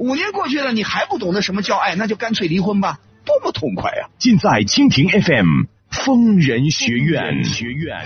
[0.00, 4.08] 五年过去了，你还不懂得什么叫爱，那就干脆离婚吧，多么痛快啊！
[4.18, 7.44] 尽在蜻蜓 FM 疯人学院。
[7.44, 8.00] 学院。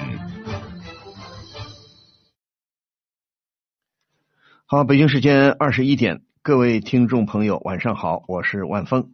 [4.66, 9.12] 好，北京时间二十一点，各位听众朋友，晚上好，我是万峰，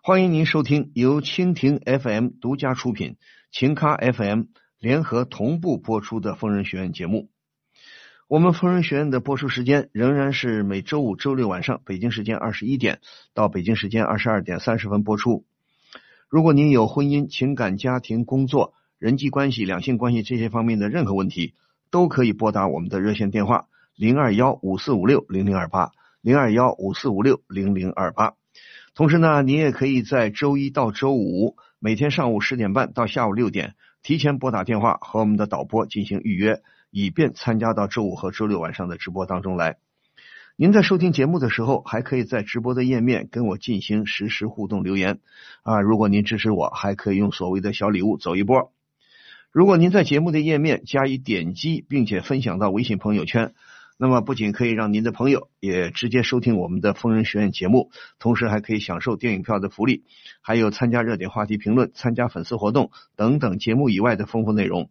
[0.00, 3.16] 欢迎您收听由蜻蜓 FM 独家出品、
[3.50, 4.42] 情咖 FM
[4.78, 7.28] 联合同步播出的疯人学院节目。
[8.30, 13.00] 我们疯人学院的播出时间仍然是每周五、周六晚上北京时间二十一点
[13.34, 15.44] 到北京时间二十二点三十分播出。
[16.28, 21.54] 如果您有婚姻、情感、家庭、工作、人际关系、两性关系这些方面的任何问题，
[21.90, 28.34] 都可以拨打我们的热线电话零二幺五四五六零零二八零二幺五四五六零零二八。
[28.94, 36.62] 同时呢，您也可以在周一到周五每天上午十点半到下午六点提前拨打电话和我们的导播进行预约。
[36.90, 39.76] 以便参加到周五和周六晚上的直播当中来。
[40.56, 45.20] 您在收听节目的时候，还可以在直播的页面跟我进行实时互动留言
[45.62, 45.80] 啊。
[45.80, 48.70] 如果您支持我，还可以用所谓的小礼物走一波。
[49.52, 53.54] 如果您在节目的页面加以点击，并且分享到微信朋友圈，
[53.96, 60.04] 那么不仅可以让您的朋友也直接收听我们的疯人学院节目，同时还可以享受电影票的福利，
[60.42, 64.90] 还有参加热点话题评论、参加粉丝活动等等节目以外的丰富内容。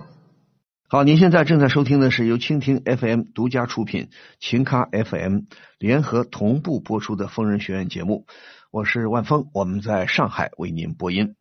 [0.91, 4.09] 好，您现在正在收听的是由蜻蜓 FM 独家出品、
[4.41, 5.43] 秦咖 FM
[5.79, 8.25] 联合同步播出的疯人学院节目，
[8.71, 11.35] 我是万峰，我们在上海为您播音，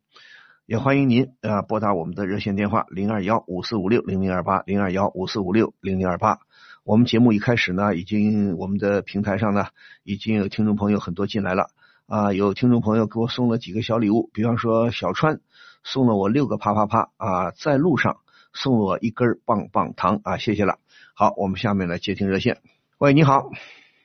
[0.67, 6.39] 也欢迎您啊拨打我们的热线电话零二幺五四五六零零二八零二幺五四五六零零二八。
[6.85, 9.67] 我们节目一开始呢，已经我们的平台上呢
[10.05, 11.71] 已经有听众朋友很多进来了
[12.07, 15.41] 啊，有听众朋友给我送了几个小礼物，比方说小川
[15.83, 18.19] 送了我六个啪啪啪啊，在路上。
[18.53, 20.79] 送我一根棒棒糖啊，谢谢了。
[21.15, 22.59] 好，我们下面来接听热线。
[22.99, 23.51] 喂，你好。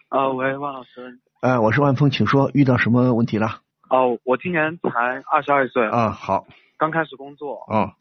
[0.09, 1.19] 啊，喂，万老师。
[1.41, 3.61] 哎，我是万峰，请说，遇到什么问题了？
[3.89, 5.85] 哦，我今年才二十二岁。
[5.87, 6.47] 啊，好。
[6.77, 7.63] 刚开始工作。
[7.67, 7.93] 哦。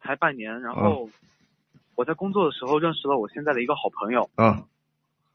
[0.00, 1.08] 才半年，然后
[1.94, 4.30] 我在工作的时候认识了我现在的一个好朋友。
[4.36, 4.64] 嗯。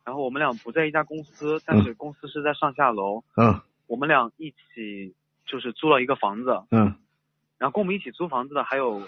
[0.05, 3.23] 然后我们俩不在一家公司，但是公司是在上下楼。
[3.35, 3.61] 嗯。
[3.87, 5.13] 我们俩一起
[5.45, 6.63] 就是租了一个房子。
[6.71, 6.95] 嗯。
[7.57, 9.01] 然后跟我们一起租房子的还有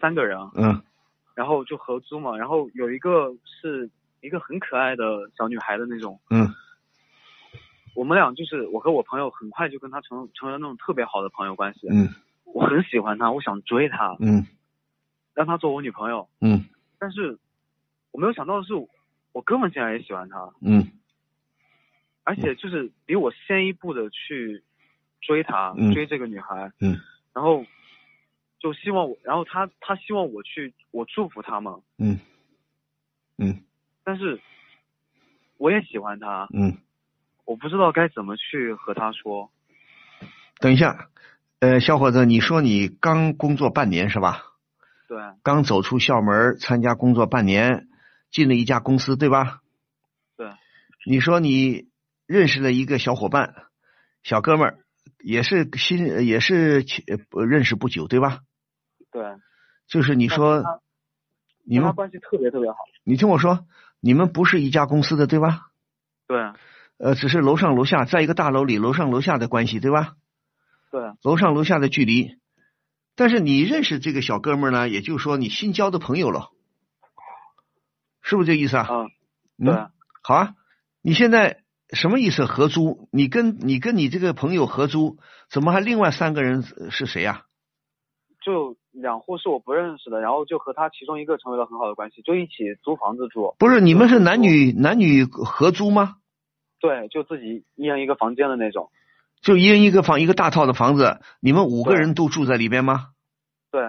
[0.00, 0.38] 三个人。
[0.54, 0.82] 嗯。
[1.34, 3.88] 然后就合租嘛，然后有一个是
[4.20, 6.52] 一个很可爱的小女孩的那种，嗯，
[7.94, 12.08] 我们俩就是我和我朋友很快就跟她成成了那种特别好的朋友关系，嗯，
[12.42, 14.44] 我很喜欢她，我想追她，嗯，
[15.32, 16.64] 让她做我女朋友，嗯，
[16.98, 17.38] 但是
[18.10, 18.74] 我没有想到的是，
[19.30, 20.90] 我哥们竟然也喜欢她，嗯，
[22.24, 24.60] 而且就是比我先一步的去
[25.20, 26.98] 追她，追这个女孩，嗯，
[27.32, 27.64] 然后。
[28.58, 31.80] 就希望我，然后他他希望我去，我祝福他嘛。
[31.98, 32.18] 嗯。
[33.36, 33.62] 嗯。
[34.04, 34.40] 但是
[35.58, 36.48] 我也喜欢他。
[36.52, 36.76] 嗯。
[37.44, 39.50] 我不知道该怎么去和他说。
[40.60, 41.08] 等一下，
[41.60, 44.42] 呃，小伙子，你说你刚工作半年是吧？
[45.08, 45.18] 对。
[45.42, 47.88] 刚走出校门参加工作半年，
[48.30, 49.60] 进了一家公司对吧？
[50.36, 50.50] 对。
[51.06, 51.88] 你说你
[52.26, 53.54] 认识了一个小伙伴，
[54.22, 54.78] 小哥们儿，
[55.24, 56.84] 也是新也是
[57.48, 58.40] 认识不久对吧？
[59.10, 59.22] 对，
[59.86, 60.62] 就是你说，
[61.64, 62.76] 你们关系特别特别好。
[63.04, 63.66] 你听我说，
[64.00, 65.68] 你们不是一家公司的，对吧？
[66.26, 66.52] 对。
[66.98, 70.16] 呃，只是楼上楼下，在一个大楼里，楼上楼下的关系，对吧？
[70.90, 71.00] 对。
[71.22, 72.38] 楼上楼下的距离，
[73.14, 76.50] 但是你认识这个小哥们呢，也就是说你新交的朋友了，
[78.20, 78.88] 是不是这意思啊？
[79.56, 79.64] 嗯。
[79.64, 79.74] 对。
[80.22, 80.54] 好啊，
[81.00, 81.62] 你现在
[81.92, 82.44] 什么意思？
[82.44, 83.08] 合租？
[83.10, 85.18] 你跟你跟你这个朋友合租，
[85.48, 87.46] 怎么还另外三个人是谁呀？
[88.44, 88.76] 就。
[89.00, 93.54] 两户是我不认识的，然后就和他其中一个成为了很好的关系，就一起租房子住。
[93.58, 96.16] 不是你们是男女男女合租吗？
[96.80, 98.90] 对，就自己一人一个房间的那种。
[99.40, 103.10] 就一人一个房，一个大套的房子，你们五个人都住在里边吗？
[103.70, 103.82] 对。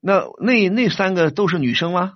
[0.00, 2.14] 那那那三个都是女生吗？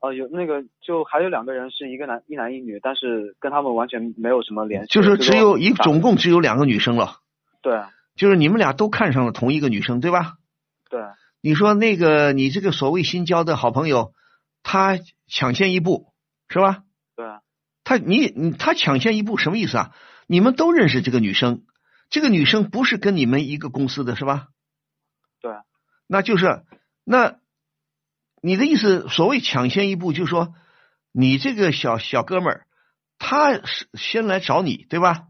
[0.00, 4.88] 哦，有那个就还有两个人是一个男一男一女，但是跟他们完全没有什么联系。
[4.88, 7.18] 就是只有一总共只有两个女生了。
[7.62, 7.80] 对。
[8.14, 10.38] 就是你们俩都看上了同一个女生，对吧？
[10.88, 11.00] 对。
[11.46, 14.12] 你说那个你这个所谓新交的好朋友，
[14.64, 14.98] 他
[15.28, 16.12] 抢先一步
[16.48, 16.82] 是吧？
[17.14, 17.24] 对。
[17.84, 19.94] 他你你他抢先一步什么意思啊？
[20.26, 21.62] 你们都认识这个女生，
[22.10, 24.48] 这个女生不是跟你们一个公司的是吧？
[25.40, 25.52] 对。
[26.08, 26.64] 那就是
[27.04, 27.36] 那。
[28.42, 30.52] 你的意思，所谓抢先一步，就是说，
[31.12, 32.66] 你这个小小哥们儿，
[33.18, 35.28] 他是先来找你，对吧？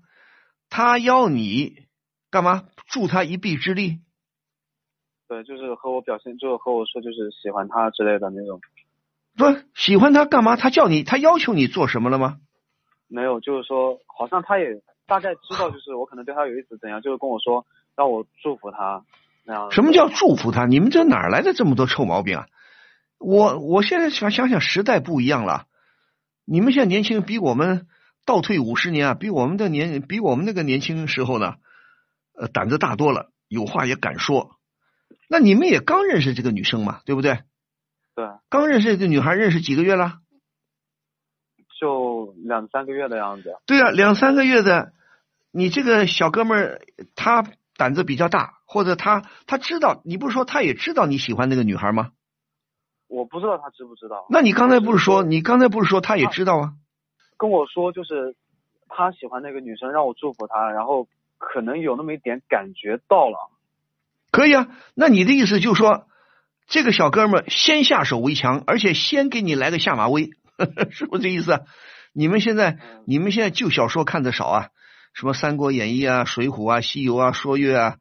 [0.71, 1.87] 他要你
[2.31, 2.65] 干嘛？
[2.87, 4.01] 助他一臂之力？
[5.29, 8.61] 对，就是和我表现，就和我说，就是喜欢他之类的那种。
[9.37, 9.45] 不
[9.75, 10.57] 喜欢他干嘛？
[10.57, 12.39] 他叫你，他要求你做什么了吗？
[13.09, 17.03] 没有，就是说，好像他也大概知道，就是我可能对他有意思，怎样？
[17.03, 19.05] 就是跟我说，让我祝福他
[19.45, 19.71] 那样。
[19.71, 20.67] 什么叫祝福他？
[20.67, 22.47] 你们这哪来的这么多臭毛病啊？
[23.19, 25.67] 我我现在想想想，时代不一样了。
[26.45, 27.87] 你们现在年轻人比我们
[28.25, 31.55] 倒退五十年啊，比我们的年比我们那个年轻时候呢，
[32.39, 34.56] 呃，胆子大多了，有话也敢说。
[35.29, 37.41] 那你们也刚认识这个女生嘛，对不对？
[38.15, 38.27] 对。
[38.49, 40.21] 刚认识这女孩，认识几个月了？
[41.79, 43.55] 就两三个月的样子。
[43.67, 44.93] 对啊，两三个月的，
[45.51, 46.81] 你这个小哥们儿
[47.15, 47.45] 他
[47.77, 52.13] 胆子比较大，或者他他知道，你不是说他也知道你喜欢那个女孩吗？
[53.09, 54.27] 我不知道他知不知道。
[54.31, 56.73] 那你刚才不是说，你刚才不是说他也知道啊？
[57.37, 58.35] 跟我说就是
[58.89, 61.07] 他喜欢那个女生，让我祝福他，然后
[61.37, 63.51] 可能有那么一点感觉到了。
[64.37, 66.09] 可以啊，那你的意思就是说，
[66.67, 70.29] 这个小哥们先下手为强，而且先给你来个下马威，
[70.93, 71.65] 是不是这意思？
[72.13, 74.69] 你们现在你们现在旧小说看的少啊，
[75.15, 77.97] 什么《三国演义》啊、《水浒》啊、《西游》啊、《说岳》啊，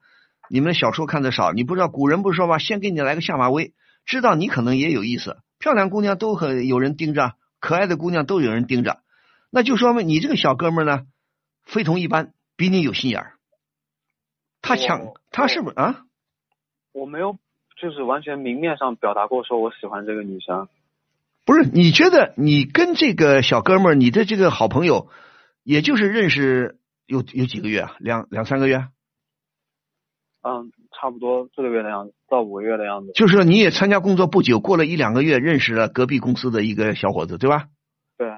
[0.49, 2.57] 你们小说看的少，你不知道古人不是说吗？
[2.57, 3.73] 先给你来个下马威。
[4.05, 8.99] 知道你可能也有意思，漂亮姑娘都很有人盯着，可爱的姑娘都有人盯着，
[9.51, 11.03] 那就说明你这个小哥们呢，
[11.63, 13.31] 非同一般，比你有心眼儿。
[14.61, 14.99] 他抢，
[15.31, 16.01] 他是不是啊？
[16.95, 17.37] 我没有，
[17.77, 20.69] 就是完全明面上表达过说我喜欢这个女生。
[21.43, 25.09] 不是，你觉得你跟这个小哥们儿，你的这个好朋友，
[25.61, 27.95] 也就是认识有有几个月啊？
[27.99, 28.87] 两两三个月？
[30.41, 30.71] 嗯。
[30.97, 33.11] 差不多四个月的样子，到五个月的样子。
[33.13, 37.65] 就是你也参加工作不久，过了一两个月，认识了隔壁公司的一个小伙子，对吧？
[38.17, 38.29] 对。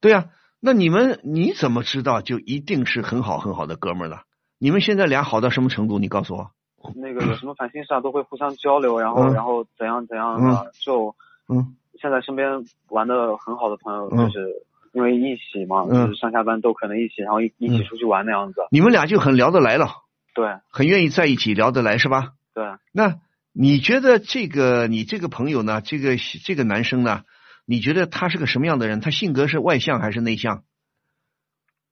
[0.00, 0.26] 对呀，
[0.60, 4.22] 那你们你怎么知道就一定是很好很好的哥们儿了？
[4.56, 5.98] 你们现在俩好到什么程度？
[5.98, 6.52] 你告诉我。
[6.94, 11.14] 那个有什么烦心事啊，都会互相交流，然后然后怎样怎样的，就
[11.48, 18.60] 嗯，现在身边玩的很好的朋友，就是因为一起嘛，就是上下班都可能一起，然后一一起出去玩那样子。
[18.70, 19.88] 你们俩就很聊得来了。
[20.34, 22.32] 对，很愿意在一起聊得来是吧？
[22.52, 22.64] 对。
[22.92, 23.16] 那
[23.52, 25.80] 你觉得这个你这个朋友呢？
[25.80, 27.22] 这个这个男生呢？
[27.64, 29.00] 你觉得他是个什么样的人？
[29.00, 30.62] 他性格是外向还是内向？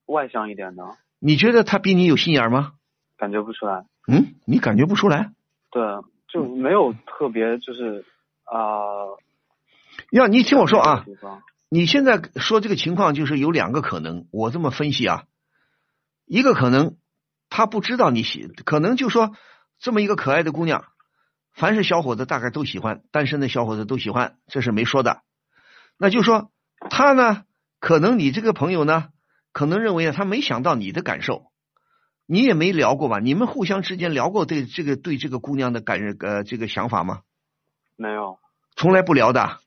[0.06, 0.84] 外向一点的。
[1.18, 2.72] 你觉得他比你有心眼吗？
[3.16, 3.86] 感觉不出来。
[4.06, 5.32] 嗯，你感觉不出来？
[5.70, 5.82] 对，
[6.28, 8.04] 就没有特别就是
[8.44, 8.58] 啊。
[10.10, 11.04] 要你听我说啊，
[11.68, 15.24] 你现在说这个情况就是有两个可能，我这么分析啊，
[16.26, 16.96] 一个可能。
[17.50, 19.36] 他不知道你喜，可能就说
[19.78, 20.86] 这么一个可爱的姑娘，
[21.52, 25.20] 凡是小伙子大概都喜欢，单身的小伙子都喜欢，这是没说的。
[25.96, 26.50] 那就说
[26.90, 27.44] 他呢，
[27.78, 29.10] 可能你这个朋友呢，
[29.52, 31.52] 可能认为他没想到你的感受，
[32.26, 33.18] 你也没聊过吧？
[33.18, 37.20] 你们互相之间聊过对这个对这个姑娘的感呃这个想法吗？
[37.96, 38.38] 没有，
[38.76, 39.58] 从来不聊的。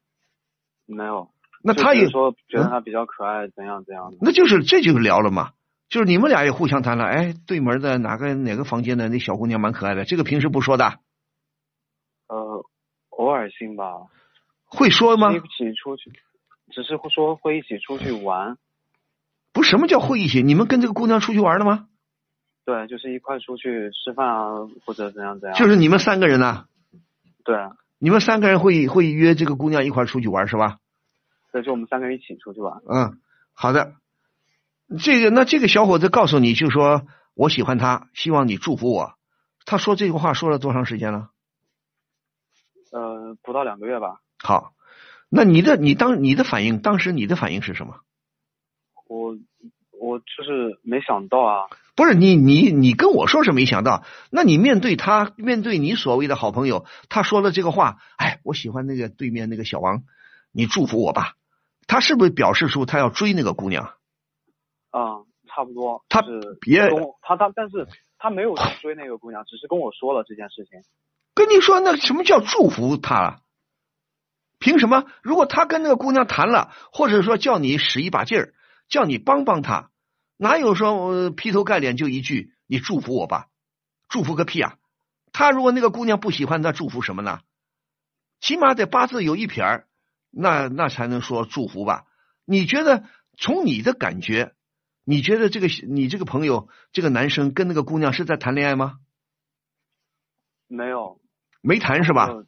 [0.85, 1.29] 没有。
[1.63, 4.17] 那他也说觉得她比较可爱，怎样怎样的？
[4.21, 5.51] 那就是这就是聊了嘛。
[5.89, 10.99] 就是你们俩也互相谈了，哎，对门的哪个哪个房间的那小姑娘蛮可爱的，这个平时不说的。
[12.27, 12.65] 呃，
[13.09, 14.07] 偶尔性吧。
[14.65, 15.31] 会说吗？
[15.31, 16.11] 一起出去，
[16.71, 18.57] 只是会说会一起出去玩。
[19.53, 20.43] 不，什么叫会一起？
[20.43, 21.87] 你们跟这个姑娘出去玩了吗？
[22.67, 25.57] 对，就是一块出去吃饭啊，或者怎样怎样。
[25.57, 26.65] 就是你们三个人呐。
[27.45, 27.55] 对。
[27.97, 30.79] 你们三个人会会约这个姑娘一块出去玩是吧？
[31.53, 32.81] 对，就我们三个人一起出去玩。
[32.89, 33.21] 嗯，
[33.53, 33.93] 好的。
[34.99, 37.03] 这个那这个小伙子告诉你就说
[37.35, 39.13] 我喜欢他，希望你祝福我。
[39.65, 41.29] 他说这个话说了多长时间了？
[42.91, 44.19] 呃，不到两个月吧。
[44.39, 44.73] 好，
[45.29, 48.01] 那你的你当你的反应，当时你的反应是什么？
[49.07, 49.37] 我
[49.97, 51.69] 我就是没想到啊。
[51.97, 60.03] 不是你你你跟我说是没想到，那你面对他，面对你所谓的好朋友，他说了这个话，哎，我喜欢那个对面那个小王，
[60.51, 61.33] 你祝福我吧。
[61.87, 63.95] 他是不是表示出他要追那个姑娘？
[64.91, 66.05] 嗯，差不多。
[66.07, 66.21] 他
[66.61, 66.87] 别
[67.23, 67.87] 他他，但是
[68.19, 70.81] 他没有去追那个姑娘，只是跟我说了这件事情。
[71.33, 73.39] 跟你说，那什么叫祝福他了？
[74.59, 75.05] 凭什么？
[75.23, 78.53] 如果他跟那个姑娘谈了，或者说叫你使一把劲儿，
[78.87, 79.89] 叫你帮帮他，
[80.37, 83.47] 哪有说、呃劈头盖脸就一句“你祝福我吧”？
[84.07, 84.77] 祝福个屁啊！
[85.33, 87.41] 他如果那个姑娘不喜欢他，祝福什么呢？
[88.39, 89.87] 起码得八字有一撇儿，
[90.31, 92.05] 那那才能说祝福吧？
[92.45, 93.03] 你觉得
[93.37, 94.53] 从你的感觉，
[95.03, 98.99] 你觉得这个你这个朋友这个男生跟那个姑娘是在谈恋爱吗？
[100.67, 101.19] 没有，
[101.61, 102.27] 没谈是吧？
[102.27, 102.45] 就？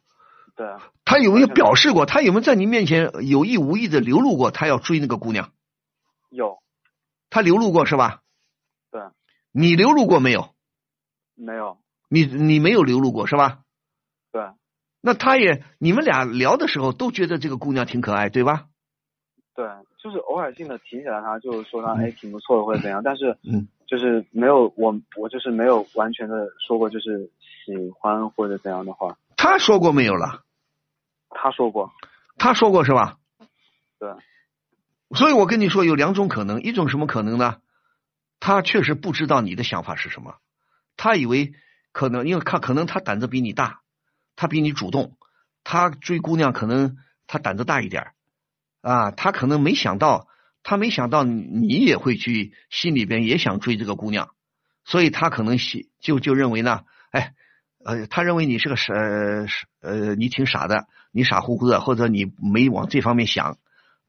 [0.56, 0.66] 对，
[1.04, 2.06] 他有没有表示过？
[2.06, 5.52] 他有没有在你面前有意无意的流露过他要追那个姑娘？
[6.28, 6.58] 有，
[7.30, 8.20] 他流露过是吧？
[8.90, 9.00] 对，
[9.52, 10.50] 你流露过没有？
[11.34, 13.60] 没有，你你没有流露过是吧？
[14.30, 14.42] 对，
[15.00, 18.66] 那他也你们俩聊的时候都觉得这个姑娘挺可爱，对吧？
[19.54, 19.66] 对，
[19.98, 27.30] 就是偶尔性的提起来她，就是说她哎挺不错的或者怎样，但是嗯，就是没有我我就是没有完全的说过就是
[27.64, 29.16] 喜欢或者怎样的话。
[29.36, 30.42] 他说过没有了？
[31.30, 31.90] 他说过，
[32.36, 33.18] 他说过是吧？
[33.98, 34.10] 对，
[35.14, 37.56] 所以我跟你说有两种可能，一种什么可能呢？
[38.38, 40.36] 他确实不知道你的想法是什么，
[40.96, 41.52] 他以为
[41.92, 43.80] 可能因为他可能他胆子比你大，
[44.36, 45.18] 他比你主动，
[45.64, 48.12] 他追姑娘可能他胆子大一点
[48.80, 50.28] 啊，他可能没想到，
[50.62, 54.30] 他没想到你也会去心里边也想追这个姑娘，
[54.84, 57.34] 所以他可能喜就就认为呢，哎，
[57.84, 58.94] 呃，他认为你是个傻
[59.80, 63.58] 呃，你挺傻的，你傻乎乎的，或者你没往这方面想，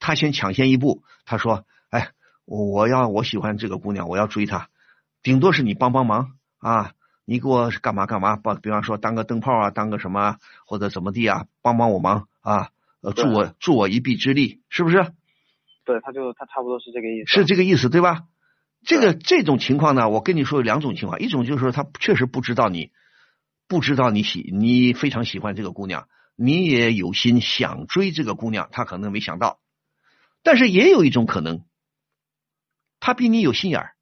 [0.02, 2.10] 他先抢先一步，他说，哎，
[2.44, 4.68] 我我要我喜欢这个姑娘，我要追她，
[5.24, 6.92] 顶多是你帮帮忙啊，
[7.24, 14.98] 你给我干嘛干嘛，帮比方说当个灯泡啊，当个什么或者怎么地啊，帮帮我忙啊，呃，助我助我一臂之力，是不是？
[15.86, 17.32] 对，他就他差不多是这个意思。
[17.32, 18.24] 是这个意思对吧？
[18.84, 22.92] 这个这种情况呢，我跟你说有两种情况，一种就是说他确实不知道你，
[23.68, 29.60] 不知道你喜你非常喜欢这个姑娘，你也有心想追这个姑娘，他可能没想到。
[30.44, 31.66] 但是也有一种可能，
[33.00, 33.96] 他比你有心眼儿，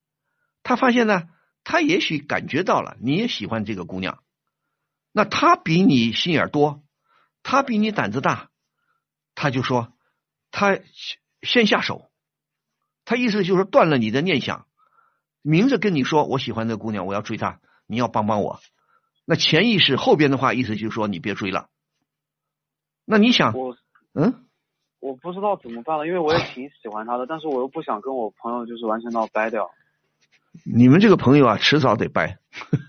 [0.64, 1.30] 他发现呢，
[1.64, 4.24] 他也许感觉到了你也喜欢这个姑娘，
[5.12, 6.84] 那他比你心眼儿多，
[7.44, 8.50] 他比你胆子大，
[9.36, 9.94] 他就说
[10.52, 10.80] 他
[11.42, 12.10] 先下手。
[13.06, 14.68] 他意思就是断了你的念想，
[15.42, 18.62] 明着跟你说我喜欢这个姑娘，我要追她，你要帮帮我。
[19.26, 21.70] 那潜意识后边的话，意思就是说你别追了。
[23.06, 23.54] 那你想，
[24.14, 24.48] 嗯，
[25.00, 29.70] 我不知道怎么办了，因为我也挺喜欢他的，但是我又不想跟我朋友就是完全闹掰掉。
[30.66, 32.40] 你们这个朋友啊，迟早得掰。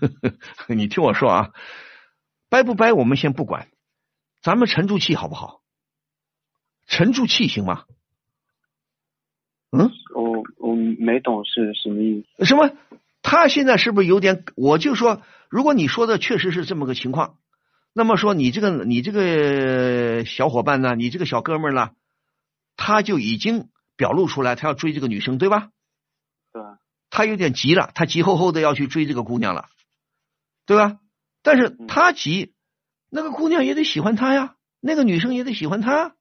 [0.67, 1.51] 你听我说啊，
[2.49, 3.67] 掰不掰我们先不管，
[4.41, 5.61] 咱们沉住气好不好？
[6.87, 7.85] 沉住气行吗？
[9.71, 12.45] 嗯，我我没懂是什么意思。
[12.45, 12.71] 什么？
[13.21, 14.43] 他现在是不是有点？
[14.57, 17.37] 我就说，如果你说的确实是这么个情况，
[17.93, 21.91] 那么说你这个你这个小伙伴呢，你这个小哥们儿呢，
[22.75, 25.69] 他就已经表露出来，他要追这个女生，对吧？
[26.51, 26.61] 对，
[27.09, 29.69] 他有点急了，他急吼吼的要去追这个姑娘了，
[30.65, 30.99] 对吧？
[31.43, 32.53] 但是他急，
[33.09, 36.15] 那个姑娘也得喜欢他呀，那个女生也得喜欢他。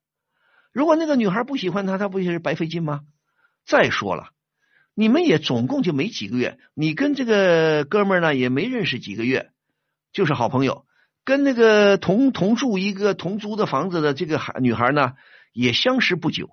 [0.73, 3.01] 如果那个女孩不喜欢他，他不也是白费劲吗？
[3.67, 4.31] 再说了，
[4.95, 9.51] 你们也总共就没几个月，你跟这个哥们儿呢也没认识几个月，
[10.13, 10.87] 就是好朋友。
[11.23, 15.13] 跟那个同同住一个同租的房子的这个孩女孩呢，
[15.53, 16.51] 也相识不久。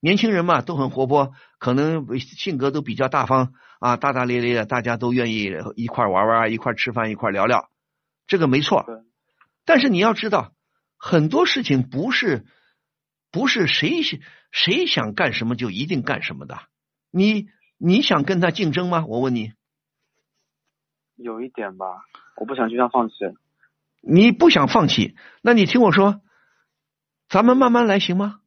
[0.00, 7.68] 年轻人嘛，都很活泼，可能性格都比较大方啊，大大咧咧的，大家都愿意一块玩玩，一块吃饭，一块聊聊，
[8.26, 8.86] 这个没错。
[9.66, 10.52] 但是你要知道，
[10.96, 12.46] 很多事情不是
[13.30, 14.02] 不是谁
[14.50, 16.58] 谁想干什么就一定干什么的。
[17.10, 19.04] 你你想跟他竞争吗？
[19.06, 19.52] 我问你，
[21.16, 21.86] 有一点吧，
[22.36, 23.14] 我不想就这样放弃。
[24.00, 26.22] 你不想放弃，那你听我说，
[27.30, 28.40] 咱们慢慢来行吗？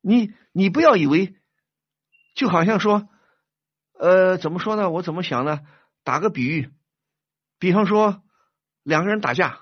[0.00, 1.36] 你你不要以为，
[2.34, 3.08] 就好像说，
[3.98, 4.90] 呃，怎么说呢？
[4.90, 5.60] 我怎么想呢？
[6.02, 6.70] 打个比喻，
[7.60, 8.24] 比方说
[8.82, 9.60] 两个人打架，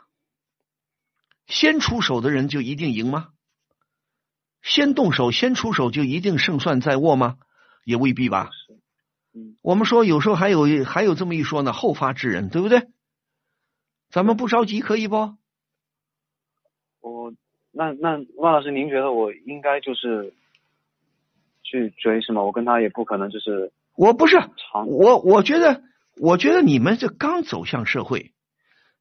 [1.47, 3.28] 先出手的人就一定赢吗？
[4.62, 7.37] 先动手、先出手就一定胜算在握吗？
[7.85, 8.50] 也未必吧。
[9.61, 12.88] 我们说有时候还有还有这么一说呢，后发制人，对不对？
[14.09, 15.37] 咱们不着急，可以不？
[17.75, 20.33] 我那那万老师，您觉得我应该就是
[21.62, 22.43] 去追是吗？
[22.43, 24.37] 我跟他也不可能就是我不是
[24.87, 25.83] 我，我觉得
[26.16, 28.33] 我觉得你们这刚走向社会，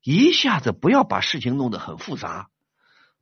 [0.04, 2.50] 一下子不要把事情弄得很复杂，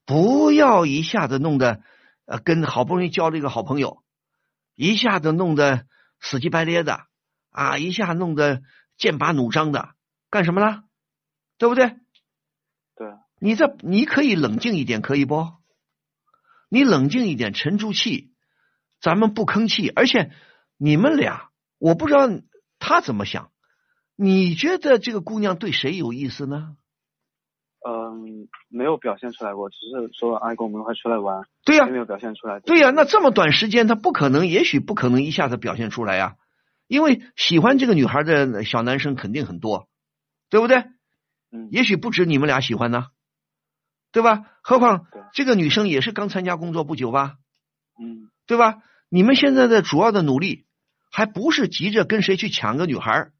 [0.06, 1.82] 不要一下子弄得
[2.26, 4.04] 呃跟好不容易交了一个好朋友，
[4.76, 5.86] 一下子弄得
[6.20, 7.02] 死乞白咧的
[7.52, 8.62] 啊，一下弄得
[8.98, 9.90] 剑拔弩张的，
[10.30, 10.84] 干什么了？
[11.58, 11.96] 对不对？
[13.42, 15.48] 对，你这你可以冷静一点，可以不？
[16.70, 18.32] 你冷静一点，沉住气，
[19.02, 19.90] 咱们不吭气。
[19.90, 20.32] 而且
[20.78, 22.30] 你们俩，我不知道
[22.80, 23.52] 他怎么想。
[24.16, 26.76] 你觉得这个姑娘对谁有意思呢？
[27.84, 32.60] 嗯，没有表现出来过，只是说哎，跟我们一块出来玩，对呀、并没有表现出来。
[32.60, 36.36] 对呀、那这么短时间，他不可能，也许不可能一下子表现出来呀、
[36.88, 39.90] 因为喜欢这个女孩的小男生肯定很多，
[40.52, 40.84] 对不对？
[41.52, 43.08] 嗯，也许不止你们俩喜欢呢，
[44.12, 44.46] 对吧？
[44.62, 47.36] 何况这个女生也是刚参加工作不久吧，
[48.00, 48.82] 嗯对吧？
[49.10, 50.66] 你们现在的主要的努力，
[51.10, 53.34] 还不是急着跟谁去抢个女孩儿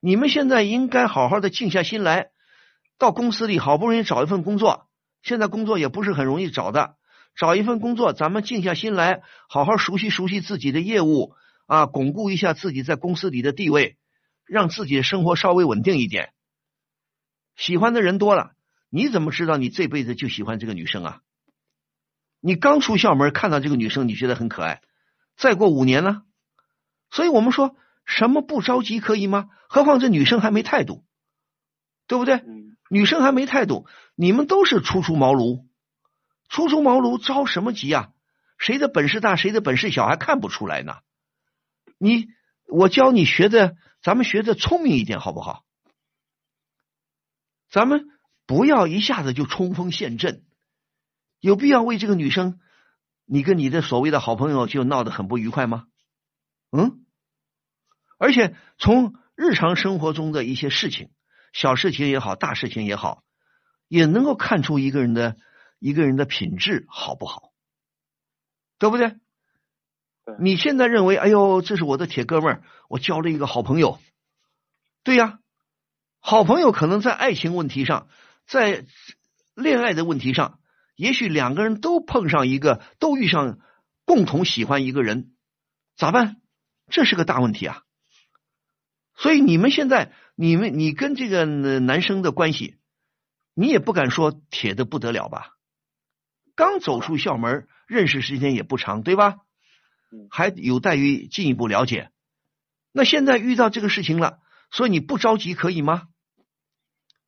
[0.00, 2.30] 你们现在应该好好的静下心来，
[2.98, 4.88] 到公司里好不容易找一份工作，
[5.22, 6.96] 现在工作也不是很容易找的，
[7.34, 11.34] 找一份工作，咱们静下心来，好好熟悉熟悉自己的业务
[11.66, 13.96] 啊，巩固一下自己在公司里的地位，
[14.46, 16.32] 让自己的生活稍微稳定一点。
[17.56, 18.52] 喜欢的人多了，
[18.90, 21.22] 你怎么知道你这辈子就喜欢这个女生啊？
[22.40, 24.82] 你刚出校门看到这个女生，你觉得很可爱，
[25.36, 26.22] 再过五年呢？
[27.10, 29.50] 所以我们说什么不着急可以吗？
[29.68, 31.04] 何况这女生还没态度，
[32.06, 32.36] 对不对？
[32.36, 35.66] 嗯女生还没态度，你们都是初出茅庐，
[36.48, 38.12] 初出茅庐着什么急啊？
[38.56, 40.96] 谁的本事大，谁的本事小，还看不出来呢？
[41.98, 42.28] 你
[42.66, 45.64] 我教你学的，咱们学的聪明一点，好不好？
[47.68, 48.06] 咱们
[48.48, 50.42] 不要一下子就冲锋陷阵，
[51.38, 52.58] 有必要为这个女生，
[53.26, 55.84] 你跟你的所谓的好朋友就闹得很不愉快吗？
[56.70, 57.04] 嗯，
[58.16, 61.10] 而且从日常生活中的一些事情，
[61.52, 63.22] 小事情也好，大事情也好，
[63.86, 65.36] 也能够看出一个人的
[65.78, 67.52] 一个人的品质好不好，
[68.78, 69.18] 对不对？
[70.40, 73.98] 你现在认为，哎呦，这是我的铁哥们儿，我交了一个好朋友，
[75.02, 75.38] 对呀，
[76.18, 78.08] 好朋友可能在爱情问题上，
[78.48, 78.86] 在
[79.54, 80.58] 恋爱的问题上，
[80.96, 83.58] 也许两个人都碰上一个，都遇上
[84.06, 85.34] 共同喜欢一个人，
[85.96, 86.36] 咋办？
[86.90, 87.82] 这是个大问题啊！
[89.14, 92.76] 所以你们现在，你们你跟这个呃男生的关系，
[93.52, 95.50] 你也不敢说铁的不得了吧？
[96.56, 99.36] 刚走出校门，认识时间也不长，对吧？
[100.10, 102.10] 嗯还有待于进一步了解。
[102.92, 104.38] 那现在遇到这个事情了，
[104.70, 106.08] 所以你不着急可以吗？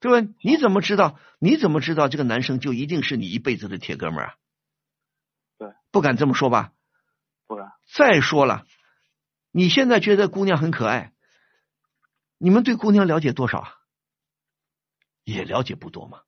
[0.00, 0.28] 对吧？
[0.42, 1.18] 你怎么知道？
[1.38, 4.34] 你怎么知道这个男生就一定是你一辈子的铁哥们儿啊？
[5.58, 6.72] 对，不敢这么说吧？
[7.46, 8.64] 不然再说了，
[9.52, 11.12] 你现在觉得姑娘很可爱，
[12.38, 13.74] 你们对姑娘了解多少啊？
[15.24, 16.22] 也了解不多嘛，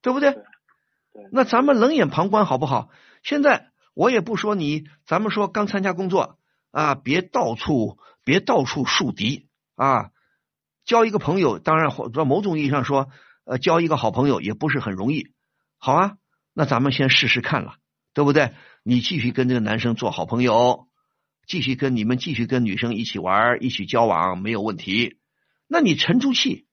[0.00, 0.32] 对不对？
[0.32, 0.42] 对
[1.12, 2.90] 对那咱们冷眼旁观好不好？
[3.22, 6.38] 现在我也不说你，咱们说刚参加工作
[6.70, 10.11] 啊，别到处别到处树敌啊，
[10.84, 13.10] 交一个朋友，当然或者某种意义上说，
[13.44, 15.32] 呃，交一个好朋友也不是很容易。
[15.78, 16.16] 好啊，
[16.52, 17.76] 那咱们先试试看了，
[18.14, 18.54] 对不对？
[18.82, 20.88] 你继续跟这个男生做好朋友，
[21.46, 25.18] 继续跟你们继续跟女生一起玩，一起交往没有问题。
[25.68, 26.66] 那你沉住气，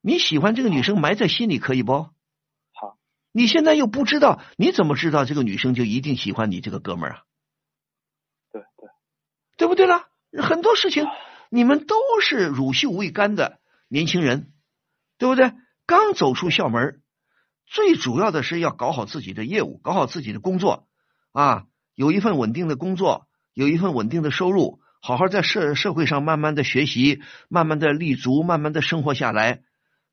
[0.00, 1.92] 你喜欢这个女生埋在心里可以不？
[2.72, 2.98] 好，
[3.32, 7.22] 你现在又不知道，你怎么知道这个女生就一定喜欢你这个哥们儿啊？
[8.52, 8.88] 对对
[9.56, 10.08] 对不对啦？
[10.42, 11.06] 很多事情
[11.54, 14.52] 你们都是乳臭未干的年轻人，
[15.18, 15.52] 对不对？
[15.84, 17.02] 刚走出校门，
[17.66, 20.86] 最主要的是要搞好自己的业务，搞好自己的工作
[21.32, 29.60] 啊，有一份稳定的工作，有一份稳定的收入，好好在社社会上慢慢的学习，慢慢的立足，慢慢的生活下来。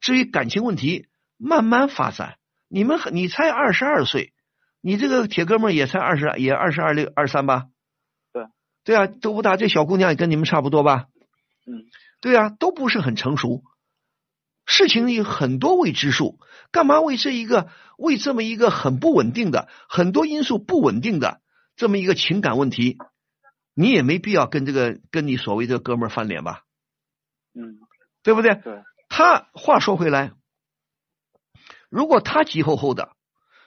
[0.02, 2.36] 至于感情问题，慢慢发展。
[2.67, 4.34] 你们你才二十二岁，
[4.82, 7.67] 你这个铁哥们也才二十，也二十二六二三吧？
[8.34, 8.43] 对，
[8.84, 9.56] 对啊，都不大。
[9.56, 11.06] 这小姑娘也跟你们差不多吧？
[11.70, 11.86] 嗯，
[12.20, 13.64] 对啊，都不是很成熟。
[14.66, 16.40] 事情有很多未知数，
[16.72, 21.42] 干嘛为这一个为这么一个很不稳定的、很多因素不稳定的
[21.76, 22.98] 这么一个情感问题，
[23.74, 26.64] 你也没必要跟这个跟你所谓的哥们儿翻脸吧？
[27.54, 27.80] 嗯
[28.22, 28.56] 对不对？
[28.56, 30.34] 对他话说回来，
[31.90, 33.16] 如果他急吼吼的，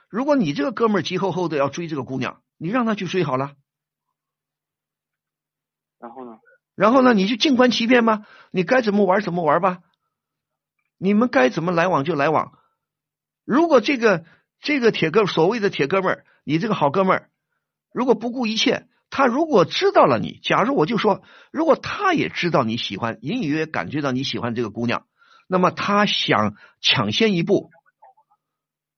[0.08, 3.56] 如果你这个哥们儿急吼吼的要追这个姑娘，你让他去追好了，
[5.98, 6.38] 然后呢？
[6.74, 9.82] 然后呢，你就静观其变吧，你该怎么玩怎么玩吧，
[10.98, 12.58] 你们该怎么来往就来往。
[13.44, 14.24] 如果这个
[14.60, 17.30] 这个铁哥所谓的铁哥们儿，你这个好哥们儿，
[17.92, 25.06] 如果不顾一切，他如果知道了你，假如我就说，如果他也知道你喜欢，隐隐约约感觉到你喜欢这个姑娘，
[25.46, 27.70] 那么他想抢先一步，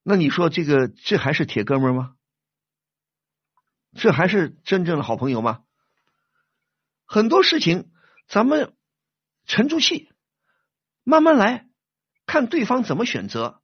[0.02, 2.12] 那你说这个这还是铁哥们吗？
[3.96, 5.60] 这还是真正的好朋友吗？
[7.14, 7.92] 很多事情
[8.27, 8.72] 咱们
[9.46, 10.11] 沉住气，
[11.05, 11.68] 慢慢来
[12.27, 13.62] 看对方怎么选择，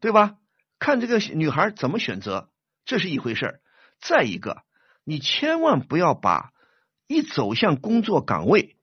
[0.00, 0.38] 对吧？
[0.78, 2.50] 看这个女孩怎么选择，
[2.86, 3.60] 这是一回事儿。
[4.00, 4.62] 再一个，
[5.04, 6.52] 你千万不要把
[7.06, 8.78] 一走向工作岗位，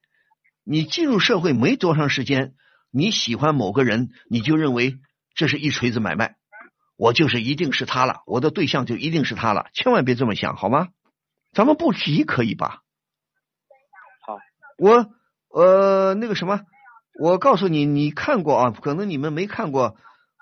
[0.63, 2.53] 你进入社会没多长时间，
[2.91, 4.99] 你喜欢某个人，你就认为
[5.33, 6.35] 这是一锤子买卖，
[6.95, 10.89] 我就是一定是他了，我的对象就一定是他了，千万别这么想，好吗？
[11.53, 12.82] 咱们不急可以吧？
[14.83, 15.13] 我
[15.47, 16.59] 呃那个什么，
[17.17, 18.71] 我告诉你，你看过啊？
[18.71, 19.95] 可能你们没看过，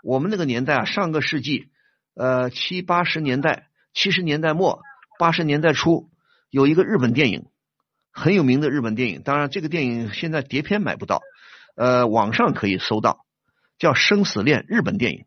[0.03, 1.69] 我们那个年代啊，上个世纪
[2.15, 3.67] 呃七八十年代。
[3.93, 4.79] 七十年代末、
[5.19, 6.09] 八十年代初，
[6.49, 7.47] 有一个日本电影
[8.13, 9.21] 很有名的日本电影。
[9.21, 11.21] 当然，这个电影现在碟片买不到，
[11.75, 13.25] 呃，网上可以搜到，
[13.77, 14.61] 叫《生死恋》。
[14.69, 15.25] 日本电影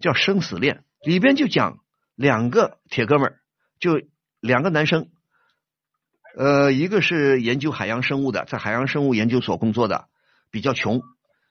[0.00, 1.80] 叫《生死恋》，里边就讲
[2.14, 3.38] 两个铁哥们儿，
[3.78, 4.00] 就
[4.40, 5.10] 两个男生，
[6.36, 10.08] 呃，一个是研究海洋生物的，在海洋生物研究所工作的，
[10.50, 11.00] 比较穷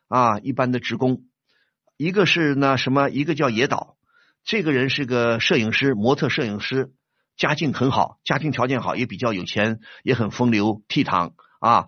[0.07, 1.23] 啊，一般的职工；
[1.97, 3.97] 一个是呢什么，一个叫野岛。
[4.43, 6.91] 这个人是个摄影师，模特摄影师，
[7.35, 11.87] 家境很好，家庭条件好，也比较有钱，也很风流倜傥啊。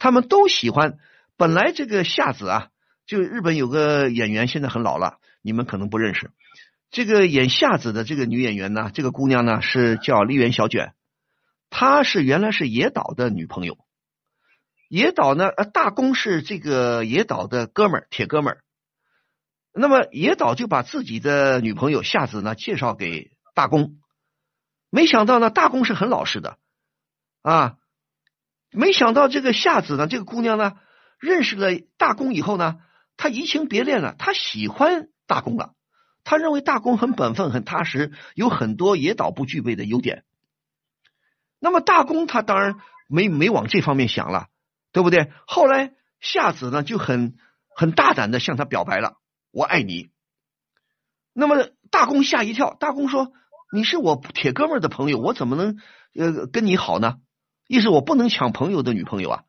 [0.00, 0.98] 他们都喜欢。
[1.36, 2.68] 本来这个夏子啊，
[3.06, 6.32] 就日本有个演员，现在很老了，你们可能不认识。
[6.90, 10.92] 这个演夏子的这个女演员呢，这个姑娘呢是叫丽媛小卷，
[11.72, 13.78] 她是原来是野岛的女朋友。
[14.90, 18.62] 野岛呢，呃，大公是这个野岛的哥们儿，铁哥们儿。
[19.72, 23.96] 那么野岛就把自己的女朋友夏子呢介绍给大公，
[24.90, 26.58] 没想到呢大公是很老实的
[27.40, 27.78] 啊，
[28.70, 30.74] 没想到这个夏子呢这个姑娘呢
[31.18, 32.80] 认识了大公以后呢，
[33.16, 35.72] 她移情别恋了，她喜欢大公了，
[36.22, 40.24] 她认为大公很本分很踏实，有很多野岛不具备的优点。
[41.64, 42.74] 那么大公他当然
[43.08, 44.48] 没没往这方面想了，
[44.90, 45.30] 对不对？
[45.46, 47.36] 后来夏子呢就很
[47.76, 49.14] 很大胆的向他表白了。
[49.52, 50.10] 我爱你，
[51.32, 52.74] 那么大公吓一跳。
[52.80, 53.32] 大公说
[53.72, 55.78] ：“你是我铁哥们的朋友，我怎么能
[56.18, 57.18] 呃跟你好呢？
[57.68, 59.44] 意思我不能抢朋友的女朋友啊。”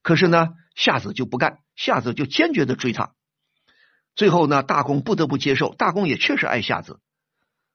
[0.00, 3.12] 可是呢，夏子就不干，夏子就坚决的追他。
[4.14, 5.74] 最后呢，大公不得不接受。
[5.74, 6.98] 大公也确实爱夏子。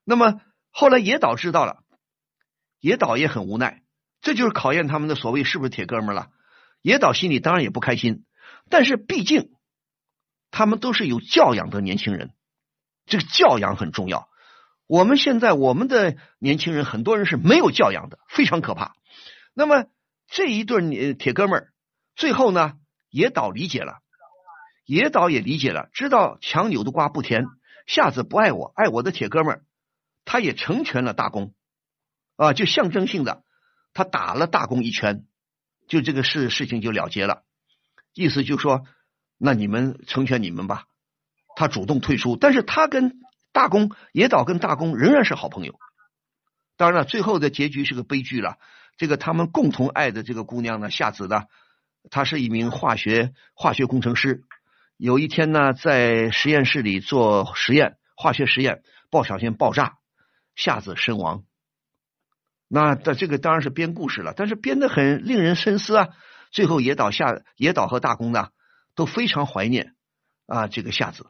[0.04, 0.40] 那么
[0.72, 1.84] 后来野岛知道了，
[2.80, 3.82] 野岛也很无奈。
[4.20, 6.30] 这就是考验他们的所谓是不是铁哥们了。
[6.82, 8.24] 野岛心里当然也不开心，
[8.68, 9.50] 但是毕竟。
[10.50, 12.32] 他们都是有教养的年轻人，
[13.04, 14.30] 这个教养很重要。
[14.86, 18.94] 我们现在我们的年轻人很多人是没有教养的，非常可怕。
[19.52, 19.84] 那么
[20.26, 21.72] 这一对铁哥们儿，
[22.16, 22.78] 最后呢，
[23.10, 23.98] 野岛理解了，
[24.86, 27.44] 野岛也理解了，知道强扭的瓜不甜，
[27.86, 29.64] 下次不爱我，爱我的铁哥们儿，
[30.24, 31.52] 他也成全了大公
[32.38, 33.44] 啊，就象征性的，
[33.92, 35.26] 他打了大公一拳，
[35.88, 37.42] 就这个事事情就了结了，
[38.14, 38.86] 意思就说。
[39.40, 40.86] 那你们成全你们吧，
[41.54, 43.20] 他主动退出，但是他跟
[43.52, 45.78] 大公野岛跟大公仍然是好朋友。
[46.76, 48.56] 当然了，最后的结局是个悲剧了。
[48.96, 51.44] 这个他们共同爱的这个姑娘呢，夏子呢，
[52.10, 54.42] 她是一名化学化学工程师。
[54.96, 59.98] 有一天呢，在实验室里做实验，化学实验不小心爆炸，
[60.56, 61.44] 夏子身亡。
[62.68, 66.08] 那的这个当然是编故事了，但是编的很令人深思啊。
[66.50, 68.48] 最后野岛下野岛和大公呢？
[68.94, 69.94] 都非常怀念
[70.46, 71.26] 啊，这个夏子，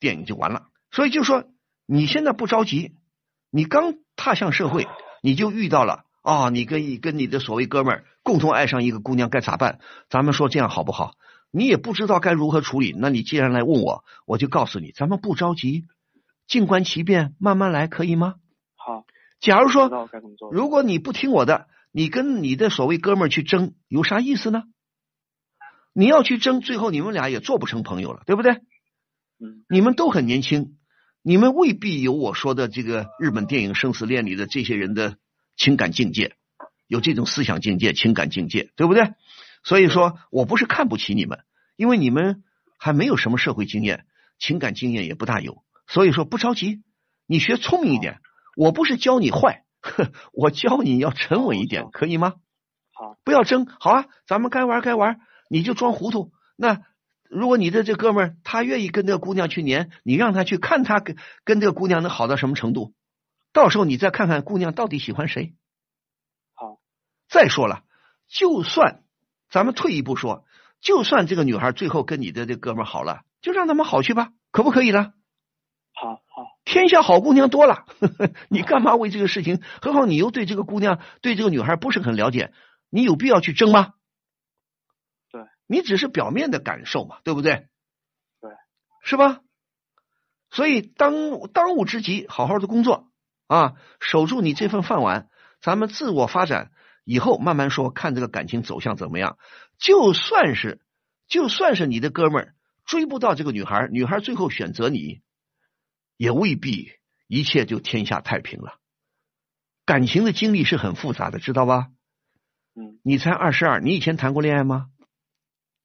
[0.00, 0.68] 电影就完了。
[0.90, 1.44] 所以就说
[1.86, 2.96] 你现在不着急，
[3.50, 4.86] 你刚踏向社会，
[5.22, 9.80] 你就遇到了啊，你跟跟你的所谓哥们儿共同爱上一个姑娘，该咋办？
[10.08, 11.14] 咱们说这样好不好？
[11.50, 15.84] 你也不知道该如何处理，那你既然来问我，我就告诉你，咱们不着急，
[16.46, 18.36] 静观其变，慢慢来，可以吗？
[19.52, 19.58] 好。
[19.58, 20.08] 假如说，
[20.50, 24.64] 如果你不听我的，你跟你的所谓哥们儿去争，有啥意思呢？
[25.92, 28.54] 你要去争，最后你们俩也做不成朋友了，对不对？
[29.38, 30.76] 嗯，你们都很年轻，
[31.22, 35.18] 你们未必有我说的这个日本电影《生死恋》里的这些人的
[35.56, 36.34] 情感境界，
[36.88, 39.12] 有这种思想境界、情感境界，对不对？
[39.62, 41.40] 所以说我不是看不起你们，
[41.76, 42.42] 因为你们
[42.78, 44.06] 还没有什么社会经验，
[44.38, 46.82] 情感经验也不大有，所以说不着急，
[47.26, 48.20] 你学聪明一点。
[48.56, 49.64] 我不是教你坏，
[50.32, 52.34] 我教你要沉稳一点，可以吗？
[52.92, 55.20] 好，不要争，好啊，咱们该玩该玩。
[55.50, 56.32] 你就装糊涂。
[56.56, 56.82] 那
[57.28, 62.94] 如果你的这哥们儿他愿意跟这个姑娘去粘，你让他去看他跟跟这个姑娘能好到什么程度，
[63.52, 65.54] 到时候你再看看姑娘到底喜欢谁。
[66.54, 66.78] 好，
[67.28, 67.82] 再说了，
[68.28, 69.02] 就算
[69.50, 70.44] 咱们退一步说，
[70.80, 75.12] 就算这个女孩最后跟你的这哥们儿好了，就让他们好去吧，可不可以呢？
[75.96, 79.62] 好好，天下好姑娘多了呵呵， 你干嘛为这个事情？
[79.80, 82.52] 何况你又对这个姑娘、对这个女孩不是很了解，
[82.90, 83.94] 你有必要去争吗？
[85.30, 87.68] 对，你只是表面的感受嘛，对不对？
[88.40, 88.50] 对，
[89.04, 89.40] 是吧？
[90.50, 93.08] 所以当当务之急，好好的工作
[93.46, 95.28] 啊，守住你这份饭碗，
[95.60, 96.72] 咱们自我发展，
[97.04, 99.38] 以后慢慢说，看这个感情走向怎么样。
[99.78, 100.80] 就算是
[101.28, 102.54] 就算是你的哥们儿
[102.84, 105.22] 追不到这个女孩，女孩最后选择你。
[106.16, 106.92] 也未必
[107.26, 108.78] 一切就天下太平了，
[109.84, 111.88] 感情的经历是很复杂的，知道吧？
[112.74, 114.90] 嗯，你才二十二，你以前谈过恋爱吗？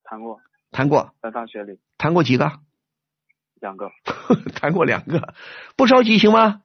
[0.04, 2.60] 谈过，谈过，在大学里谈过几个？
[3.62, 3.92] 两个。
[4.56, 5.34] 谈过两个，
[5.76, 6.62] 不着急行吗？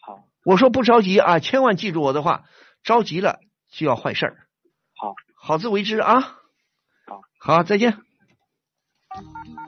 [0.00, 2.44] 好，我说不着急啊，千万记住我的话，
[2.82, 4.48] 着急了就要坏事儿。
[4.94, 6.20] 好，好自为之啊。
[6.20, 7.98] 好，好，再见。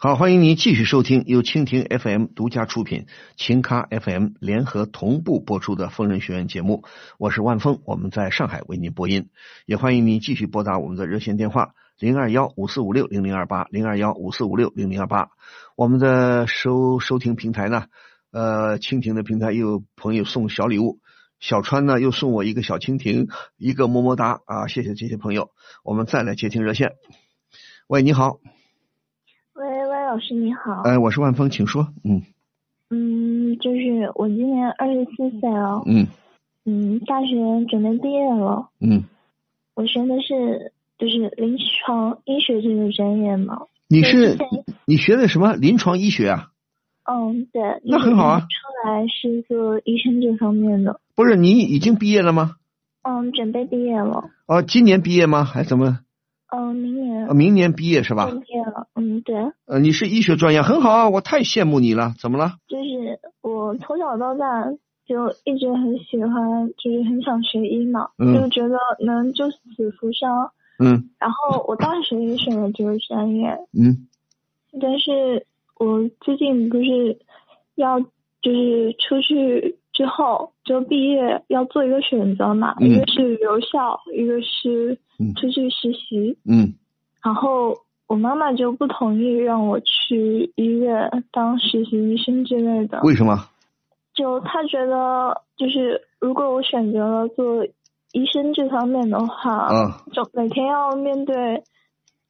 [0.00, 3.06] 好，欢迎您继续收听由蜻蜓 FM 独家出品、
[3.36, 6.84] 秦咖 FM 联合同步播出的《疯人学院》节目。
[7.18, 9.28] 我是万峰，我们在上海为您播音。
[9.66, 15.30] 也欢迎您继续拨打我们的热线电话零二幺五四五六零零二八零二幺五四五六零零二八。
[15.74, 17.86] 我们的收收听平台呢，
[18.30, 21.00] 呃，蜻蜓的平台又有朋友送小礼物，
[21.40, 24.68] 小川呢又送我一个小蜻蜓，一个么么哒啊！
[24.68, 25.50] 谢谢这些朋友。
[25.82, 26.92] 我们再来接听热线。
[27.88, 28.38] 喂，你好。
[30.08, 30.80] 老师你好。
[30.84, 31.88] 哎，我是万峰，请说。
[32.02, 32.22] 嗯
[32.88, 35.82] 嗯，就是我今年二十四岁了。
[35.84, 36.06] 嗯
[36.64, 37.36] 嗯，大学
[37.68, 38.70] 准备毕业了。
[38.80, 39.04] 嗯，
[39.74, 43.66] 我学的是就是临床医学这个专业嘛。
[43.86, 44.38] 你是
[44.86, 46.52] 你学的什么临床医学啊？
[47.04, 47.62] 嗯，对。
[47.84, 51.00] 那很好啊出来是做医生这方面的。
[51.16, 52.52] 不是，你已经毕业了吗？
[53.02, 54.30] 嗯，准备毕业了。
[54.46, 55.44] 哦，今年毕业吗？
[55.44, 55.98] 还怎么？
[56.50, 57.26] 嗯，明年。
[57.26, 58.88] 呃明年毕业是吧毕业了。
[58.94, 59.36] 嗯，对。
[59.66, 62.14] 呃，你是医学专业，很好啊，我太羡慕你了。
[62.18, 62.52] 怎么了？
[62.68, 64.64] 就是我从小到大
[65.06, 69.58] 就一直很喜欢，就是很想学医嘛，嗯就觉得能救死
[69.98, 70.50] 扶伤。
[70.80, 74.06] 嗯然后我大学也选了这个专业，嗯
[74.80, 75.44] 但是
[75.76, 77.18] 我最近不是
[77.74, 86.38] 要就是出去之后就毕业要做一个选择嘛，嗯一个是留校，一个是嗯出去实习。
[86.44, 86.74] 嗯
[87.22, 87.76] 然后
[88.06, 93.00] 我妈妈就不同意让我去医院当实习医生之类的。
[93.02, 93.48] 为什么？
[94.14, 97.64] 就她觉得，就是如果我选择了做
[98.12, 101.62] 医生这方面的话，啊就每天要面对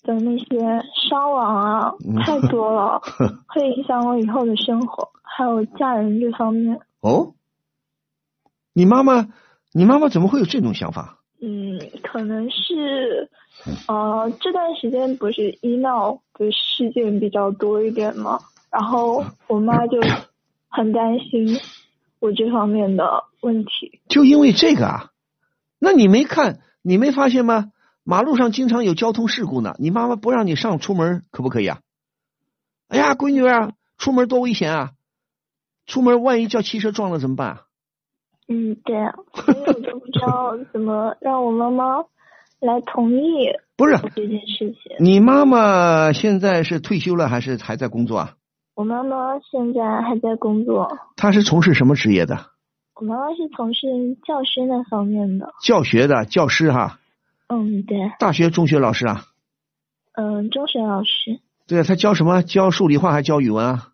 [0.02, 3.00] 的那些伤亡啊，嗯太多了，
[3.48, 6.80] 会影响我以后的生活，还有家人这方面。
[7.00, 7.34] 哦，
[8.72, 9.28] 你妈妈，
[9.72, 11.17] 你妈妈怎么会有这种想法？
[11.40, 13.30] 嗯，可能是，
[13.86, 20.00] 呃，这段时间不是医闹的事件比较多一点嘛，然后我妈就
[20.68, 21.58] 很担心
[22.18, 24.00] 我这方面的问题。
[24.08, 25.10] 就因为这个啊？
[25.78, 27.70] 那你没看，你没发现吗？
[28.02, 31.80] 马路上经常有交通事故呢，你妈妈不让你上出门，可不可以啊？
[32.88, 34.90] 哎呀，闺女啊，出门多危险啊！
[35.86, 37.62] 出门万一叫汽车撞了怎么办啊？
[38.48, 39.14] 嗯，对啊，
[40.18, 41.98] 所以我就不知道怎么让我妈妈
[42.60, 44.96] 来同意不是，这件事情。
[44.98, 48.34] 你妈妈现在是退休了还是还在工作啊？
[48.74, 52.38] 我妈妈现在还在工作，她是从事什么职业的？
[52.94, 53.86] 我妈妈是从事
[54.26, 55.52] 教师那方面的。
[55.62, 56.98] 教学的教师哈，
[57.48, 59.24] 嗯，对，大学、中学老师啊。
[60.14, 62.42] 嗯，中学老师对啊，他教什么？
[62.42, 63.88] 教数理化还教语文啊？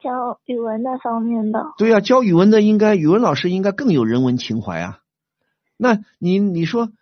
[0.00, 1.72] 教语文那方面的。
[1.76, 4.98] 对呀、教语文的应该语文老师应该更有人文情怀啊。
[5.82, 6.92] 那你你说，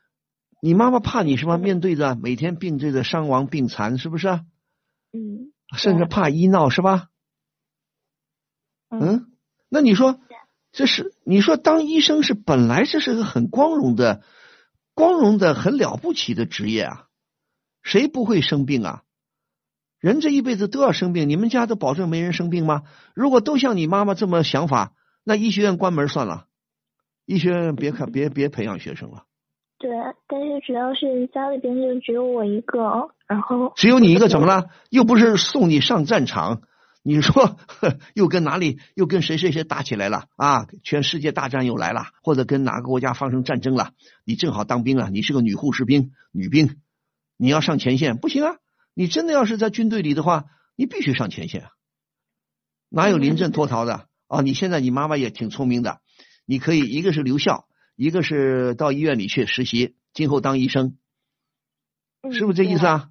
[0.63, 1.59] 你妈妈怕你什么？
[1.59, 4.41] 面对着每天病这个伤亡病残，是不是啊？
[5.13, 7.09] 嗯甚至怕医闹是吧？
[8.89, 9.27] 嗯，
[9.69, 10.19] 那你说
[10.73, 14.23] 这是你说当医生是本来这是个很光荣的、
[14.95, 17.07] 光荣的、很了不起的职业啊，
[17.83, 19.03] 谁不会生病啊？
[19.99, 22.85] 人这一辈子都要生病，你们家都保证没人生病吗？
[23.15, 26.47] 如果都像你妈妈这么想法，那医学院关门算了，
[27.31, 29.23] 医学院别看别别培养学生了。
[29.79, 29.89] 对，
[30.27, 34.69] 但是主要是家里边就只有我一个，然后只有你一个怎么了？
[34.91, 36.63] 又不是送你上战场，
[37.05, 40.67] 你说呵又跟哪里又跟谁谁谁打起来了啊？
[40.83, 43.93] 全世界大战又来了，或者跟哪个国家发生战争了？
[44.25, 46.81] 你正好当兵了，你是个女护士兵、女兵，
[47.37, 48.57] 你要上前线不行啊！
[48.93, 51.69] 你真的要是在军队里的话，你必须上前线啊！
[52.89, 54.41] 哪有临阵脱逃的啊？
[54.41, 56.00] 你现在你妈妈也挺聪明的，
[56.51, 57.69] 你可以一个是留校。
[57.95, 60.97] 一个是到医院里去实习，今后当医生，
[62.33, 63.11] 是不是这意思啊？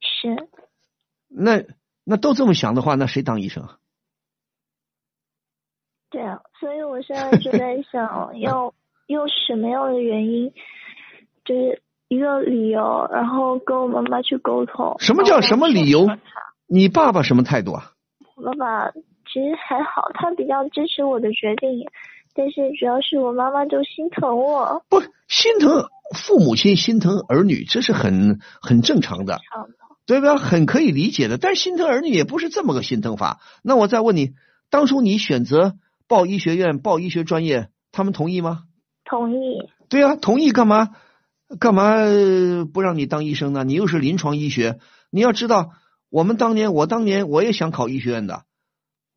[0.00, 0.48] 是。
[1.28, 1.62] 那
[2.02, 3.78] 那都这么想的话，那谁当医生啊？
[6.10, 8.74] 对啊，所以我现在就在想，要
[9.06, 10.52] 用什么样的原因，
[11.44, 14.96] 就是一个理由，然后跟我妈妈去沟通。
[14.98, 16.08] 什么叫什么理由？
[16.66, 17.92] 你爸爸什么态度啊？
[18.34, 21.86] 我爸爸其实还好，他比较支持我的决定。
[22.38, 29.40] 但是主要是我妈妈就心疼我，不心疼父母亲心疼儿女，这是很很正常的，
[30.06, 30.36] 对吧？
[30.36, 31.36] 很可以理解的。
[31.36, 33.40] 但是心疼儿女也不是这么个心疼法。
[33.64, 34.34] 那我再问你，
[34.70, 35.74] 当初你选择
[36.06, 38.62] 报医学院、报医学专业，他们同意吗？
[39.04, 39.36] 同意。
[39.88, 40.90] 对啊，同意干嘛？
[41.58, 41.96] 干嘛
[42.72, 43.64] 不让你当医生呢？
[43.64, 44.78] 你又是临床医学，
[45.10, 45.72] 你要知道，
[46.08, 48.44] 我们当年，我当年我也想考医学院的，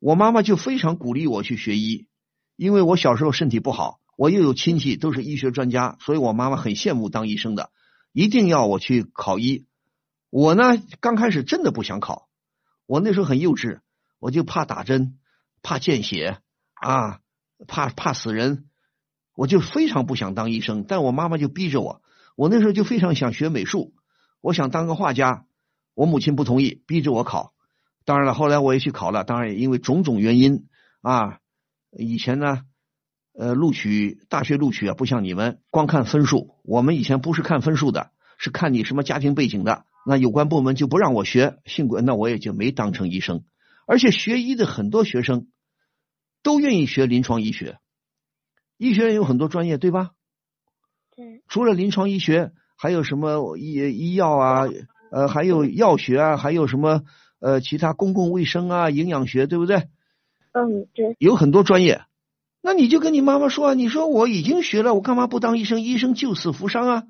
[0.00, 2.08] 我妈妈就非常鼓励我去学医。
[2.56, 7.70] 因为我小时候身体不好，我又有亲戚都是医学专家，所以我妈妈很羡慕当医生的，
[8.12, 9.66] 一定要我去考医。
[10.30, 12.28] 我呢，刚开始真的不想考，
[12.86, 13.80] 我那时候很幼稚，
[14.18, 15.18] 我就怕打针，
[15.62, 16.38] 怕见血
[16.74, 17.20] 啊，
[17.66, 18.66] 怕怕死人，
[19.34, 20.84] 我就非常不想当医生。
[20.86, 22.02] 但我妈妈就逼着我，
[22.36, 23.92] 我那时候就非常想学美术，
[24.40, 25.46] 我想当个画家，
[25.94, 27.52] 我母亲不同意，逼着我考。
[28.04, 30.66] 当然了，后来我也去考了，当然也因为种种原因
[31.02, 31.40] 啊。
[31.96, 32.62] 以前呢，
[33.34, 36.56] 呃，录取大学录取啊，不像你们光看分数。
[36.64, 39.84] 我们以前不是看分数的，是看你什么家庭背景的。
[40.06, 43.44] 那有关部门就不让我学，幸亏那我也就没当成医生。
[43.86, 45.48] 而且学医的很多学生
[46.42, 47.78] 都愿意学临床医学，
[48.78, 50.10] 医学院有很多专业，对吧？
[51.14, 51.42] 对。
[51.46, 54.62] 除了临床医学，还有什么医医药啊？
[55.10, 56.36] 呃，还有药学啊？
[56.36, 57.02] 还有什么
[57.38, 58.90] 呃其他公共卫生啊？
[58.90, 59.88] 营养学，对不对？
[60.52, 62.02] 嗯，对，有很多专业，
[62.60, 65.80] 那你就跟你妈妈说，你说我已经学了，我干嘛不当医生？
[65.80, 67.02] 医生救死扶伤啊，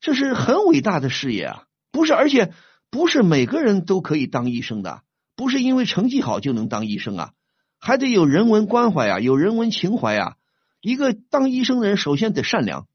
[0.00, 1.64] 这是很伟大的事业啊！
[1.92, 2.52] 不是，而且
[2.90, 5.02] 不是每个人都可以当医生的，
[5.36, 7.32] 不是因为成绩好就能当医生啊，
[7.78, 10.36] 还得有人文关怀啊，有人文情怀啊。
[10.80, 12.86] 一个当医生的人，首先得善良，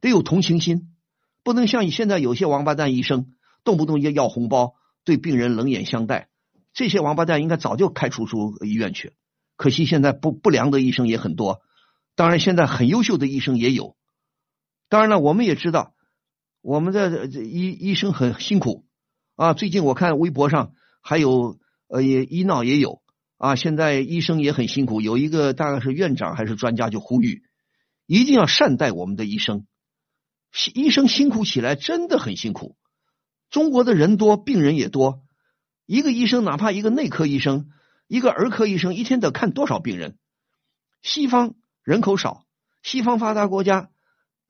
[0.00, 0.94] 得有同情心，
[1.44, 3.26] 不能像你现在有些王八蛋医生，
[3.64, 4.74] 动不动就要红包，
[5.04, 6.28] 对病人冷眼相待。
[6.76, 9.14] 这些王八蛋应该早就开除出医院去，
[9.56, 11.62] 可惜现在不不良的医生也很多。
[12.14, 13.96] 当然，现在很优秀的医生也有。
[14.90, 15.94] 当然了，我们也知道，
[16.60, 18.84] 我们的医医生很辛苦
[19.36, 19.54] 啊。
[19.54, 21.58] 最近我看微博上还有
[21.88, 23.00] 呃也医闹也有
[23.38, 23.56] 啊。
[23.56, 27.42] 现在医生也很辛苦，有一个大概是院长还是专家就呼吁，
[28.04, 29.66] 一定要善待我们的医生。
[30.74, 32.76] 医生辛苦起来真的很辛苦。
[33.48, 35.22] 中国的人多，病人也多。
[35.86, 37.70] 一个医生，哪怕一个内科医生、
[38.08, 40.18] 一个儿科医生，一天得看多少病人？
[41.00, 42.44] 西方人口少，
[42.82, 43.90] 西方发达国家，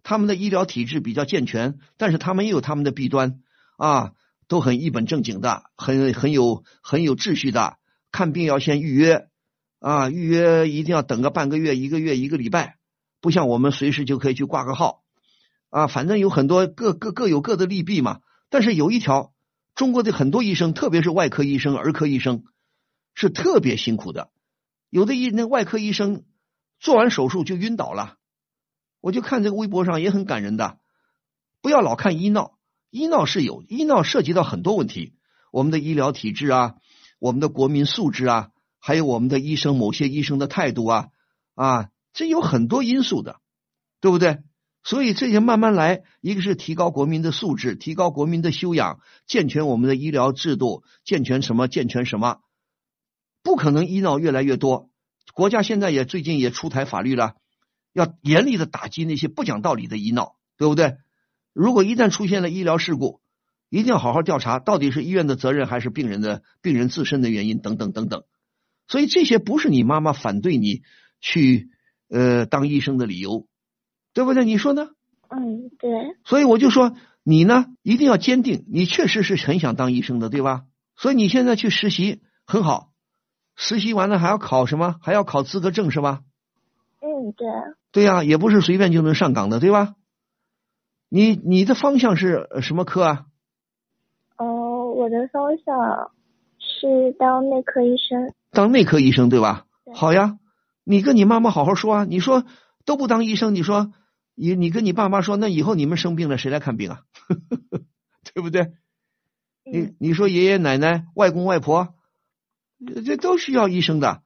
[0.02, 3.40] 他们的医疗体制比较健全，但是他们也有他们的弊端
[3.76, 4.12] 啊，
[4.48, 7.76] 都很一本正经的，很很有很有秩序的。
[8.10, 9.28] 看病要先预约
[9.78, 12.78] 啊，预约一定要等个半个月、一个月、一个礼拜，
[13.20, 15.02] 不像我们随时就可以去挂个号
[15.68, 15.86] 啊。
[15.86, 19.34] 反正有很多各各各有各的利弊嘛，但是有一条。
[19.76, 22.44] 中国的很多医生，特别是外科医生、儿科医生，
[23.14, 24.30] 是特别辛苦的。
[24.88, 26.24] 有的医那外科医生
[26.80, 28.16] 做完手术就晕倒了，
[29.02, 30.78] 我就看这个微博上也很感人的。
[31.60, 32.58] 不要老看医闹，
[32.88, 35.12] 医闹是有医闹涉及到很多问题，
[35.52, 36.74] 我们的医疗体制啊，
[37.18, 41.08] 我们的国民素质啊，还有我们的医生某些医生的态度啊
[41.54, 43.40] 啊，这有很多因素的，
[44.00, 44.38] 对不对？
[44.86, 51.66] 所以这些慢慢来，一个是提高国民的素质，提高国民的修养，健全我们的医疗制度，健全什么？
[51.66, 52.38] 健全什么？
[53.42, 54.88] 不可能医闹越来越多。
[55.34, 57.34] 国家现在也最近也出台法律了，
[57.92, 60.98] 要严厉的打击那些不讲道理的医闹，对不对？
[61.52, 63.20] 如果一旦出现了医疗事故，
[63.68, 68.22] 一定要好好调查，到底是医院的责任还是病人的病人自身的原因等等等等。
[68.86, 70.82] 所以这些不是你妈妈反对你
[71.20, 71.70] 去
[72.08, 73.48] 呃当医生的理由。
[74.16, 74.46] 对不对？
[74.46, 74.88] 你说呢？
[75.28, 76.16] 嗯，对。
[76.24, 78.64] 所以我就说你呢，一定要坚定。
[78.72, 80.62] 你确实是很想当医生的，对吧？
[80.96, 82.92] 所以你现在去实习很好，
[83.56, 84.96] 实习完了还要考什么？
[85.02, 86.22] 还要考资格证是吧？
[87.02, 87.46] 嗯，嗯，对。
[87.92, 89.96] 对呀、也不是随便就能上岗的，对吧？
[91.10, 93.26] 你你的方向是呃什么科啊？
[94.38, 96.10] 哦、我的方向
[96.58, 98.32] 是当内科医生。
[98.50, 99.66] 当内科医生对吧？
[99.84, 100.38] 对好呀，
[100.84, 102.04] 你跟你妈妈好好说啊。
[102.06, 102.44] 你说
[102.86, 103.92] 都不当医生，你说
[104.36, 107.00] 你你跟你爸妈说，那以后你们生病了谁来看病啊？
[108.34, 108.72] 对不对？
[109.64, 111.94] 你嗯你说爷爷奶奶、外公外婆，
[112.86, 114.22] 这这都需要医生的。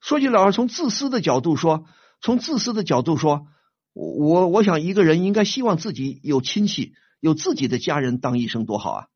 [0.00, 1.84] 说句老实，从自私的角度说，
[2.22, 3.46] 从自私的角度说，
[3.92, 9.06] 我我我想一个人应该希望自己有亲戚、有自己的家人当医生多好啊。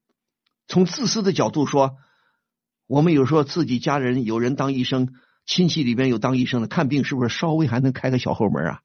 [0.69, 1.97] 从自私的角度说，
[2.87, 5.09] 我们有时候自己家人有人当医生，
[5.47, 8.81] 亲戚里边有当医生的，看病是不是稍微还能开个小后门啊？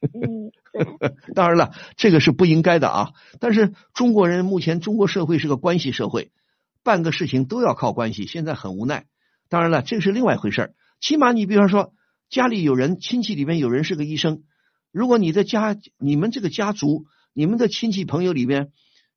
[1.34, 3.10] 当然了，这个是不应该的啊。
[3.40, 6.30] 但是中国人目前中国社会是个关系社会，
[6.82, 9.06] 办个事情都要靠关系，现在很无奈。
[9.48, 10.74] 当然了，这个是另外一回事儿。
[11.00, 11.92] 起码你比方说
[12.28, 14.42] 家里有人，亲戚里面有人是个医生，
[14.92, 18.70] 如果你的家你们这个家族、你们的亲戚朋友里边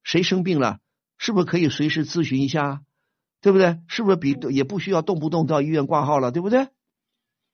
[0.04, 0.80] 谁生病了，
[1.18, 2.82] 是不是可以随时咨询一下？
[3.42, 3.80] 对不对？
[3.88, 6.66] 是不是比也不需要动不动到医院挂号了，对不对？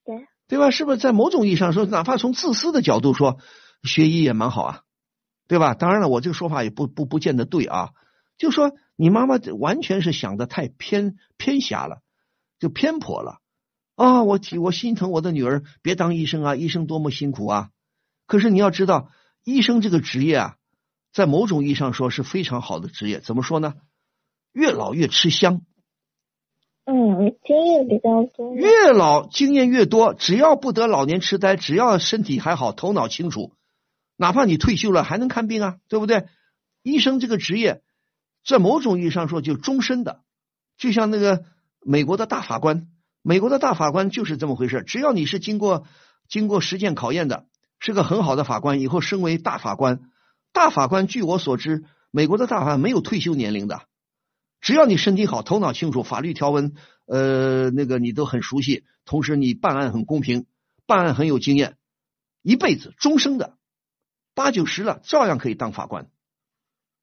[0.04, 0.28] 对。
[0.50, 0.70] 对吧？
[0.70, 3.38] 是不是在某种意义上说，哪怕从自私的角度说，
[3.84, 4.82] 学医也蛮好啊，
[5.48, 5.74] 对吧？
[5.74, 7.92] 当然了，我这个说法也不不不见得对啊。
[8.38, 12.02] 就说你妈妈完全是想的太偏偏狭了，
[12.60, 13.40] 就偏颇了
[13.96, 14.24] 啊！
[14.24, 17.70] 我体我心疼我的女儿，别当医生啊，医生多么辛苦啊！
[18.28, 19.10] 可是你要知道，
[19.44, 20.56] 医生这个职业啊，
[21.14, 23.20] 在某种意义上说是非常好的职业。
[23.20, 23.74] 怎么说呢？
[24.54, 25.62] 越老越吃香。
[26.86, 28.54] 嗯，经验比较多。
[28.54, 33.54] 越老经验越多，只要不得老年痴呆，只要身体还好，头脑清楚，
[34.18, 36.28] 哪怕你退休了还能看病啊，对不对？
[36.84, 37.82] 医生这个职业，
[38.46, 40.24] 在某种意义上说就终身的，
[40.78, 41.46] 就像那个
[41.82, 42.88] 美国的大法官，
[43.22, 45.86] 美国的大法官就是这么回事，只要你是经过
[46.28, 47.46] 经过实践考验的，
[47.80, 50.02] 是个很好的法官，以后升为大法官。
[50.54, 53.82] 大法官据我所知，美国的大法官没有退休年龄的。
[54.62, 56.74] 只要你身体好，头脑清楚，法律条文
[57.06, 60.46] 呃那个你都很熟悉，同时你办案很公平，
[60.88, 61.78] 办案很有经验，
[62.42, 63.57] 一辈子终生的，
[64.38, 66.12] 八九十了照样可以当法官，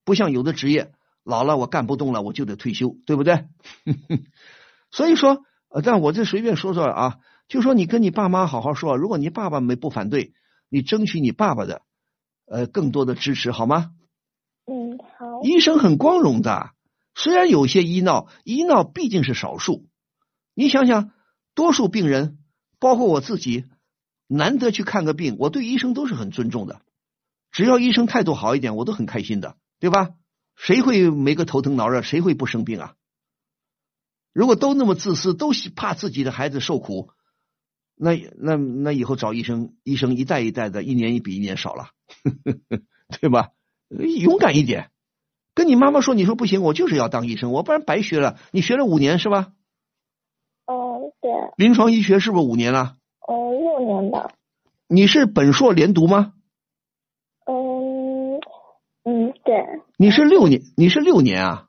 [0.04, 0.92] 不像有的职业
[1.24, 3.48] 老了我干不动了我就得退休，对不对？
[4.92, 7.18] 所以说，呃，但我这随便说说啊，
[7.48, 10.32] 就说你跟你爸妈好好说，如果你爸爸没不反对，
[10.68, 11.82] 你争取你爸爸的
[12.46, 13.90] 呃更多的支持好吗？
[14.66, 15.42] 嗯，好。
[15.42, 16.70] 医生很光荣的。
[17.16, 19.88] 虽然有些医闹，医闹毕竟是少数。
[20.54, 21.10] 你想想，
[21.56, 22.38] 多数病人，
[22.78, 23.64] 包括我自己，
[24.28, 26.80] 难得去看个病，我对医生都是很尊重的。
[27.54, 30.10] 只要医生态度好一点，我都很开心的，对吧？
[30.56, 32.02] 谁会没个头疼脑热？
[32.02, 32.94] 谁会不生病啊？
[34.32, 37.10] 如果都那么自私，都怕自己的孩子受苦，
[37.94, 41.90] 那那那以后找医生，医生一代一代的，一年一比一年少了，
[43.20, 43.50] 对吧？
[43.88, 44.90] 勇敢一点。
[45.54, 48.36] 跟你妈妈说，你说不行，我就是要当医生，我不然白学了。
[48.50, 49.52] 你学了五年是吧？
[50.66, 51.30] 哦，对。
[51.56, 52.96] 临床医学是不是五年了？
[53.20, 54.32] 哦，六年吧。
[54.88, 56.32] 你是本硕连读吗？
[57.46, 58.40] 嗯
[59.04, 59.54] 嗯，对。
[59.96, 61.66] 你是六年，你是六年啊？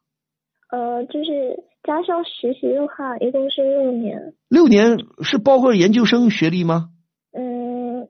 [0.71, 4.33] 呃，就是加上实习的话，一共是六年。
[4.49, 6.89] 六年是包括研究生学历吗？
[7.31, 8.07] 嗯，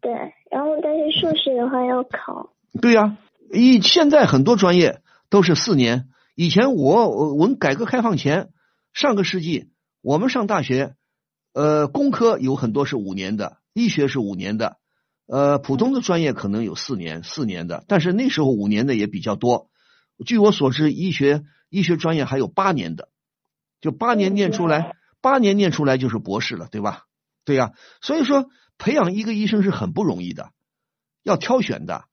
[0.00, 0.12] 对。
[0.50, 2.54] 然后，但是硕士的话要考。
[2.80, 3.18] 对呀、啊，
[3.52, 5.00] 以现在很多专业。
[5.30, 6.10] 都是四年。
[6.36, 8.50] 以前我我们改革开放前，
[8.92, 10.94] 上个世纪我们上大学，
[11.54, 14.76] 呃，工科有很多是五年的，医学是五年的，
[15.26, 19.68] 呃，普通的专业可能有四年四年的，但是那时候五年的也比较多。
[20.26, 23.08] 据我所知，医学医学专业还有八年的，
[23.80, 27.04] 就八年念出来，八年念出来就是博士了，对吧？
[27.44, 28.48] 对呀、啊，所以说
[28.78, 30.50] 培养一个医生是很不容易的，
[31.22, 32.04] 要挑选的。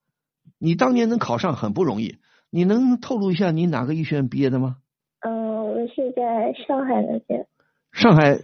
[0.57, 2.19] 你当年能考上很不容易。
[2.53, 4.75] 你能透露一下你哪个医学院毕业的吗？
[5.21, 7.47] 嗯、呃，我是在上海那边。
[7.93, 8.39] 上海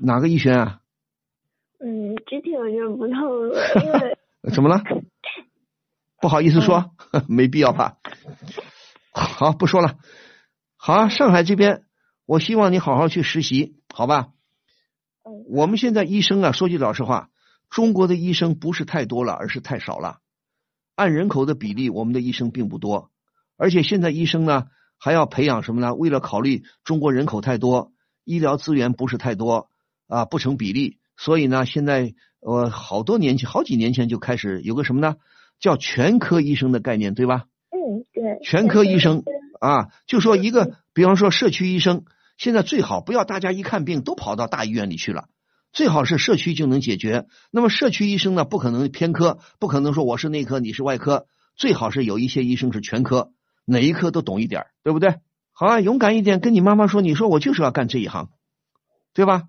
[0.00, 0.80] 哪个医学院啊？
[1.84, 4.16] 嗯，具体我就不透露了，因为
[4.54, 4.82] 怎么了？
[6.20, 7.96] 不好意思说，嗯、 没必要吧？
[9.12, 9.96] 好，不说了。
[10.76, 11.84] 好，上海这边，
[12.24, 14.28] 我希望你好好去实习，好吧？
[15.24, 15.44] 嗯。
[15.48, 17.30] 我们现在医生啊，说句老实话，
[17.68, 20.18] 中国的医生不是太多了，而是太少了。
[20.94, 23.10] 按人口的比例，我们的医生并不多。
[23.56, 24.66] 而且现在医生呢
[24.98, 25.94] 还要培养什么呢？
[25.94, 27.92] 为了考虑中国人口太多，
[28.24, 29.68] 医疗资源不是太多
[30.06, 35.14] 啊，不成比例，所以呢，现在呃好多年前、好几年前就开始有个什么呢？
[35.60, 37.44] 叫全科医生的概念，对吧？
[37.70, 38.40] 嗯，对。
[38.42, 39.22] 全科医生
[39.60, 42.02] 啊，就说一个，比方说社区医生，
[42.38, 45.28] 现在最好不要大家一看病都跑到大医院里去了，
[45.72, 47.26] 最好是社区就能解决。
[47.52, 53.30] 那么社区医生呢，不可能偏科，不可能说我是内科，你是外科，最好是有一些医生是全科，
[53.64, 55.14] 哪一科都懂一点，对不对？
[55.52, 58.30] 好啊，勇敢一点，跟你妈妈说，你说我就是要干这一行，
[59.14, 59.44] 对吧？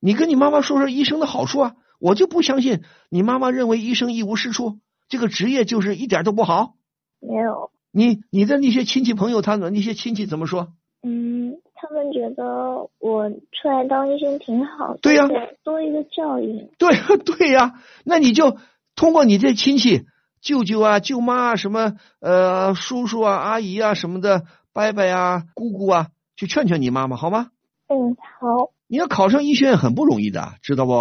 [0.00, 4.78] 你跟你妈妈说说医生的好处啊，我就不相信你妈妈认为医生一无是处，
[5.08, 6.74] 这个职业就是一点都不好。
[7.20, 10.68] 没有，你你的那些亲戚朋友，他们那些亲戚怎么说？
[11.02, 15.26] 嗯，他们觉得我出来当医生挺好的，对呀
[15.62, 16.68] 多一个教育。
[16.78, 16.90] 对
[17.24, 17.74] 对呀，
[18.04, 18.58] 那你就
[18.96, 20.04] 通过你这亲戚、
[20.40, 27.50] 舅舅啊、舅妈啊、什么呃叔叔啊、阿姨啊什么的、伯伯啊、姑姑啊，去劝劝你妈妈好吗？
[27.88, 30.92] 嗯，好，你要考上医学院很不容易的，知道不？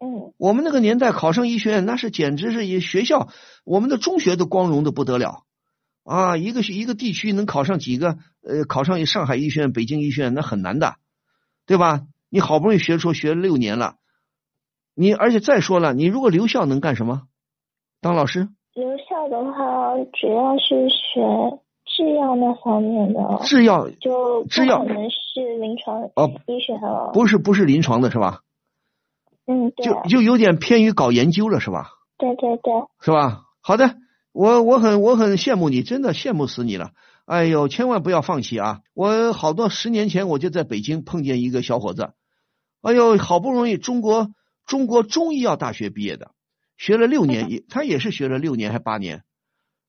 [0.00, 3.28] 嗯我们那个年代考上医学院，那是简直是一学校，
[3.64, 5.42] 我们的中学都光荣的不得了
[6.04, 6.36] 啊！
[6.36, 10.94] 一个一个地区能考上几个，呃，考上上海医学院、北京医学院，那很难的，
[11.66, 12.02] 对吧？
[12.30, 13.96] 你好不容易学出学六年了，
[14.94, 17.22] 你而且再说了，你如果留校能干什么？
[18.00, 18.48] 当老师？
[18.74, 21.20] 留校的话，主要是学
[21.98, 27.10] 制药那方面的，制药就制药可能是临床哦医学了。
[27.12, 28.42] 不是不是临床的是吧？
[29.46, 31.88] 嗯，对，就就有点偏于搞研究了是吧？
[32.16, 33.46] 对对对，是吧？
[33.60, 33.96] 好的，
[34.30, 36.92] 我我很我很羡慕你，真的羡慕死你了。
[37.26, 38.78] 哎呦，千万不要放弃啊！
[38.94, 42.12] 我好多十年前我就在北京碰见一个小伙子，
[42.80, 44.28] 哎呦，好不容易中国
[44.66, 46.30] 中国中医药大学毕业的，
[46.76, 49.24] 学了六年， 也他也是学了六年还八年，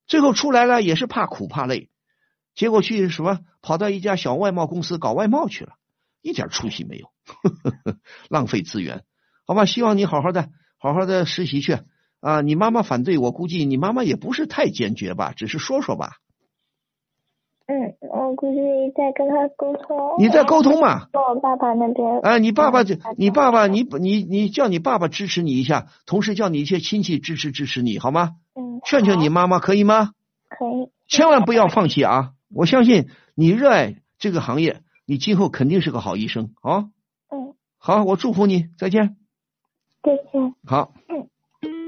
[0.08, 1.90] 最后出来了也是怕苦怕累，
[2.56, 5.74] 结果去什么跑到一家小外贸公司搞外贸去了，
[6.22, 7.50] 一点出息没有，呵
[7.86, 7.98] 呵
[8.30, 9.04] 浪费资源。
[9.46, 11.80] 好吧，希望你好好的好好的实习去。
[12.20, 16.18] 啊，你妈妈反对，我估计你妈妈也不是太坚决吧，只是说说吧。
[17.66, 18.58] 嗯，我估计
[18.96, 20.16] 在跟他沟通。
[20.18, 21.08] 你在沟通嘛？
[21.14, 22.20] 跟我爸爸那边。
[22.22, 28.32] 啊，你爸爸就嗯你爸爸，你你你叫你爸爸支持你一下，同时叫你一些亲戚支持支持你，好吗？
[28.56, 30.12] 嗯，劝劝你妈妈可以吗？
[30.50, 30.92] 可以。
[31.08, 32.32] 千万不要放弃啊！
[32.54, 36.90] 我相信你热爱这个行业，你今后肯定是个好医生啊！
[37.30, 39.18] 嗯，好，我祝福你，再见。
[40.02, 40.56] 再见。
[40.66, 40.94] 好。
[41.10, 41.30] 嗯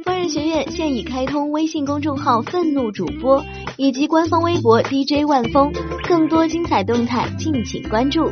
[0.03, 3.45] 疯人学院现已开通微信公众号“愤怒主播”
[3.78, 5.72] 以及官方微博 DJ 万峰，
[6.07, 8.32] 更多精彩动态敬请关注。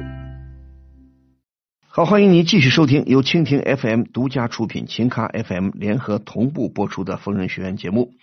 [1.87, 8.13] 好，欢迎您继续收听由蜻蜓 FM 独家出品、秦咖 FM 联合同步播出的疯人学院节目。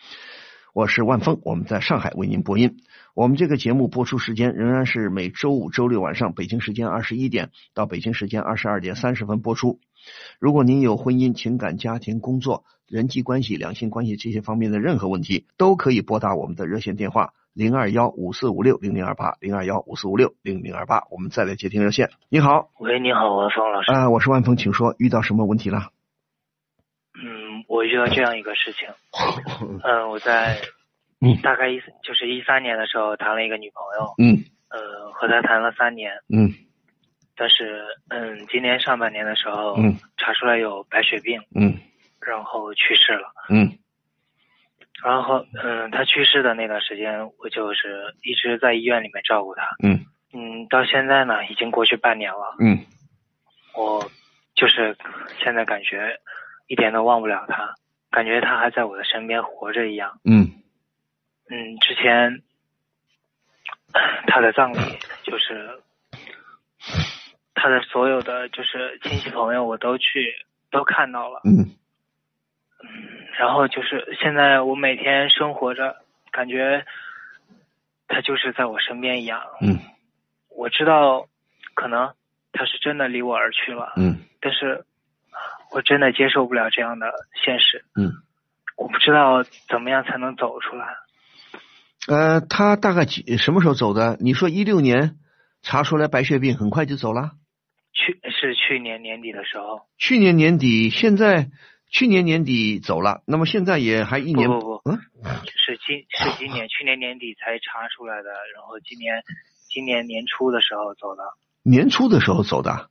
[0.75, 2.79] 我是万峰，我们在上海为您播音。
[3.17, 9.81] 我们这个节目播出时间仍然是每周五、周六晚上北京时间二十一点到北京时间二十二点三十分播出。
[10.39, 21.05] 如果您有婚姻、情感、家庭、工作、人际关系、两性关系这些方面的任何问题，都可以拨打我们的热线电话零二幺五四五六零零二八零二幺五四五六零零二八。
[21.11, 22.11] 我们再来接听热线。
[22.29, 23.93] 你好，喂，你好，我是方老师。
[23.93, 25.89] 啊、我是万峰，请说，遇到什么问题了？
[27.15, 28.87] 嗯，我遇到这样一个事情，
[29.83, 30.61] 嗯， 我在
[31.33, 31.41] 嗯。
[31.43, 34.45] 大概一就是一三年的时候谈了一个女朋友，嗯。
[34.69, 36.53] 呃，和她谈了三年，嗯。
[37.37, 39.97] 但是嗯，今年上半年的时候，嗯。
[40.17, 41.75] 查出来有白血病，嗯。
[42.21, 43.33] 然后去世了。
[43.49, 43.71] 嗯。
[45.05, 49.63] 然后嗯，她去世的那段时间，我就是一直在医院里面照顾她。
[49.83, 50.05] 嗯。
[50.33, 52.79] 嗯，到现在呢，已经过去半年了，嗯。
[53.75, 54.11] 我
[54.55, 54.97] 就是
[55.39, 56.19] 现在感觉
[56.67, 57.75] 一点都忘不了她，
[58.11, 60.19] 感觉她还在我的身边活着一样。
[60.25, 60.51] 嗯
[61.49, 62.43] 嗯，之前
[64.27, 64.79] 他的葬礼
[65.23, 65.81] 就是
[67.55, 70.35] 他的所有的就是亲戚朋友我都去
[70.71, 71.71] 都看到了，嗯
[73.39, 75.97] 然后就是现在我每天生活着，
[76.33, 76.85] 感觉
[78.09, 79.43] 他就是在我身边一样。
[79.61, 79.79] 嗯
[80.51, 81.29] 我知道
[81.75, 82.13] 可能
[82.53, 84.85] 他是真的离我而去了，嗯但是
[85.71, 87.13] 我真的接受不了这样的
[87.45, 87.85] 现实。
[87.95, 88.11] 嗯。
[88.77, 90.87] 我不知道怎么样才能走出来。
[92.09, 94.17] 呃，他大概几什么时候走的？
[94.21, 95.17] 你说一六年
[95.63, 97.33] 查出来白血病，很快就走了。
[97.93, 101.51] 去是去年年底的时候，去年年底，现在
[101.91, 104.49] 去年年底走了，那么现在也还一年。
[104.49, 104.99] 不不不，嗯，
[105.57, 109.23] 是今是今年，去年年底才查出来的，然后今年
[109.69, 111.23] 今年年初的时候走的。
[111.63, 112.91] 年初的时候走的，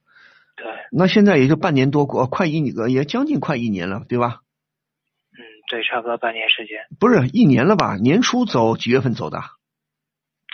[0.58, 4.42] 对，那现在也就半年多过，快一年，也将近快一年了，对吧？
[5.66, 6.86] 嗯，对，差不多半年时间。
[7.00, 7.96] 不是一年了吧？
[7.98, 9.42] 年初走，几月份走的？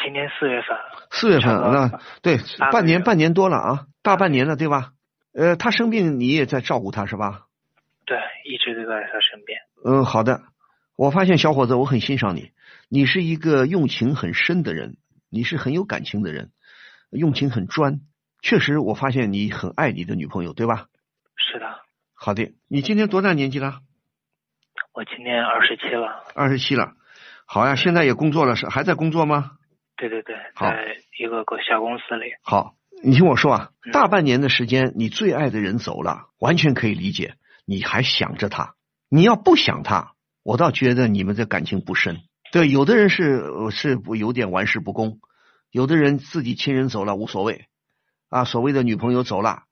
[0.03, 0.77] 今年四月份。
[1.11, 2.39] 四月份，那对
[2.71, 4.93] 半年半年多了啊，大半年了，对吧？
[5.33, 7.45] 呃，他生病你也在照顾他是吧？
[8.05, 9.59] 对，一直都在他身边。
[9.85, 10.41] 嗯，好的。
[10.95, 12.51] 我发现小伙子，我很欣赏你，
[12.89, 14.97] 你是一个用情很深的人，
[15.29, 16.51] 你是很有感情的人，
[17.11, 18.01] 用情很专。
[18.41, 20.87] 确实，我发现你很爱你的女朋友，对吧？
[21.37, 21.65] 是的。
[22.13, 23.79] 好的，你今年多大年纪了？
[24.93, 26.23] 我今年二十七了。
[26.35, 26.93] 二十七了，
[27.45, 29.51] 好呀，现在也工作了，是还在工作吗？
[29.95, 32.33] 对对对，在一个个小公司里。
[32.43, 37.35] 好，你听我说啊，嗯大半年的时间，你最爱的人走了，完全可以理解，
[37.65, 38.75] 你还想着他。
[39.07, 40.13] 你要不想他，
[40.43, 42.17] 我倒觉得你们这感情不深。
[42.51, 45.19] 对，有的人是呃是不有点玩世不恭，
[45.71, 47.67] 有的人自己亲人走了无所谓，
[48.29, 49.63] 啊，所谓的女朋友走了，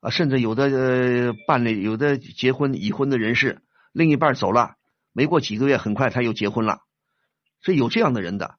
[0.00, 3.62] 啊，甚至有的呃伴侣，有的结婚已婚的人士，
[3.92, 4.76] 另一半走了，
[5.12, 6.80] 没过几个月，很快他又结婚了，
[7.60, 8.58] 是有这样的人的。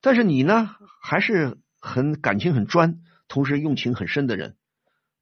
[0.00, 4.56] 但是你呢，还是很感情很专，同时用情很深的人，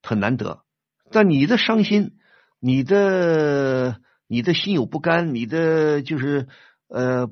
[0.02, 0.64] 很难得。
[1.10, 2.18] 但你的伤心，
[2.58, 6.48] 你的你的心有不甘，你的就是
[6.88, 7.30] 呃，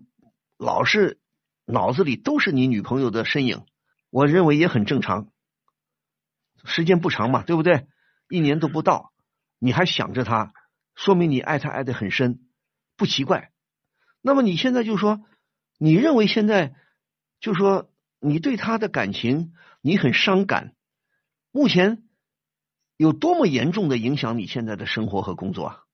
[0.57, 1.19] 老是
[1.65, 3.65] 脑子里都是你女朋友的身影，
[4.11, 5.29] 我认为也很正常。
[6.65, 7.87] 时间不长嘛，对不对？
[8.29, 9.13] 一年都不到，
[9.59, 10.53] 你还想着她，
[11.03, 12.41] 说明你爱他爱得很深，
[12.99, 13.53] 不奇怪。
[14.21, 15.21] 那么你现在就说，
[15.79, 16.75] 你认为现在
[17.41, 17.89] 就说
[18.21, 20.75] 你对他的感情你很伤感，
[21.53, 22.03] 目前
[22.99, 25.85] 有多么严重的影响你现在的生活和工作啊？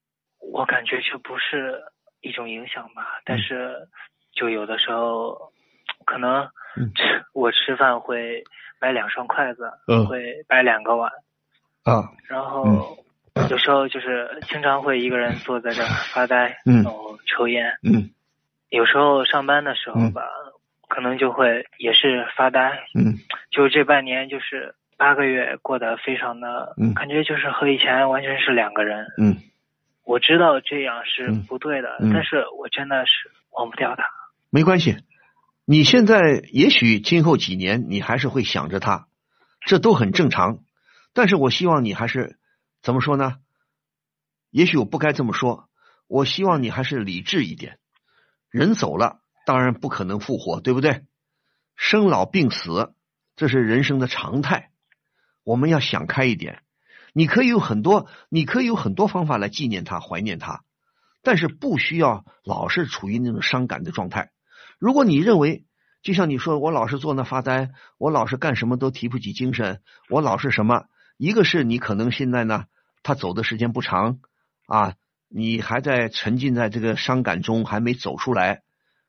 [0.40, 1.84] 我感觉这不是
[2.20, 3.22] 一种影响吧，嗯。
[3.24, 3.88] 但是
[4.32, 5.52] 就有的时候
[6.04, 6.90] 可能嗯。
[6.96, 8.42] 吃 我吃饭会
[8.80, 10.04] 摆两双筷子，嗯。
[10.08, 11.12] 会摆两个碗，
[11.84, 13.05] 啊，然后
[13.50, 17.72] 有时候就是经常会一个人坐在这儿发呆，嗯然后抽烟。
[17.82, 18.10] 嗯
[18.70, 20.22] 有时候上班的时候吧，
[20.88, 22.72] 可能就会也是发呆。
[22.94, 23.18] 嗯
[23.50, 29.06] 就这半年就是八个月过得非常的，嗯感觉就是和以前完全是两个人。
[29.18, 29.36] 嗯
[30.04, 34.04] 我知道这样是嗯不对的，嗯但是我真的是忘不掉他。
[34.50, 34.96] 没关系。
[35.64, 39.08] 你现在也许今后几年你还是会想着他，
[39.60, 40.58] 这都很正常。
[41.12, 42.36] 但是我希望你还是
[42.82, 43.36] 怎么说呢？
[44.50, 45.68] 也许我不该这么说，
[46.06, 47.78] 我希望你还是理智一点。
[48.48, 51.04] 人走了，当然不可能复活，对不对？
[51.74, 52.94] 生老病死，
[53.34, 54.70] 这是人生的常态。
[55.42, 56.62] 我们要想开一点。
[57.12, 60.64] 你可以有很多，你可以有很多方法来纪念他、怀念他，
[61.22, 64.32] 但是不需要老是处于那种伤感的状态。
[64.78, 65.64] 如果你认为，
[66.02, 70.84] 就像你说，我老是坐那发呆，我老是干什么都提不起精神，我老是什么？
[71.16, 72.64] 一个是你可能现在呢，
[73.02, 74.18] 他走的时间不长
[74.66, 74.94] 啊，
[75.28, 78.62] 你还在沉浸在这个伤感中，还没走出来。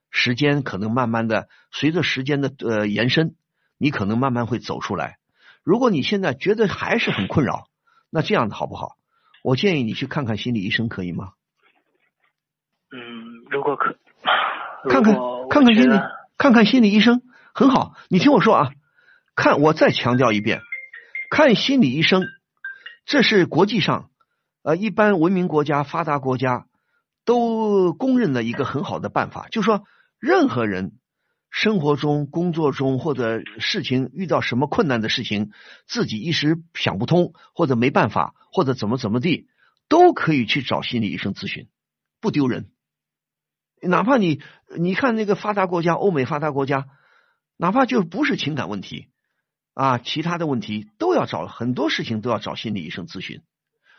[0.09, 3.35] 时间可能慢慢的随着时间的呃延伸，
[3.77, 5.17] 你可能慢慢会走出来。
[5.63, 7.67] 如果你现在觉得还是很困扰，
[8.09, 8.95] 那这样的好不好？
[9.43, 11.33] 我建议你去看看心理医生，可以吗？
[12.89, 13.97] 嗯，如果可，
[14.89, 15.13] 看看
[15.49, 15.99] 看看心理
[16.37, 17.21] 看看心理医生
[17.53, 17.95] 很好。
[18.07, 18.71] 你听我说啊，
[19.35, 20.61] 看我再强调一遍，
[21.29, 22.23] 看心理医生，
[23.05, 24.09] 这是国际上
[24.63, 26.67] 呃一般文明国家、发达国家
[27.25, 29.47] 都公认的一个很好的办法。
[29.49, 29.83] 就说
[30.19, 30.93] 任何人
[31.49, 35.51] 生活中、工作中或者事情遇到什么困难的事情，
[35.85, 39.47] 自己一时想不通，或者没办法，或者怎么怎么地，
[39.89, 41.67] 都可以去找心理医生咨询，
[42.21, 42.71] 不丢人。
[43.81, 44.41] 哪怕你
[44.77, 46.87] 你看那个发达国家，欧美发达国家，
[47.57, 49.09] 哪怕就不是情感问题
[49.77, 53.43] 啊，其他的问题都要找很多事情都要找心理医生咨询。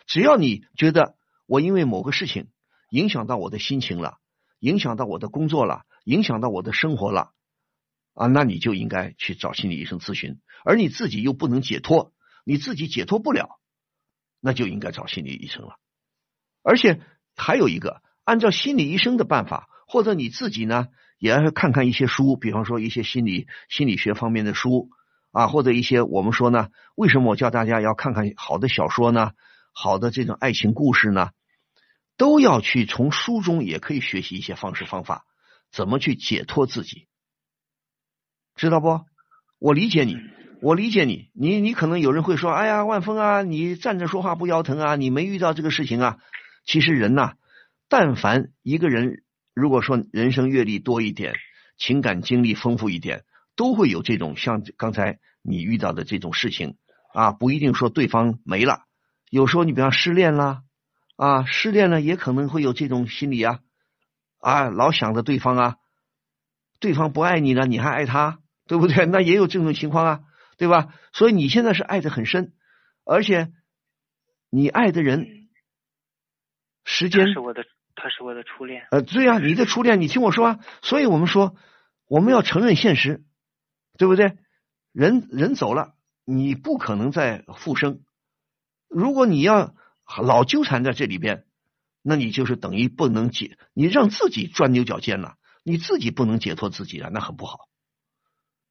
[0.08, 1.14] 只要你觉得
[1.46, 2.48] 我因为某个事情
[2.90, 4.18] 影响到我的心情了，
[4.58, 7.30] 影响到我的工作了，影响到我的生活了
[8.14, 10.40] 啊，那你就应该去找心理医生咨询。
[10.64, 12.12] 而你自己又不能解脱，
[12.44, 13.60] 你自己解脱不了，
[14.40, 15.76] 那就应该找心理医生了。
[16.64, 17.00] 而且
[17.36, 18.02] 还有一个。
[18.24, 24.90] 按照心理医生的办法，或者你自己呢，也要看看一些书，比方说一些心理心理学方面的书
[25.32, 29.32] 啊，或者一些我们说呢，为什么我叫大家要看看好的小说呢？
[29.72, 31.30] 好的这种爱情故事呢，
[32.16, 35.24] 都要去从书中也可以学习一些方式方法，
[35.70, 37.06] 怎么去解脱自己，
[38.56, 39.00] 知道不？
[39.58, 40.16] 我理解你，
[40.62, 46.18] 我理解你，你你可能有人会说，哎呀，万峰啊，你站着说话不腰疼啊，你没遇到这个事情啊。
[46.64, 47.34] 其实人呐。
[47.90, 49.22] 但凡一个人，
[49.54, 51.36] 如果说人生阅历多一点，
[51.78, 53.24] 情感经历丰富一点，
[53.58, 56.78] 都会有这种像刚才你遇到的这种事情
[57.12, 58.84] 啊，不一定说对方没了，
[59.30, 60.62] 有时候你比方失恋啦，
[61.16, 63.58] 啊，失恋了也可能会有这种心理啊，
[64.38, 65.76] 啊，老想着对方啊，
[66.78, 68.38] 对方不爱你了，你还爱他，
[68.68, 69.04] 对不对？
[69.06, 70.20] 那也有这种情况啊，
[70.56, 70.94] 对吧？
[71.12, 72.54] 所以你现在是爱的很深，
[73.04, 73.52] 而且
[74.50, 75.26] 你爱的人
[76.84, 77.64] 时间是我的。
[78.00, 81.56] 他是我的初恋，呃，对啊，你的初恋，你听我说啊，所以我们说，
[82.06, 83.24] 我们要承认现实，
[83.98, 84.38] 对不对？
[84.92, 85.94] 人人走了，
[86.24, 88.00] 你不可能再复生。
[88.88, 89.74] 如果你要
[90.22, 91.44] 老纠缠在这里边，
[92.00, 97.68] 那你就是等于不能解，你让自己钻牛角尖了，你自己不能解脱自己了，那很不好。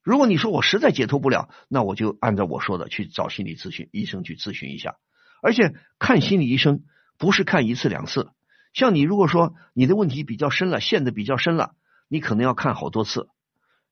[0.02, 4.96] 如果你说我实在解脱不了，那我就按照我说的去找心理咨询医生去咨询一下。
[5.42, 6.84] 而且看心理医生
[7.18, 8.32] 不是看一次两次，
[8.74, 11.76] 像你如果说你的问题比较深了，陷的比较深了，
[12.08, 13.28] 你可能要看好多次。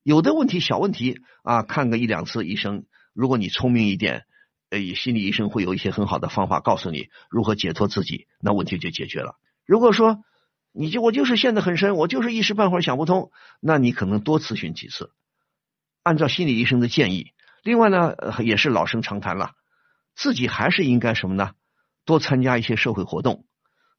[0.06, 4.22] 有的问题小问题啊，看个一两次医生，如果你聪明一点。
[4.68, 9.36] 呃，心理医生会有一些很好的方法告诉你如何解脱自己，那问题就解决了。
[9.64, 10.24] 如果说
[10.72, 13.30] 你就我就是陷得很深，我就是一时半会儿想不通，
[13.60, 15.10] 那你可能多咨询几次，
[16.02, 17.32] 按照心理医生的建议。
[17.62, 19.52] 另外呢，也是老生常谈了，
[20.14, 21.52] 自己还是应该什么呢？
[22.04, 23.44] 多参加一些社会活动，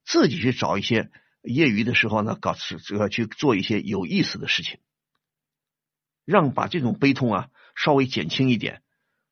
[0.06, 1.10] 自己去找一些
[1.42, 2.54] 业余的时候呢，搞
[2.86, 4.80] 这个去做一些有意思的事情，
[6.28, 8.82] 让把这种悲痛啊稍微减轻一点。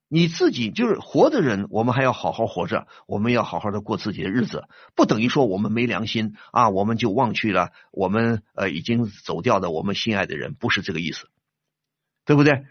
[0.09, 11.29] 你自己就是活的人，我们还要好好活着，我们要好好的过自己的日子，不等于说我们没良心啊，我们就忘去了我们呃已经走掉的我们心爱的人，不是这个意思，
[12.25, 12.65] 对不对？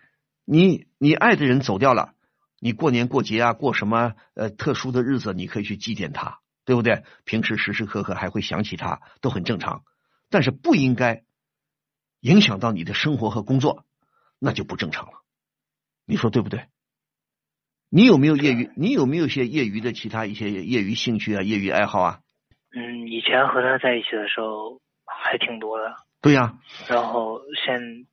[0.43, 2.15] 你你爱的人走掉了，
[2.59, 7.03] 你过年过节啊，过什么呃特殊的日子，你可以去祭奠他，对不对？
[7.25, 9.83] 平时时时刻刻还会想起他，都很正常，
[10.31, 11.23] 但是不应该
[12.21, 13.85] 影响到你的生活和工作，
[14.39, 15.11] 那就不正常了，
[16.05, 16.65] 你说对不对？
[17.89, 18.71] 你有没有业余？
[18.75, 22.19] 你有没有些业余的其他一些业余兴趣啊、业余爱好啊？
[22.75, 25.95] 嗯，以前和他在一起的时候还挺多的。
[26.21, 26.55] 对呀。
[26.89, 28.05] 然后现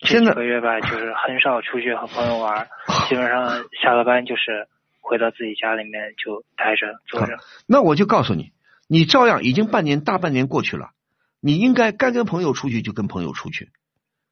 [0.00, 2.68] 现在几个月吧，就是很少出去和朋友玩，
[3.08, 4.68] 基本上下了班就是
[5.00, 7.38] 回到自己家里面就待着坐着。
[7.66, 8.52] 那我就告诉你，
[8.86, 10.90] 你照样已经半年大半年过去了，
[11.40, 13.72] 你应该该跟朋友出去就跟朋友出去。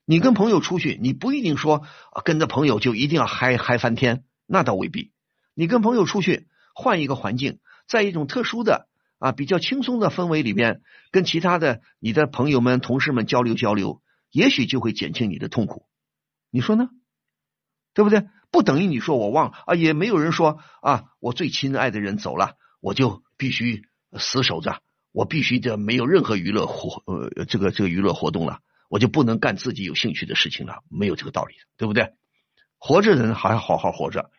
[0.07, 1.83] 你跟朋友出去，你不一定说
[2.25, 4.25] 跟着朋友就一定要嗨嗨翻天。
[4.47, 5.11] 那倒未必，
[5.53, 8.87] 你跟朋友出去换一个环境，在一种特殊的
[9.19, 10.81] 啊比较轻松的氛围里边，
[11.11, 14.01] 跟其他的你的朋友们、同事们交流交流，
[14.31, 15.87] 也许就会减轻你的痛苦。
[16.51, 16.89] 你说呢？
[17.93, 18.29] 对不对？
[18.53, 23.83] 不等于你说我忘啊，也没有人说啊，我最亲爱的人走了，我就必须
[24.17, 24.81] 死守着，
[25.11, 32.15] 我必须的没有任何娱乐活呃这个这个娱乐活动了，我就不能干自己有兴趣的事情了，没有这个道理，对不对？
[32.79, 34.31] 活着的人还要好好活着。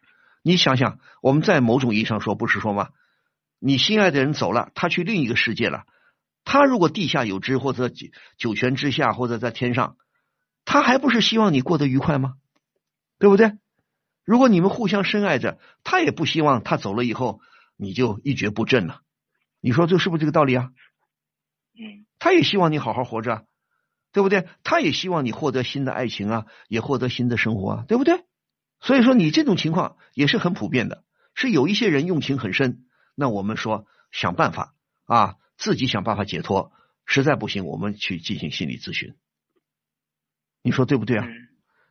[0.43, 2.89] 你想想，我们在某种意义上说，不是说吗？
[3.59, 5.85] 你心爱的人走了，他去另一个世界了。
[6.45, 7.91] 他如果地下有知，或者
[8.37, 9.97] 九泉之下，或者在天上，
[10.63, 12.35] 他还不是希望你过得愉快吗？
[13.19, 13.51] 对不对？
[14.23, 17.41] 如果你们互相深爱着，他也不希望他走了以后
[17.75, 19.01] 你就一蹶不振了。
[19.59, 20.69] 你说这是不是这个道理啊？
[21.73, 23.45] 嗯，他也希望你好好活着，
[24.11, 24.47] 对不对？
[24.63, 28.23] 他也希望你获得新的爱情啊，也获得新的生活啊，对不对？
[28.79, 31.03] 所以说，你这种情况也是很普遍的，
[31.33, 32.85] 是有一些人用情很深。
[33.15, 36.71] 那我们说想办法啊，自己想办法解脱。
[37.05, 39.15] 实在不行，我们去进行心理咨询。
[40.61, 41.27] 你说对不对啊？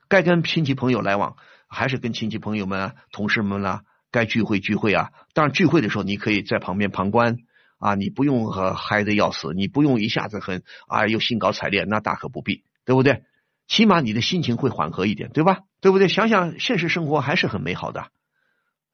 [0.09, 1.37] 该跟亲戚朋友来往，
[1.69, 3.83] 还是跟亲戚朋友们、啊同事们啦？
[4.11, 5.13] 该聚会聚会啊。
[5.33, 7.39] 当然，聚会的时候你可以在旁边旁观
[7.79, 13.25] 啊，你不用和嗨的要死，你不用一下子很啊又兴高采烈，那大可不必，对不对？
[13.69, 15.61] 起码你的心情会缓和一点，对吧？
[15.81, 16.09] 对不对？
[16.09, 18.11] 想想现实生活还是很美好的。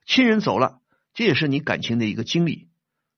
[0.07, 0.81] 亲人走了，
[1.15, 2.69] 这也是你感情的一个经历，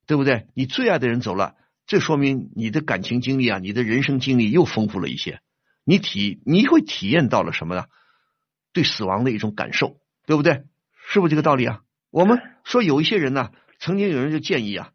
[0.06, 0.48] 对不对？
[0.54, 1.54] 你最爱的人走了，
[1.86, 5.40] 这说明你的感情经历啊，你的人生经历又丰富了一些。
[5.84, 7.84] 你体你会体验到了什么呢？
[8.72, 10.64] 对死亡的一种感受，对不对？
[11.06, 11.82] 是不是这个道理啊？
[12.10, 14.90] 我们说有一些人呢，曾经有人就建议啊，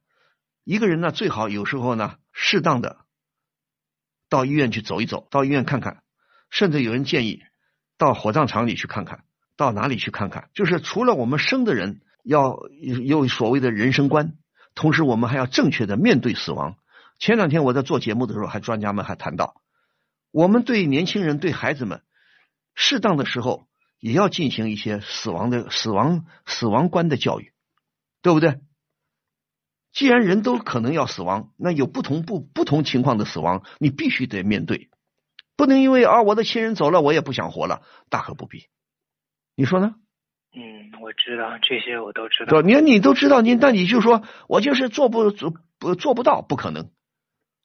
[0.70, 2.97] 一个人呢最好有时候呢，适当的
[4.30, 6.03] 到医院去走一走，到医院看看。
[6.51, 7.41] 甚至有人建议
[7.97, 9.24] 到火葬场里去看看，
[9.57, 10.51] 到哪里去看看？
[10.53, 12.59] 就是除了我们生的人要
[13.03, 14.34] 有所谓的人生观，
[14.76, 16.78] 同时我们还要正确的面对死亡。
[17.17, 19.63] 前两天我在做节目的时候，还专家们还谈到，
[20.30, 22.03] 我们对年轻人、对孩子们，
[22.76, 23.67] 适当的时候
[23.97, 27.53] 也要进行一些死亡的死亡死亡观的教育，
[28.22, 28.59] 对不对？
[29.91, 34.89] 既然人都可能要死亡，那有不同不不同情况的死亡，你必须得面对。
[35.55, 38.67] 不能因为啊，我的亲人走了，我也不想活了，大可不必。
[39.55, 39.95] 你说呢？
[40.55, 42.61] 嗯，我知道这些，我都知道。
[42.61, 46.89] 你你都知道，你那你就说我就是做不做不做不到，不可能。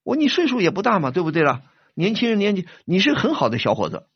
[0.02, 1.62] 我你岁数也不大嘛，对不对了？
[1.94, 4.08] 年轻人年纪，你是很好的小伙子。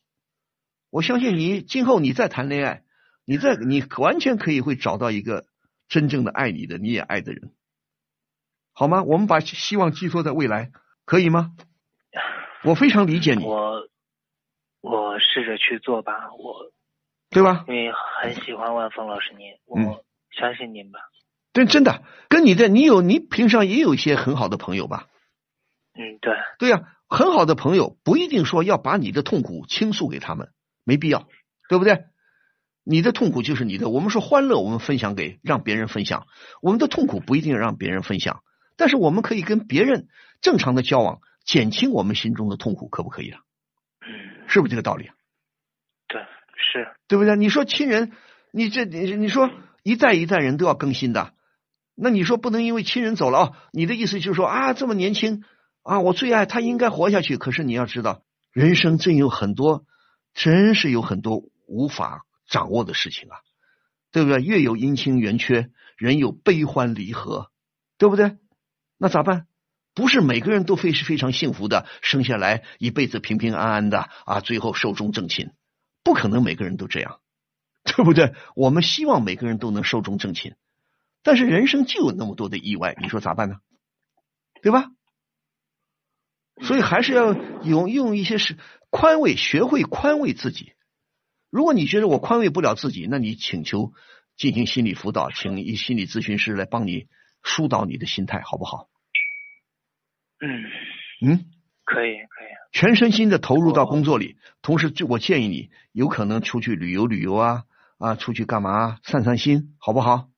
[0.90, 2.82] 我相信你今后你再谈恋爱，
[3.24, 5.46] 你再你完全可以会找到一个
[5.88, 7.52] 真正的爱你的，你也爱的人，
[8.79, 9.03] 好吗？
[9.03, 10.70] 我们把希望寄托在未来，
[11.05, 11.51] 可以吗？
[12.62, 13.89] 我非常理解你，我
[14.81, 16.70] 我试着去做吧，我
[17.29, 17.64] 对吧？
[17.66, 21.01] 因为很喜欢万峰老师您，我相信您吧。
[21.53, 25.09] 真真的，跟你的你有你平常也有一些很好的朋友吧？
[25.95, 26.37] 嗯，对。
[26.61, 30.53] 对呀，很好的朋友不一定说要把你的痛苦倾诉给他们，
[30.85, 31.26] 没必要，
[31.68, 32.05] 对不对？
[32.85, 33.89] 你的痛苦就是你的。
[33.89, 36.29] 我们说欢乐，我们分享给让别人分享；
[36.62, 38.45] 我们的痛苦不一定让别人分享，
[38.79, 40.09] 但是我们可以跟别人
[40.41, 43.41] 正常的交往，减轻我们心中的痛苦，可不可以啊？
[44.01, 45.14] 嗯，是不是这个道理啊？
[46.09, 46.22] 对，
[46.57, 47.37] 是对不对？
[47.37, 48.12] 你说亲人，
[48.51, 49.51] 你这你你说
[49.83, 51.35] 一代一代人都要更新的，
[51.95, 53.53] 那你说不能因为亲人走了啊？
[53.72, 55.45] 你的意思就是说啊，这么年轻
[55.83, 57.37] 啊，我最爱他，应该活下去。
[57.37, 58.22] 可是你要知道，
[58.53, 59.85] 人生真有很多，
[60.33, 62.24] 真是有很多无法。
[62.51, 63.37] 掌握的事情啊，
[64.11, 64.41] 对不对？
[64.41, 65.68] 月有阴晴圆缺，
[65.99, 67.51] 人有悲欢离合，
[67.99, 68.39] 对不对？
[68.99, 69.46] 那咋办？
[69.94, 75.51] 不是每个人都非是非常幸福的，生下来一辈子平平安安的啊，最后寿终正寝，
[76.05, 77.18] 不可能每个人都这样，
[77.82, 78.32] 对不对？
[78.55, 80.55] 我们希望每个人都能寿终正寝，
[81.24, 83.57] 但是人生就有那么多的意外，你说咋办呢？
[84.62, 84.90] 对吧？
[86.61, 88.57] 所以还是要用用一些是
[88.90, 90.74] 宽慰，学会宽慰自己。
[91.51, 93.92] 如果你觉得我宽慰不了自己，那你请求
[94.36, 97.07] 进行心理辅导，请一心理咨询师来帮你
[97.43, 98.89] 疏导你的心态，好不好？
[100.41, 100.64] 嗯
[101.24, 101.51] 嗯，
[101.84, 102.49] 可以可以。
[102.72, 107.64] 全身心的投入到工作里，同时就我建议你有可能出去旅游旅游啊
[107.99, 110.28] 啊，出去干嘛散散心，好不好？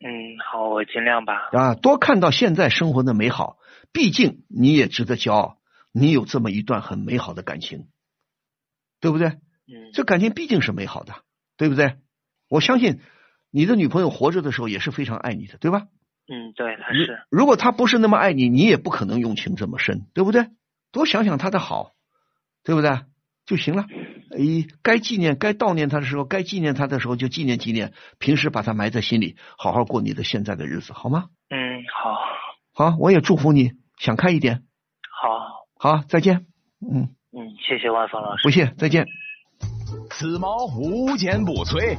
[0.00, 1.48] 嗯，好，我尽量吧。
[1.52, 3.58] 啊，多看到现在生活的美好，
[3.92, 5.58] 毕竟你也值得骄傲，
[5.92, 7.88] 你有这么一段很美好的感情。
[9.00, 9.28] 对不对？
[9.28, 11.14] 嗯，这感情毕竟是美好的，
[11.58, 11.98] 对不对？
[12.48, 13.00] 我相信
[13.54, 15.82] 你的女朋友活着的时候也是非常爱你的，对吧？
[16.26, 17.20] 嗯，对，她是。
[17.30, 20.48] 如果她不是那么爱你，你也不可能用情这么深，对不对？
[20.90, 21.92] 多想想她的好，
[22.64, 22.98] 对不对？
[23.46, 23.86] 就行了。
[24.36, 27.92] 一该纪念、该悼念她的时候，该纪念她的时候就纪念纪念。
[28.18, 31.26] 平时把她埋在心里，好好过你的现在的日子，好吗？
[31.48, 32.90] 嗯，好。
[32.90, 34.64] 好，我也祝福你想开一点。
[35.22, 35.68] 好。
[35.78, 36.46] 好，再见。
[36.80, 37.14] 嗯。
[37.30, 38.42] 嗯，谢谢万峰老师。
[38.42, 39.06] 不谢，再见。
[40.10, 41.96] 此矛无坚不摧，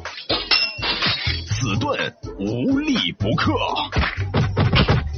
[1.66, 3.51] 此盾无力不克。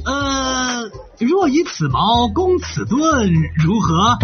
[0.06, 0.90] 呃，
[1.20, 4.16] 若以此矛攻此盾，如何？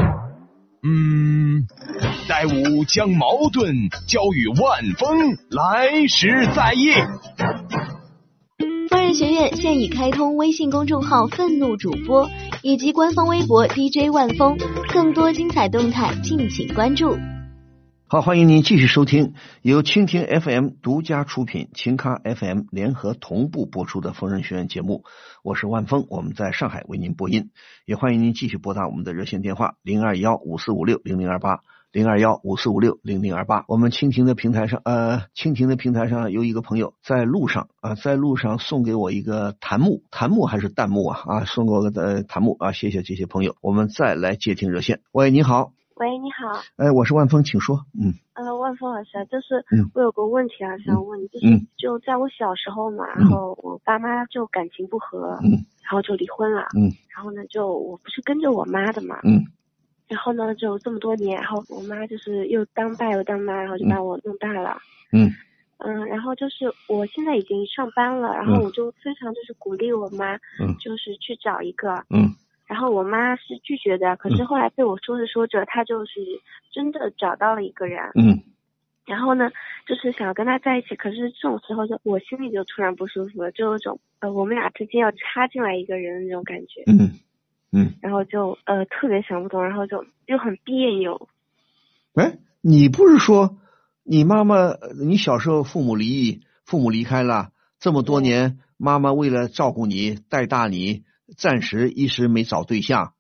[0.83, 1.67] 嗯，
[2.27, 6.95] 待吾将矛盾交与万峰，来时再议。
[8.89, 12.31] 疯人学院现已开通微信公众号“愤怒主播”
[12.65, 14.57] 以及官方微博 DJ 万峰，
[14.91, 17.19] 更多精彩动态敬请关注。
[18.15, 25.03] 好，欢迎您继续收听由蜻蜓 FM 独家出品、秦咖 FM 联合同步播出的疯人学院节目。
[25.43, 27.51] 我是万峰，我们在上海为您播音，
[27.85, 31.59] 也欢迎您继续拨打我们的热线电话零二幺五四五六零零二八。
[31.91, 43.57] 零二幺五四五六零零二八，我们蜻蜓的平台上，呃，蜻蜓的平台上有一个朋友在路上啊，在路上送给我一个弹幕，弹幕还是弹幕啊啊，送给我个弹幕啊，谢谢这些朋友。
[43.61, 49.65] 我们再来接听热线，喂，你好，喂，你好，哎，我是万峰，请说，嗯，呃，万峰老师，就是
[49.95, 59.45] 我有个问题啊，想问，就是就在我小时候嘛，然后我爸妈就感情不和，嗯，然后就离婚了，嗯，然后呢，就我不是跟着我妈的嘛，嗯。
[60.09, 64.77] 然后呢，就这么多年，然后我妈就是又当爸又当妈，然后就把我弄大了。
[65.13, 65.31] 嗯。
[65.79, 70.37] 嗯，然后就是我现在已经上班了，然后我就非常就是鼓励我妈，
[70.81, 72.05] 就是去找一个。
[72.11, 72.35] 嗯。
[72.67, 76.21] 然后我妈是拒绝的，可是后来被我说着说着，她就是
[76.73, 78.01] 真的找到了一个人。
[78.15, 78.43] 嗯。
[79.07, 79.51] 然后呢，
[79.87, 86.83] 就是想要跟他在一起，可是这种时候就我心里就突然不舒服了，就有种呃我们俩之间要插进来一个人的那种感觉。
[86.87, 87.11] 嗯。
[87.77, 91.29] 嗯，然后就呃特别想不通，然后就又很别扭。
[92.15, 93.59] 哎，你不是说
[94.05, 97.49] 你妈妈，你小时候父母离异，父母离开了
[97.81, 101.03] 这么多年，妈妈为了照顾你带大你，
[101.37, 103.15] 暂时一时没找对象，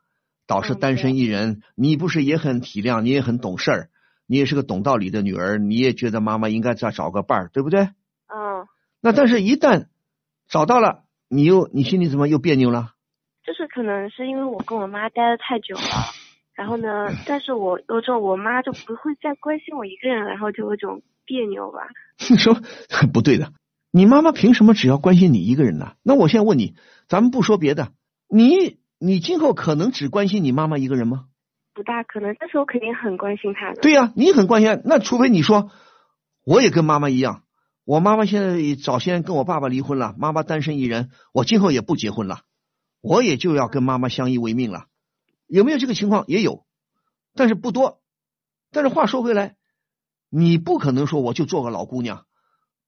[0.46, 1.62] 导致单身一人。
[1.74, 3.88] 你不是也很体谅，你也很懂事儿，
[4.26, 7.80] 你也是个懂道理的女儿，你也觉得妈妈应该再找个伴儿，对不对？
[7.82, 8.66] 嗯。
[9.00, 9.86] 那但是，一旦
[10.48, 12.92] 找到了，你又你心里怎么又别扭了？
[13.44, 15.82] 就是可能是因为我跟我妈待的太久了，
[16.55, 21.80] 然后呢， 但是我有种我妈就不会再关心我一个人，然后就有种别扭吧。
[22.30, 22.57] 你说
[23.12, 23.52] 不对的，
[23.90, 25.96] 你妈妈凭什么只要关心你一个人呢？
[26.02, 26.74] 那我现在问你，
[27.14, 27.92] 咱们不说别的，
[28.28, 31.26] 你你今后可能只关心你妈妈一个人吗？
[31.72, 33.80] 不大可能，但是我肯定很关心她的。
[33.80, 35.70] 对呀，你很关心，那除非你说
[36.44, 37.44] 我也跟妈妈一样，
[37.84, 42.40] 我妈妈现在早先跟我爸爸离婚了，妈妈单身一人，我今后也不结婚了。
[43.00, 44.86] 我也就要跟妈妈相依为命了，
[45.46, 46.24] 有没有这个情况？
[46.26, 46.64] 也有，
[47.36, 48.00] 但是不多。
[48.72, 49.54] 但是话说回来，
[50.30, 52.26] 你不可能说我就做个老姑娘，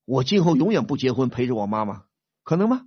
[0.05, 2.03] 我今后永远不结婚，陪着我妈妈，
[2.43, 2.83] 可能吗？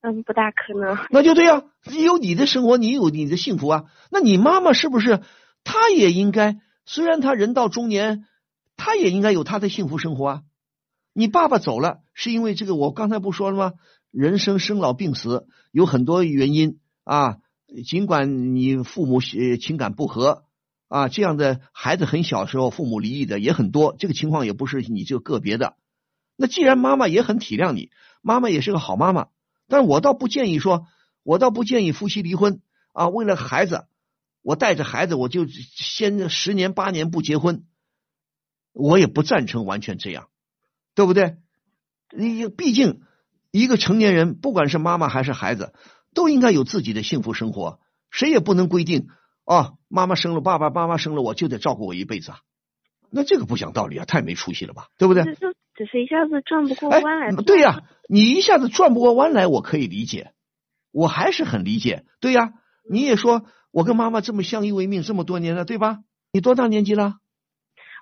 [0.00, 0.96] 嗯，不大可能。
[1.10, 3.84] 那就对呀、你有你的生活，你有你的幸福啊。
[4.10, 5.22] 那你妈妈是不是
[5.64, 6.60] 她也应该？
[6.86, 8.26] 虽然她人到中年，
[8.76, 10.42] 她也应该有她的幸福生活啊。
[11.12, 13.72] 你爸爸走了，是因为这个，我刚才不说了吗？
[14.10, 17.38] 人生生老病死有很多原因啊。
[17.84, 20.44] 尽管你父母呃情感不和
[20.88, 25.76] 啊，这样的孩子很小时候父母离异的也很多，这个情况也不是你这个个别的。
[26.36, 27.90] 那既然妈妈也很体谅你，
[28.22, 29.26] 妈妈也是个好妈妈，
[29.68, 30.86] 但我倒不建议说，
[31.22, 32.60] 我倒不建议夫妻离婚
[32.92, 33.08] 啊。
[33.08, 33.86] 为了孩子，
[34.42, 37.64] 我带着孩子我就先十年八年不结婚，
[38.72, 40.28] 我也不赞成完全这样，
[40.94, 41.36] 对不对？
[42.16, 43.02] 你毕竟
[43.50, 45.74] 一个成年人，不管是妈妈还是孩子，
[46.14, 49.08] 都应该有自己的幸福生活，谁也不能规定
[49.44, 52.40] 啊，妈妈生了爸爸，爸妈生了我就得照顾我一辈子啊。
[53.10, 55.24] 那这个不讲道理啊，太没出息了吧，对不对？
[55.78, 60.32] 只是一下子转不过哎弯来。，对呀、你一下子转不过弯来，我可以理解，
[60.90, 62.04] 我还是很理解。
[62.20, 62.52] 对呀、
[62.90, 65.98] 你也说我跟妈妈这么相依为命这么多年了，对吧？
[66.32, 67.14] 你多大年纪了？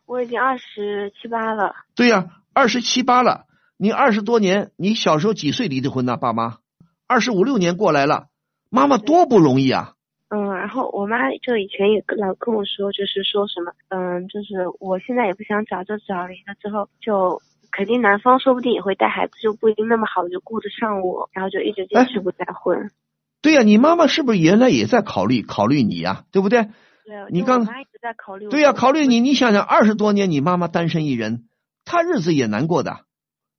[0.07, 3.45] 我已经二十七八了，对呀、二十七八了。
[3.77, 6.17] 你二十多年，你小时候几岁离的婚呢？
[6.17, 6.61] 爸妈
[7.07, 8.29] 二十五六年过来了，
[8.71, 9.93] 妈妈多不容易啊！
[10.29, 17.43] 嗯，然后我妈就以前也跟老跟我说，就是说什么，嗯，就是我现在也不想找，就找了一个之后就。
[17.77, 22.91] 肯定男方说不定也会带孩子，就不一定那么好，就顾得上我，然后就一直坚持不再婚。
[23.43, 26.71] 对呀、你妈妈是不是原来也在考虑考虑你呀、对不对？
[27.05, 28.49] 对啊，你刚一直在考虑。
[28.49, 31.49] 对呀、考虑你，你想想，二十多年你妈妈单身一人，
[31.85, 33.01] 她日子也难过的，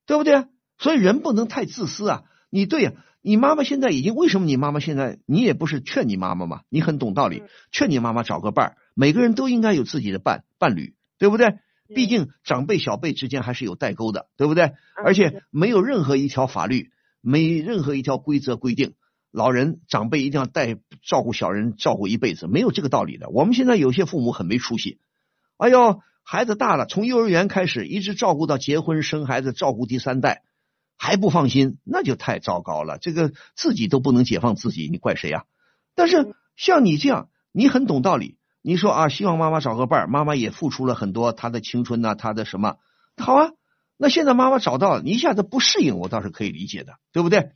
[0.07, 0.45] 对不对？
[0.79, 2.23] 所以人不能太自私啊！
[2.49, 6.61] 你对呀、你妈妈现在已经为什么你妈妈现在你也不是劝你妈妈嘛？
[6.69, 11.59] 你很懂道理，劝你妈妈找个伴儿，每个人都应该有自己的伴伴侣，对不对？
[11.93, 14.73] 毕竟长辈小辈之间还是有代沟的，对不对？
[14.95, 18.93] 而且没有任何一条法律，没任何一条规则规定，
[19.31, 23.29] 老人长辈一定要带照顾小人照顾一辈子，没有这个道理的。
[23.29, 24.99] 我们现在有些父母很没出息，
[25.57, 30.43] 哎呦，孩子大了，从幼儿园开始一直照顾到结婚生孩子，照顾第三代
[30.97, 32.97] 还不放心，那就太糟糕了。
[32.99, 35.45] 这个自己都不能解放自己，你怪谁呀、
[35.95, 38.37] 但是像你这样，你很懂道理。
[38.67, 42.75] 你说啊，希望妈妈找个伴儿，妈妈也付出了很多她的青春呐、她的什么，
[43.15, 43.51] 好啊。
[43.95, 47.51] 那现在妈妈找到了，你一下子不适应，我倒是可以理解的，对不对？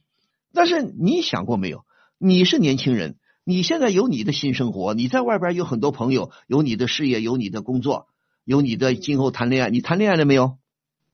[0.54, 1.84] 但是你想过没有？
[2.18, 8.08] 你是年轻人，你现在有你的新生活，你在外边有很多朋友，有你的事业，有你的工作，
[8.46, 9.70] 有你的今后谈恋爱。
[9.70, 10.60] 你谈恋爱了没有？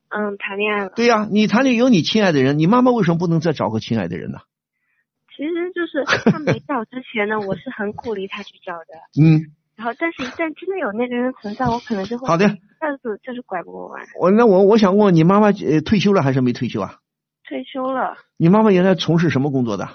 [0.09, 0.91] 嗯，谈恋爱了。
[0.95, 4.41] 对呀、你谈恋爱有你亲爱的人，你妈妈为什么不能再找个亲爱的人呢？
[5.35, 8.85] 其实就是他没 找之前呢，我是很鼓励他去找的。
[9.21, 14.03] 嗯，然后，但是一旦真的有那个人存在，我可能就会好的一下子就是拐不过弯。
[14.19, 16.97] 我那我我想问你妈妈呃退休了还是没退休啊？
[17.47, 19.87] 退休了，你妈妈原来从事什么工作的？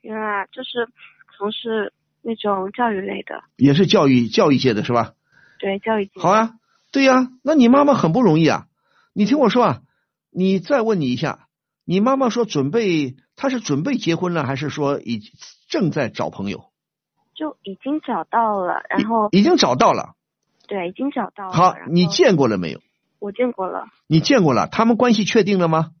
[0.00, 0.88] 原来就是
[1.38, 5.12] 从事那种教育类的，也是教育教育界的是吧？
[5.60, 6.20] 对教育界。
[6.20, 6.54] 好啊，
[6.90, 8.66] 对呀、那你妈妈很不容易啊。
[9.12, 9.80] 你听我说啊，
[10.30, 11.46] 你再问你一下，
[11.84, 15.20] 你妈妈说准备，她是准备结婚了，还是说已
[15.68, 16.69] 正在找朋友？
[17.40, 20.10] 就已经找到了，然后已经找到了。
[20.68, 21.52] 对，已经找到了。
[21.52, 22.80] 好你见过了没有？
[23.18, 25.92] 我见过了，你见过了，他们关系确定了吗？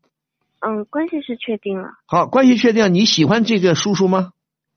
[0.60, 1.88] 嗯，关系是确定了。
[2.06, 4.32] 好，关系确定，你喜欢这个叔叔吗？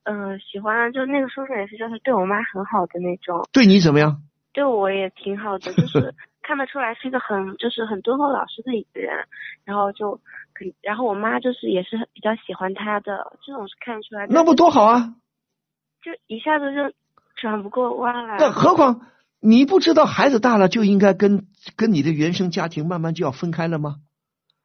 [0.05, 4.21] 嗯，喜欢就那个叔叔也是，就是对我妈很好的那种，对你怎么样？
[4.53, 9.13] 对我也挺好的， 就是看得出来是一个很就是很敦厚老实的一个人，
[9.65, 10.21] 然后就
[10.53, 14.33] 肯，然后我妈就是也是比较喜欢他的，这种是看得出来的。
[14.33, 15.15] 那不多好啊！
[16.03, 16.93] 就一下子就
[17.41, 18.37] 转不过弯来。
[18.37, 19.07] 那何况
[19.39, 23.95] 你不知道孩子大了就应该跟跟你的原生家庭慢慢就要分开了吗？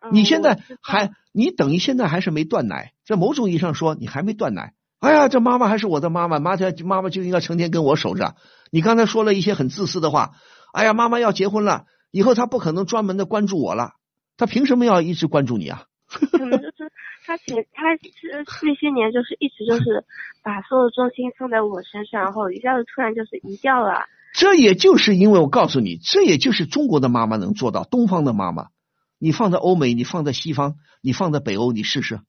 [0.00, 4.74] 嗯你现在还你等于现在还是没断奶，在某种意义上说你还没断奶。
[5.00, 8.36] 哎呀，这妈妈还是我的妈妈，妈就妈妈就应该成天跟我守着。
[8.70, 10.32] 你刚才说了一些很自私的话。
[10.72, 13.94] 哎呀，妈妈要结婚了，以后她不可能专门的关注我了，
[14.36, 15.84] 她凭什么要一直关注你啊？
[16.08, 16.77] 可能就是
[17.28, 18.08] 他前他这
[18.62, 20.06] 那些年就是一直就是
[20.42, 24.06] 把所有重心放在我身上，然后一下子突然就是移掉了。
[24.32, 28.68] 这也就是因为我告诉你，这也就是中国的妈妈能做到，东方的妈妈，
[29.18, 32.22] 你放在欧美，你放在西方，你放在北欧，你试试，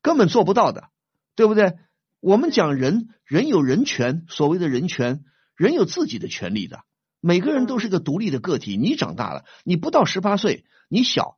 [0.00, 0.88] 根本做不到的，
[1.36, 1.74] 对不对？
[2.20, 5.22] 我们讲人，人有人权，所谓的人权，
[5.54, 6.80] 人有自己的权利的，
[7.20, 8.78] 每个人都是个独立的个体。
[8.78, 11.36] 你长大了，你不到十八岁，你小，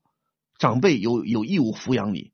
[0.56, 2.30] 长辈有有义务抚养你，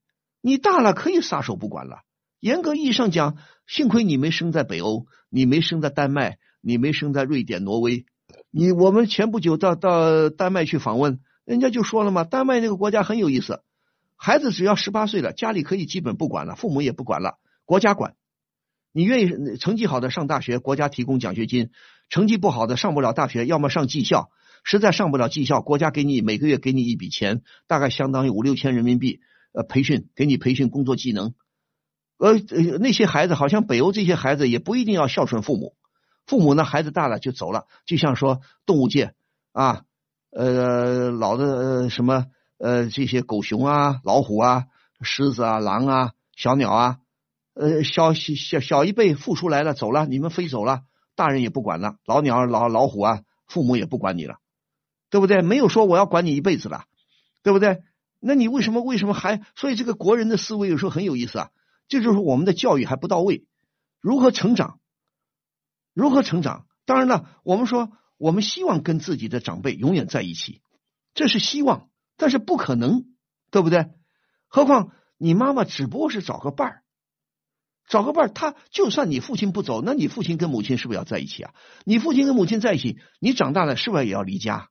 [0.47, 2.03] 你大了可以撒手不管了。
[2.39, 3.37] 严格意义上讲，
[3.67, 8.07] 幸亏你没生在北欧，你没生在丹麦，你没生在瑞典、挪威。
[8.53, 13.65] 你我们前不久到到丹麦去访问，人家就说了嘛，丹麦那个国家很有意思，
[14.15, 18.15] 孩子只要十八岁了，家里可以基本不管了，父母也不管了，国家管。
[18.93, 21.71] 你愿意成绩好的上大学，国家提供奖学金；
[22.09, 24.31] 成绩不好的上不了大学，要么上技校。
[24.63, 29.19] 实在上不了技校，国家给你每个月给你一笔钱，大概相当于五六千人民币，
[29.57, 31.33] 呃，培训给你培训工作技能。
[32.19, 32.35] 呃，
[32.79, 35.75] 那些孩子好像北欧这些孩子也不一定要孝顺父母，
[36.27, 39.15] 父母呢孩子大了就走了，就像说动物界
[39.53, 39.85] 啊，
[40.31, 42.27] 呃，老的什么
[42.59, 44.65] 呃这些狗熊啊、老虎啊、
[45.01, 46.99] 狮子啊、狼啊、小鸟啊。
[47.55, 50.83] 呃，小小小一辈富出来了，走了，你们飞走了，
[51.15, 54.37] 大人也不管了，老鸟、老老虎啊，父母也不管你了，
[55.09, 55.41] 对不对？
[55.41, 56.85] 没有说我要管你一辈子了，
[57.43, 57.81] 对不对？
[58.21, 59.43] 那你为什么为什么还？
[59.55, 61.51] 所以这个国人的思维有时候很有意思啊，
[61.89, 63.47] 这就是我们的教育还不到位，
[64.01, 64.81] 如何成长？
[65.95, 66.67] 如何成长？
[66.85, 70.63] 当然了，我们说我们希望跟自己的长辈永远在一起，
[71.15, 73.05] 这是希望，但是不可能，
[73.51, 73.91] 对不对？
[74.49, 76.83] 何况你妈妈只不过是找个伴儿。
[77.89, 81.55] 找个伴儿，他就算你父亲不走，那你父亲跟母亲是不是要在一起啊？
[81.85, 84.69] 你父亲跟母亲在一起，你长大了是不是也要离家？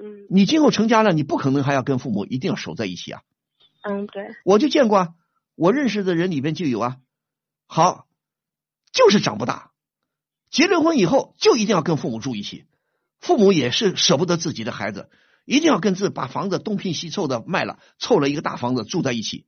[0.00, 0.26] 嗯。
[0.30, 3.22] 你今后成家了，你不可能还要跟父母一定要守在一起啊。
[3.82, 4.34] 嗯，对。
[4.44, 5.08] 我就见过啊，
[5.54, 6.96] 我认识的人里边就有啊。
[7.66, 8.06] 好，
[8.92, 9.72] 就是长不大，
[10.50, 12.66] 结了婚以后就一定要跟父母住一起，
[13.20, 15.08] 父母也是舍不得自己的孩子，
[15.44, 19.46] 一定要跟自把房子东拼西凑的卖了，凑了一个大房子住在一起，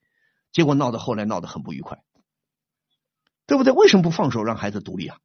[0.53, 2.03] 结果闹得后来闹得很不愉快。
[3.45, 3.73] 对不对？
[3.73, 5.19] 为什么不放手让孩子独立啊？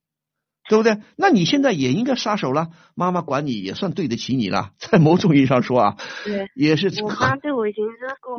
[0.70, 0.98] 对不对？
[1.16, 7.86] 那你现在也应该撒手了，妈妈管你也算对得起你了， 在某种意义上说啊，对，也是我妈对我已经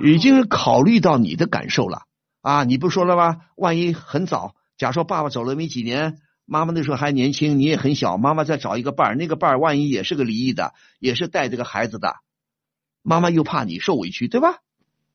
[0.04, 2.02] 已经考虑到你的感受了
[2.42, 2.64] 啊！
[2.64, 3.38] 你不说了吗？
[3.56, 12.16] 万一很早，假说爸爸走了没几年，妈妈那时候还年轻，你也很小，妈妈再找一个伴儿，那个伴儿万一也是个离异的，也是带这个孩子的，
[13.02, 14.58] 妈妈又怕你受委屈，对吧？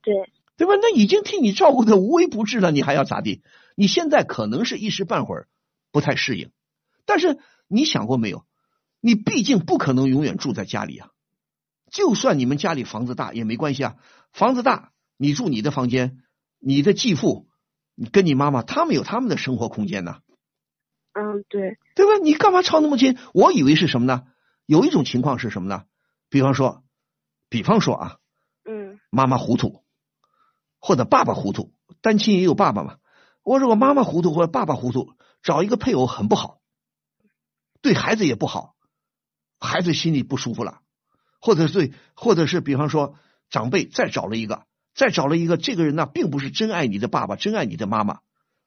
[0.02, 0.14] 对，
[0.58, 0.74] 对吧？
[0.82, 3.42] 那已经替你照顾的无微不至了，你还要咋地？
[3.76, 5.48] 你现在可能是一时半会儿
[5.92, 6.50] 不太适应，
[7.06, 8.46] 但是你想过没有？
[9.00, 11.10] 你毕竟不可能永远住在家里啊。
[11.92, 13.96] 就算你们家里房子大也没关系啊，
[14.32, 16.24] 房子大你住你的房间，
[16.60, 17.48] 你的继父，
[17.96, 20.20] 你跟你妈妈他们有他们的生活空间呢。
[21.14, 22.24] 嗯，对，对吧？
[22.24, 23.18] 你干嘛抄那么近？
[23.34, 24.24] 我以为是什么呢？
[24.66, 25.84] 有一种情况是什么呢？
[26.30, 26.84] 比方说，
[27.50, 28.18] 比方说啊，
[28.64, 29.84] 嗯，妈妈糊涂，
[30.80, 32.98] 或者爸爸糊涂，单亲也有爸爸嘛。
[33.44, 36.62] 我如果妈妈糊涂或者爸爸糊涂，找一个配偶很不好，
[37.84, 38.76] 对孩子也不好，
[39.60, 40.80] 孩子心里不舒服了，
[41.40, 43.16] 或者对，或者是比方说
[43.50, 44.66] 长辈再找了一个，
[44.96, 48.22] 再找了一个，这个人呢并不是真爱你的爸爸，真爱你的妈妈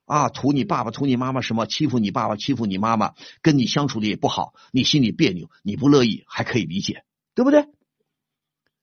[0.04, 7.02] 啊，图你爸爸图你妈妈什么，欺负你爸爸欺负你妈妈，跟你相处的也不好，你心里别扭，你不乐意还可以理解，
[7.34, 7.66] 对不对？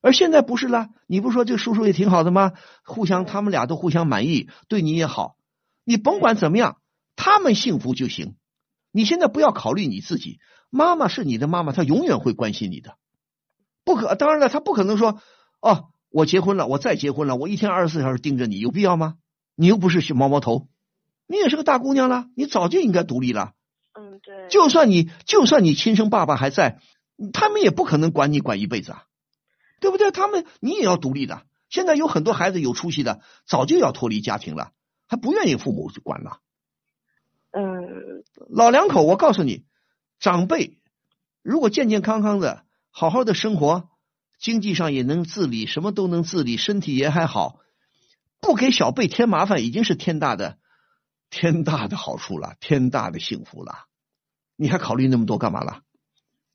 [0.00, 2.52] 而现在不是了，你不说这个叔叔也挺好的吗？
[2.82, 5.36] 互相他们俩都互相满意，对你也好。
[5.84, 6.80] 你甭管怎么样，
[7.14, 8.34] 他们幸福就行。
[8.96, 10.38] 你现在不要考虑你自己，
[10.70, 12.96] 妈妈是你的妈妈，她永远会关心你的。
[13.84, 15.20] 不可，当然了，她不可能说
[15.60, 19.16] 哦，我结婚了，我再结婚了，我一天二十四小时盯着你，有必要吗？
[19.56, 20.68] 你又不是毛毛头，
[21.26, 23.54] 你也是个大姑娘了，你早就应该独立了。
[23.94, 24.48] 嗯，对。
[24.48, 26.78] 就算你，就算你亲生爸爸还在，
[27.32, 29.02] 他们也不可能管你管一辈子啊，
[29.80, 30.12] 对不对？
[30.12, 31.42] 他们你也要独立的。
[31.68, 34.70] 现在有很多孩子有出息的，早就要脱离家庭了。
[35.06, 36.38] 还不愿意父母管了，
[37.56, 39.64] 嗯，老两口，我告诉你，
[40.18, 40.78] 长辈
[41.42, 43.88] 如果健健康康的，好好的生活，
[44.40, 47.60] 经济上也能自理，什么都能自理，身体也还好，
[48.40, 50.58] 不给小辈添麻烦，已经是天大的
[51.30, 53.86] 天大的好处了，天大的幸福了。
[54.56, 55.82] 你还考虑那么多干嘛了？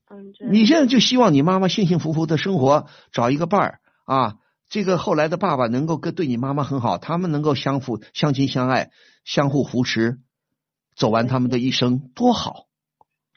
[0.09, 4.35] 嗯，你现在就希望你妈妈幸幸福福的生活，找一个伴儿啊。
[4.67, 8.91] 这个后来的爸爸能够跟对你妈妈很好，他们能够相互相亲相爱，
[9.23, 10.19] 相互扶持，
[10.99, 12.67] 走完他们的一生，多好。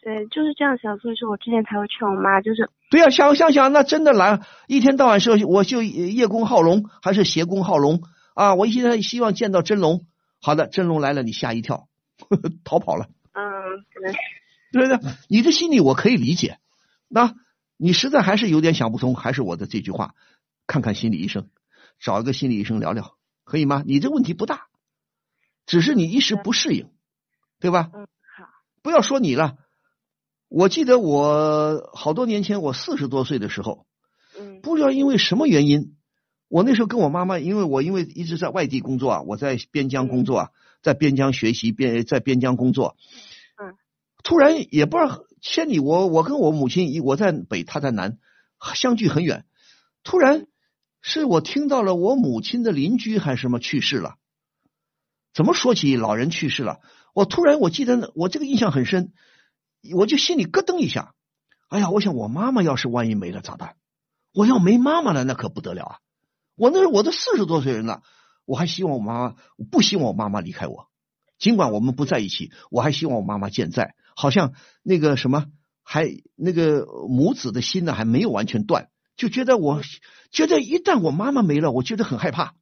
[0.02, 8.02] 对，就是这样想，所以说我之前才会劝我妈，就是对呀，想想想，那真的来，一天到晚说我就叶公好龙，还是邪公好龙
[8.34, 8.56] 啊？
[8.56, 10.06] 我现在希望见到真龙。
[10.40, 11.86] 好的，真龙来了，你吓一跳，
[12.28, 13.09] 呵 呵逃跑了。
[13.32, 13.86] 嗯，
[14.72, 16.59] 对对对，你的心理我可以理解。
[17.06, 17.32] 那
[17.76, 20.14] 你实在还是有点想不通，还是我的这句话。
[20.66, 21.48] 看看心理医生，
[22.01, 23.14] 找一个心理医生聊聊，
[23.44, 23.84] 可以吗？
[23.86, 24.66] 你这问题不大，
[25.66, 26.89] 只是你一时不适应，
[27.62, 27.90] 对吧？
[27.94, 28.44] 嗯，好。
[28.82, 29.56] 不要说你了，
[30.48, 33.86] 我记得我好多年前，我四十多岁的时候，
[34.39, 35.97] 嗯，不知道因为什么原因，
[36.48, 40.51] 我那时候跟我妈妈，因为我因为一直在外地工作啊，我在边疆工作啊，
[40.82, 42.97] 在边疆学习，边在边疆工作，
[43.62, 43.76] 嗯，
[44.24, 48.18] 突然也不知道千里，我我跟我母亲，我在北，她在南，
[48.74, 49.44] 相距很远。
[50.02, 50.47] 突然
[51.01, 54.16] 是我听到了我母亲的邻居还是什么去世了。
[55.32, 56.80] 怎么说起老人去世了？
[57.12, 59.12] 我突然我记得我这个印象很深，
[59.94, 61.14] 我就心里咯噔一下。
[61.68, 63.76] 哎呀，我想我妈妈要是万一没了咋办？
[64.34, 65.98] 我要没妈妈了，那可不得了啊！
[66.56, 68.02] 我那我都四十多岁人了，
[68.44, 69.34] 我还希望我妈妈，
[69.70, 70.89] 不希望我妈妈离开我。
[71.39, 73.94] 尽管我们不在一起，我还希望我妈妈健在。
[74.14, 75.47] 好像那个什么，
[75.82, 79.82] 还那个母子的心呢，还没有完全断，就觉得我
[80.30, 82.55] 觉得一旦我妈妈没了，我觉得很害怕。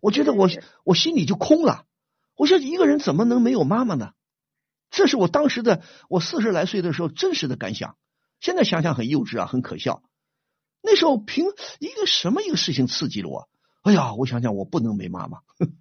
[0.00, 0.48] 我觉得我
[0.84, 1.84] 我心里就空了。
[2.38, 4.12] 我说一个人怎么能没有妈妈呢？
[4.90, 7.96] 这是我当时的我四十来岁的时候真实的感想。
[8.40, 10.02] 现在想想很幼稚啊，很可笑。
[10.80, 11.44] 那时候凭
[11.80, 13.48] 一个什么一个事情刺激了我？
[13.82, 15.40] 哎呀，我想想，我不能没妈妈，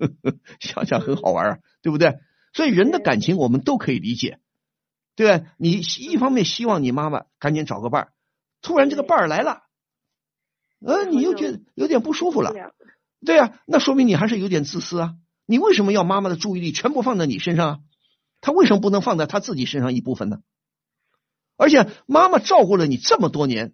[0.60, 2.18] 想想很好玩啊，对不对？
[2.54, 4.40] 所以人的感情我们都可以理解，
[5.16, 5.46] 对吧？
[5.58, 8.14] 你一方面希望你妈妈赶紧找个伴儿，
[8.62, 9.62] 突然这个伴儿来了，
[10.84, 12.52] 呃，你又觉得有点不舒服了，
[13.24, 15.16] 对呀，那说明你还是有点自私啊。
[15.48, 17.80] 你为什么要妈妈的注意力全部放在你身上啊？
[18.40, 20.38] 他为什么不能放在他自己身上一部分呢？
[21.58, 23.74] 而且妈妈照顾了你这么多年，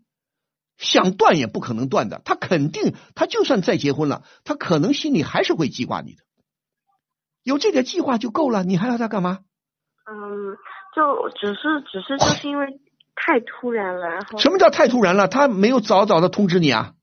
[0.77, 2.21] 想断也不可能断的。
[2.23, 6.23] 他肯定，他就算再结婚了，他可能心里还是会记挂你的。
[7.43, 9.39] 有这个计划就够了，你还要他干嘛？
[10.09, 10.55] 嗯，
[10.95, 12.79] 就只是，只是就是因为
[13.15, 15.27] 太突然了，然后什么叫太突然了？
[15.27, 16.93] 他没有早早的通知你啊？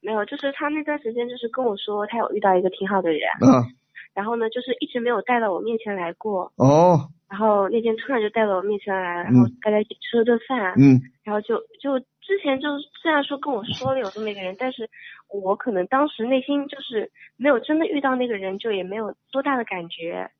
[0.00, 3.20] 没有，就是他那段时间就是跟我说，他有遇到一个挺好的人。
[3.42, 3.76] 嗯。
[4.14, 6.52] 然后呢，就是一直没有带到我面前来过。
[6.56, 7.08] 哦。
[7.28, 10.74] 然后那天突然就带到我面前来，然后大家一起吃了顿饭。
[10.76, 11.00] 嗯。
[11.24, 12.68] 然后就就之前就
[13.00, 14.90] 虽然说跟我说了有这么一个人，但是
[15.28, 20.30] 我可能当时内心就是没有真的遇到那个人，就也没有多大的感觉。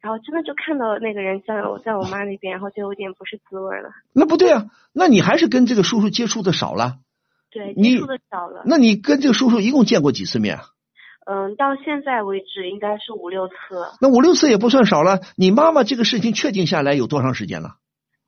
[0.00, 3.90] 然后真的就看到那个人在我在我妈那边，然后就有点不是滋味了。
[4.12, 6.96] 那不对啊，那你还是跟这个叔叔接触的少了。
[7.52, 8.64] 对，接触的少了。
[8.66, 10.62] 那你跟这个叔叔一共见过几次面啊？
[11.24, 13.54] 嗯，到现在为止应该是五六次。
[14.00, 15.20] 那五六次也不算少了。
[15.36, 17.76] 你妈妈这个事情确定下来有多长时间了？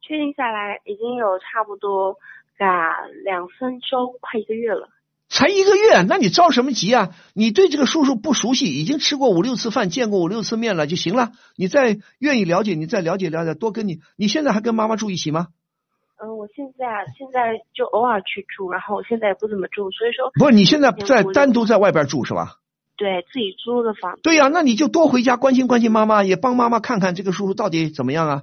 [0.00, 2.16] 确定下来已经有差不多
[2.58, 4.88] 啊两三周，快一个月了。
[5.28, 7.08] 才一个月，那你着什么急啊？
[7.34, 11.32] 你对这个叔叔不熟悉，已经吃过五六次饭，见过五六次面了就行了。
[11.56, 13.98] 你再愿意了解，你再了解了解，多跟你。
[14.16, 15.48] 你现在还跟妈妈住一起吗？
[16.22, 16.86] 嗯，我现在
[17.18, 20.30] 现在就偶尔去住，然后我现在也不怎么住，所以说。
[20.34, 22.58] 不是，你现在在单独在外边住是吧？
[22.96, 24.18] 对自己租的房。
[24.22, 28.42] 对呀，那你就多回家关心关心妈妈，也帮妈妈看看这个叔叔到底怎么样啊？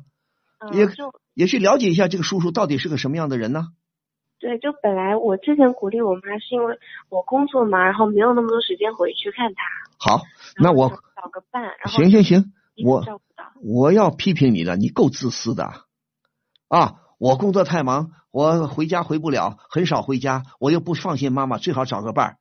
[0.73, 0.88] 也
[1.34, 3.69] 也去了解一下这个叔叔到底是个什么样的人呢？
[4.40, 6.80] 对，就本来我之前鼓励我妈是因为
[7.10, 9.61] 我工作嘛，然后没有那么多时间回去看她。
[9.99, 10.23] 好，
[10.57, 11.64] 那我找个伴。
[11.86, 12.52] 行行行，
[12.84, 13.03] 我
[13.64, 15.72] 我要批评你了，你够自私的
[16.68, 16.95] 啊！
[17.19, 22.38] 我工作太忙，我回家回不了，很少回家，我又不放心妈妈，最好找个伴儿。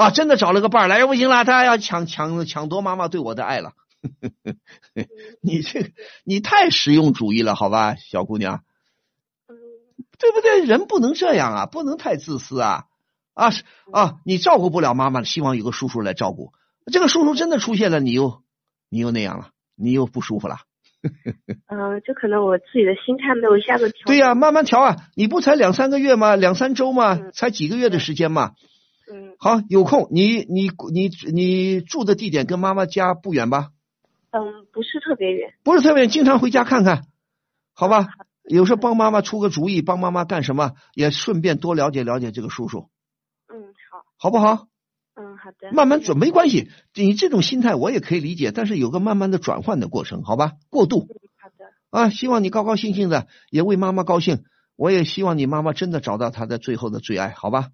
[0.00, 3.72] 啊，真的找了个伴儿来，不行了，他要抢抢抢夺妈妈对我的爱了。
[5.42, 5.92] 你这
[6.24, 8.62] 你太实用主义了，好吧，小姑娘，
[9.46, 10.64] 对不对？
[10.64, 12.84] 人不能这样啊，不能太自私啊
[13.34, 13.50] 啊
[13.92, 14.14] 啊！
[14.24, 16.54] 你照顾不了妈妈，希望有个叔叔来照顾。
[16.90, 18.40] 这个叔叔真的出现了，你又
[18.88, 20.60] 你又那样了，你又不舒服了。
[21.68, 24.06] 嗯， 就可能我自己的心态没有一下子调。
[24.06, 24.96] 对呀，慢慢调啊！
[25.14, 26.36] 你不才两三个月吗？
[26.36, 27.30] 两三周吗？
[27.34, 28.54] 才几个月的时间吗？
[28.54, 28.79] 嗯，
[29.38, 33.70] 好，有空你你你你住的地点跟妈妈家不远吧？
[34.30, 35.54] 嗯，不是特别远。
[35.64, 37.02] 不是特别远，经常回家看看，
[37.72, 38.06] 好吧？
[38.44, 42.88] 有时候帮妈妈出个主意，帮妈妈干什么，也顺便多了解了解这个叔叔。
[43.48, 44.04] 嗯，好。
[44.18, 44.66] 好不好？
[45.14, 45.72] 嗯，好的。
[45.72, 50.52] 慢慢转没关系，你这种心态我也可以理解，但是有个慢慢的转换的过程，好吧？
[50.68, 51.00] 过渡。
[51.40, 51.64] 好的。
[51.90, 54.44] 啊，希望你高高兴兴的，也为妈妈高兴。
[54.76, 57.68] 我也希望你妈妈真的找到她的最后的最爱，好吧？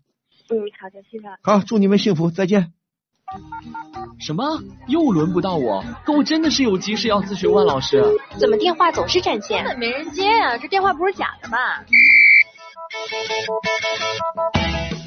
[0.49, 1.25] 嗯，好的，谢谢。
[1.43, 2.73] 好，祝你们幸福，再见。
[4.21, 4.63] 什么？
[4.87, 5.85] 又轮不到我？
[6.05, 8.03] 可我真的是有急事要咨询万老师。
[8.39, 9.65] 怎么电话总是占线？
[9.65, 10.57] 根本没人接啊！
[10.57, 11.85] 这电话不是假的吧？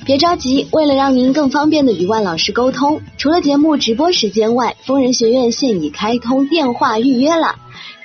[0.06, 7.56] 别着急，为了让您更方便的与万老师沟通，除了节目直播时间外，疯人学院现已开通电话预约了。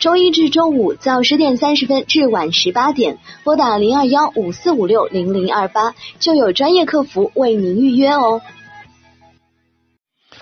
[0.05, 8.43] 周一至周五早十点三十分至晚十八点，拨打零二幺五四五六零零二八，就有专业客服为您预约哦。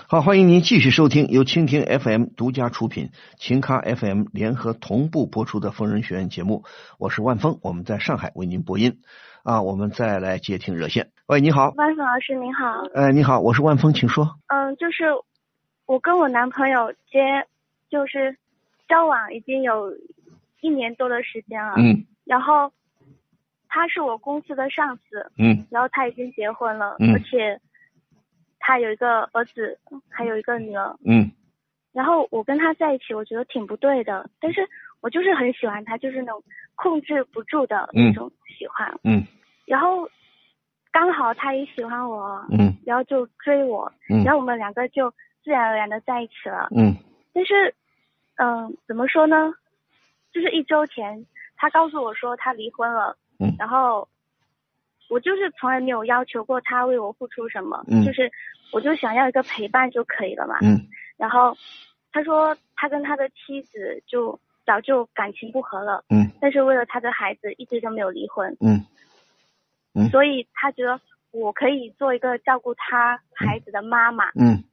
[0.09, 6.65] 好，欢迎您继续收听由蜻蜓 FM 独家出品、秦咖 FM 联合同步播出的疯人学院节目，
[6.99, 8.99] 我是万峰，我们在上海为您播音
[9.45, 9.61] 啊。
[9.61, 14.35] 我们再来接听热线，喂，你好，万峰老师您好，呃，你好，我是万峰，请说。
[14.47, 15.05] 嗯，就是
[15.85, 17.47] 我跟我男朋友接，
[17.89, 18.35] 就是
[18.93, 19.91] 交往已经有
[20.61, 22.71] 一年多的时间了，嗯，然后
[23.67, 25.65] 他是我公司的上司，嗯。
[25.71, 27.11] 然后他已经结婚了，嗯。
[27.11, 27.59] 而且
[28.59, 29.79] 他有一个儿子，
[30.09, 30.95] 还有一个女儿。
[31.05, 31.31] 嗯。
[31.91, 34.69] 然后我跟他在一起，我觉得挺不对的，但是
[35.01, 36.43] 我就是很喜欢他，就是那种
[36.75, 38.93] 控制不住的那种喜欢。
[39.03, 39.25] 嗯。
[39.65, 40.07] 然后
[40.91, 42.77] 刚好他也喜欢我，嗯。
[42.85, 44.23] 然后就追我，嗯。
[44.23, 45.09] 然后我们两个就
[45.43, 46.67] 自然而然的在一起了。
[46.75, 46.93] 嗯。
[47.33, 47.73] 但是，
[48.35, 49.53] 嗯、怎么说呢？
[50.33, 54.07] 就是一周前，他告诉我说他离婚了，嗯然后
[55.09, 58.31] 我就是从来没有要求过他为我付出什么，嗯就是
[58.71, 60.57] 我就想要一个陪伴就可以了嘛。
[60.61, 60.87] 嗯
[61.17, 61.55] 然后
[62.11, 68.83] 他说他跟他的妻子就早就感情不和了，嗯但是为了他的孩子一直都没有离婚，嗯
[69.93, 70.99] 嗯所以他觉得
[71.29, 74.29] 我可以做一个照顾他孩子的妈妈。
[74.31, 74.63] 嗯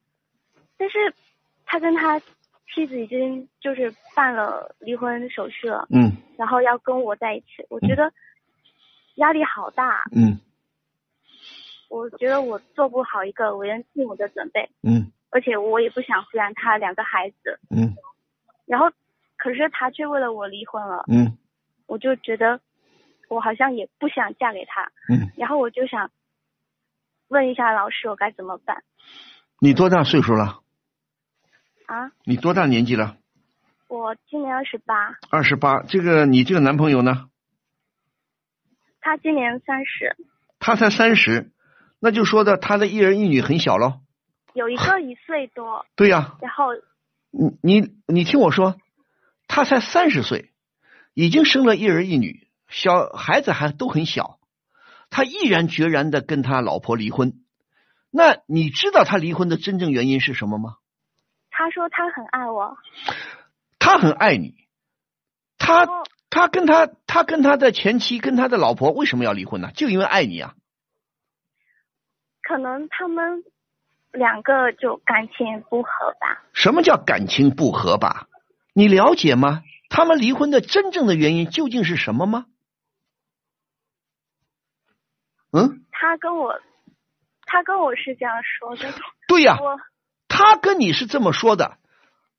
[0.79, 1.13] 但是
[1.67, 2.19] 他跟他
[2.75, 6.13] 妻子已经就是办了离婚手续了，嗯。
[6.37, 8.13] 然后要跟我在一起，我觉得
[9.17, 10.39] 压力好大，嗯。
[11.89, 15.11] 我觉得我做不好一个为人父母的准备，嗯。
[15.31, 17.95] 而且我也不想抚养他两个孩子，嗯。
[18.67, 18.91] 然后
[19.37, 21.37] 可是他却为了我离婚了，嗯。
[21.87, 22.61] 我就觉得
[23.29, 26.09] 我好像也不想嫁给他，嗯，然后我就想
[27.27, 28.85] 问一下老师，我该怎么办？
[29.59, 30.61] 你多大岁数了？
[31.91, 32.13] 啊？
[32.25, 33.17] 你多大年纪了？
[33.89, 35.83] 我今年二十八，二十八。
[35.83, 37.29] 这个你这个男朋友呢？
[39.01, 40.17] 他今年三十，
[40.61, 41.51] 他才三十，
[41.99, 44.03] 那就说的他的一儿一女很小喽。
[44.53, 46.67] 有一个一岁多， 对呀、然后
[47.33, 48.77] 你你你听我说，
[49.49, 50.53] 他才三十岁，
[51.15, 54.39] 已经生了一儿一女，小孩子还都很小，
[55.09, 57.33] 他毅然决然的跟他老婆离婚。
[58.13, 60.77] 那你知道他离婚的真正原因是什么吗？
[61.61, 62.79] 他说他很爱我，
[63.79, 64.55] 他很爱你，
[65.59, 65.87] 他
[66.31, 69.71] 他跟他他跟他的前妻跟他的老婆为什么要离婚呢？
[69.75, 70.55] 就因为爱你啊！
[72.41, 73.45] 可能他们
[74.11, 76.43] 两个就感情不和吧。
[76.55, 78.29] 什么叫感情不和吧？
[78.73, 79.63] 你了解吗？
[79.91, 82.47] 他们离婚的真正的原因究竟是什么吗？
[85.53, 86.59] 嗯，他跟我，
[87.45, 88.91] 他跟我是这样说的。
[89.29, 89.79] 对呀、我
[90.43, 91.77] 他跟你是这么说的，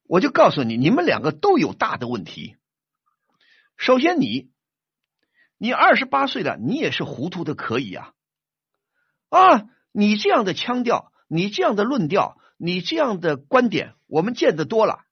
[0.08, 2.56] 我就告诉你，你们两个都有大的问题。
[3.76, 4.50] 首先你，
[5.56, 8.10] 你二十八岁了，你也是糊涂的可以啊
[9.28, 9.66] 啊！
[9.92, 15.04] 你这样的腔调，你这样的论调，你这样的观点，我们见得多了。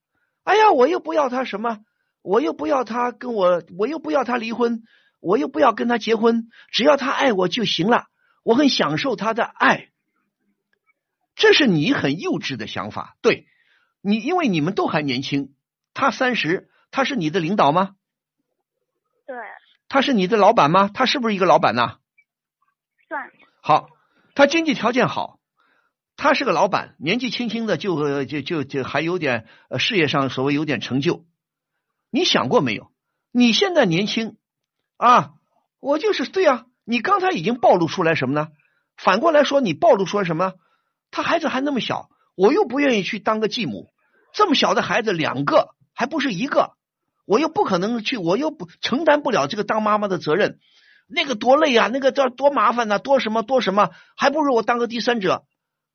[0.43, 1.79] 哎呀，我又不要他什么，
[2.23, 4.83] 我又不要他跟我，我又不要他离婚，
[5.21, 8.07] 我又不要跟他结婚，只要他爱我就行了，
[8.43, 9.90] 我很享受他的爱。
[11.41, 13.47] 这是你很幼稚的想法，对
[14.03, 15.55] 你，因为你们都还年轻。
[15.95, 17.97] 他三十，他是你的领导吗？
[19.27, 19.35] 对
[19.89, 20.91] 他是你的老板吗？
[20.93, 21.97] 他是不是一个老板呐？
[23.09, 23.31] 算
[23.63, 23.89] 好，
[24.35, 25.41] 他经济条件好，
[26.15, 31.25] 他是个老板，年纪轻轻的就呃就就就还有点呃事业上所谓有点成就。
[32.11, 32.93] 你想过没有？
[33.33, 34.37] 你现在年轻
[34.99, 35.33] 啊，
[35.81, 36.67] 我就是对啊。
[36.85, 38.49] 你刚才已经暴露出来什么呢？
[38.99, 40.53] 反过来说，你暴露出来什么？
[41.11, 43.89] 他孩子还那么小，我又不愿意去当个继母。
[44.33, 46.75] 这么小的孩子两个，还不是一个，
[47.27, 50.59] 我又不可能去，我又不承担不了这个当妈妈的责任。
[51.09, 55.45] 那个多累啊，那个多多麻烦呐、多什么多什么，还不如我当个第三者，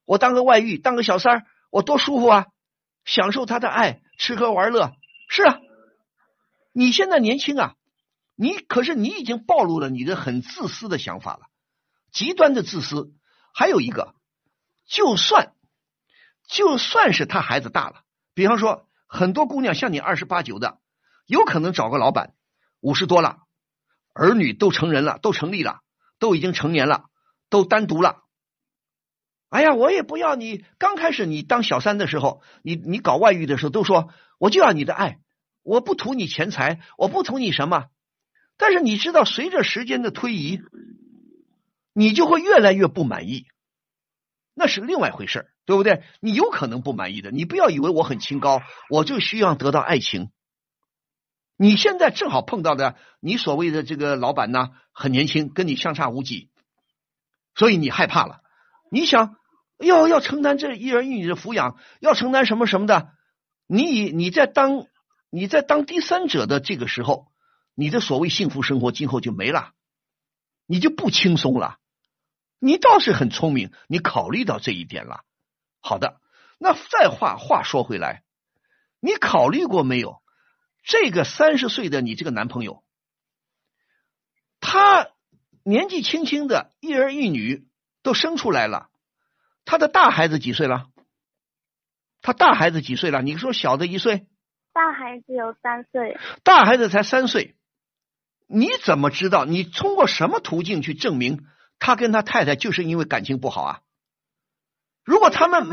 [0.06, 2.46] 我当个外遇，当个小三儿，我多舒服啊，
[3.06, 4.92] 享受他的爱，吃喝玩乐。
[5.30, 5.60] 是啊，
[6.74, 7.76] 你现在年轻啊，
[8.36, 11.48] 你可是你已经暴露了你的很自私的想法了，
[12.12, 13.14] 极端的自私。
[13.54, 14.14] 还有一个，
[14.88, 15.54] 就算
[16.48, 18.04] 就算是他孩子大了，
[18.34, 20.80] 比方说很多姑娘像你二十八九的，
[21.26, 22.34] 有可能找个老板
[22.82, 23.40] 五十多了。
[24.14, 25.82] 儿女都成人了，都成立了，
[26.20, 27.06] 都已经成年了，
[27.50, 28.24] 都单独了。
[29.50, 30.64] 哎呀，我也不要你。
[30.78, 35.20] 刚开始你当小三的时候，你你搞外遇的时候，都说我就要你的爱，
[35.64, 37.88] 我不图你钱财，我不图你什么。
[38.56, 40.62] 但是你知道，随着时间的推移，
[41.94, 43.48] 你就会越来越不满意，
[44.56, 46.02] 那是另外一回事对不对？
[46.22, 50.32] 你有可能不满意的，你不要以为我很清高，我就需要得到爱情。
[51.58, 56.50] 你现在正好碰到的，你所谓的这个老板呢，很年轻，跟你相差无几，
[57.54, 58.42] 所以你害怕了。
[58.90, 59.36] 你想
[59.78, 63.10] 要要承担这一儿一女的抚养，要承担什么什么的，
[63.68, 64.86] 你以你在当
[65.30, 67.28] 你在当第三者的这个时候，
[67.74, 69.72] 你的所谓幸福生活今后就没了，
[70.66, 71.78] 你就不轻松了。
[72.60, 75.24] 你倒是很聪明，你考虑到这一点了。
[75.82, 76.20] 好的，
[76.58, 78.24] 那再话话说回来，
[79.00, 80.22] 你考虑过没有？
[80.84, 82.84] 这个三十岁的你这个男朋友，
[84.60, 85.10] 他
[85.64, 87.68] 年纪轻轻的一儿一女
[88.04, 88.90] 都生出来了，
[89.66, 90.88] 他的大孩子几岁了？
[92.22, 93.22] 他大孩子几岁了？
[93.22, 94.28] 你说小的一岁？
[94.74, 96.20] 大孩子有三岁。
[96.44, 97.56] 大孩子才三岁，
[98.48, 99.46] 你怎么知道？
[99.46, 101.46] 你通过什么途径去证明
[101.80, 103.82] 他跟他太太就是因为感情不好啊？
[105.04, 105.70] 如果他们，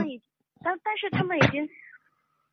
[0.63, 1.69] 但但是他们已经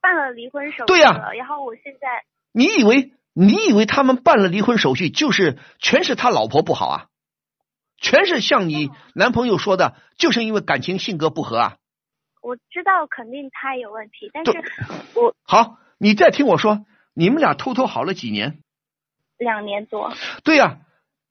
[0.02, 2.24] 办了离婚手续对呀，然后我现在，
[2.54, 7.06] 你以为你以为他们办了离婚手续就是全是他老婆不好啊？
[7.98, 11.78] 全是像你男朋友说的，就是因为感情性格不合啊？
[12.42, 14.52] 我知道肯定他有问题，但是
[15.16, 18.64] 我好，你再听我说，你们俩偷偷好了几年？
[19.38, 20.14] 两年多。
[20.46, 20.80] 对呀，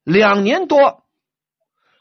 [0.04, 1.04] 两年多。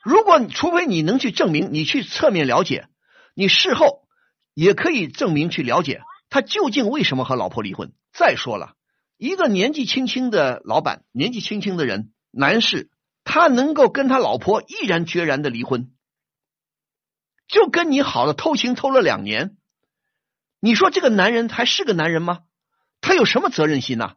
[0.08, 2.88] 如果除非你能去证明，你去侧面了解，
[3.36, 4.08] 你事后
[4.54, 7.92] 也可以证明去了解他究竟为什么和老婆离婚。
[8.14, 8.78] 再说了，
[9.18, 12.90] 一个年纪轻轻的老板，年纪轻轻的人，男士，
[13.26, 15.92] 他能够跟他老婆毅然决然的离婚。
[17.50, 19.58] 就跟你好了，偷情偷了两年，
[20.62, 22.44] 你说这个男人还是个男人吗？
[23.02, 24.16] 他有什么责任心呢？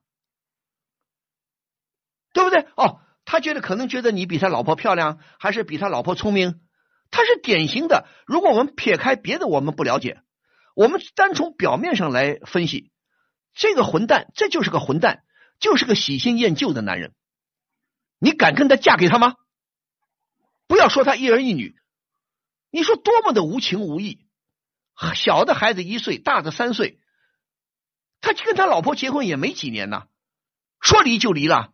[2.32, 2.60] 对不对？
[2.76, 3.00] 哦，
[3.30, 6.60] 他觉得可能觉得你比他老婆漂亮，还是比他老婆聪明？
[7.12, 8.08] 他是典型的。
[8.26, 10.20] 如果我们撇开别的，我们不了解，
[10.74, 12.90] 我们单从表面上来分析，
[13.54, 15.22] 这个混蛋，这就是个混蛋，
[15.60, 17.14] 就是个喜新厌旧的男人。
[18.18, 19.36] 你敢跟他嫁给他吗？
[20.66, 21.76] 不要说他一儿一女。
[22.72, 24.26] 你说多么的无情无义！
[25.14, 26.98] 小的孩子一岁，大的三岁，
[28.20, 30.08] 他跟他老婆结婚也没几年呢，
[30.80, 31.72] 说离就离了，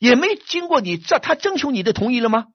[0.00, 2.46] 也没经过你这他征求你的同意了吗？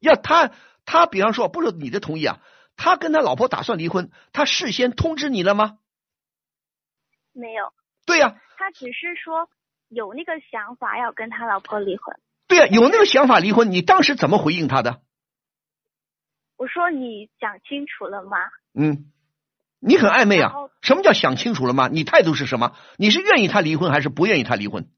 [0.00, 0.50] 要他
[0.84, 2.40] 他比方说不是你的同意啊，
[2.76, 5.78] 他跟他老婆打算离婚，他事先通知你了吗？
[7.32, 7.72] 没有。
[8.04, 8.36] 对呀。
[8.58, 9.48] 他只是说
[9.88, 12.18] 有那个想法要跟他老婆离婚。
[12.48, 15.00] 对呀，有那个想法离婚，你当时怎么回应他的？
[16.56, 18.36] 我说你想清楚了吗？
[18.74, 19.12] 嗯，
[19.78, 20.52] 你很暧昧啊。
[20.82, 21.88] 什么叫想清楚了吗？
[21.88, 22.76] 你态度是什么？
[22.98, 24.88] 你是愿意他离婚还是不愿意他离婚？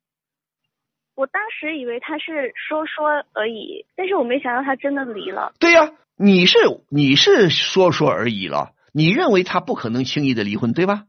[1.17, 5.55] 我当时以为他是说说而已，但是我没想到他真的离了。
[5.59, 6.59] 对呀，你是
[6.91, 8.75] 你是说说而已了。
[8.93, 11.05] 你认为他不可能轻易的离婚，对吧？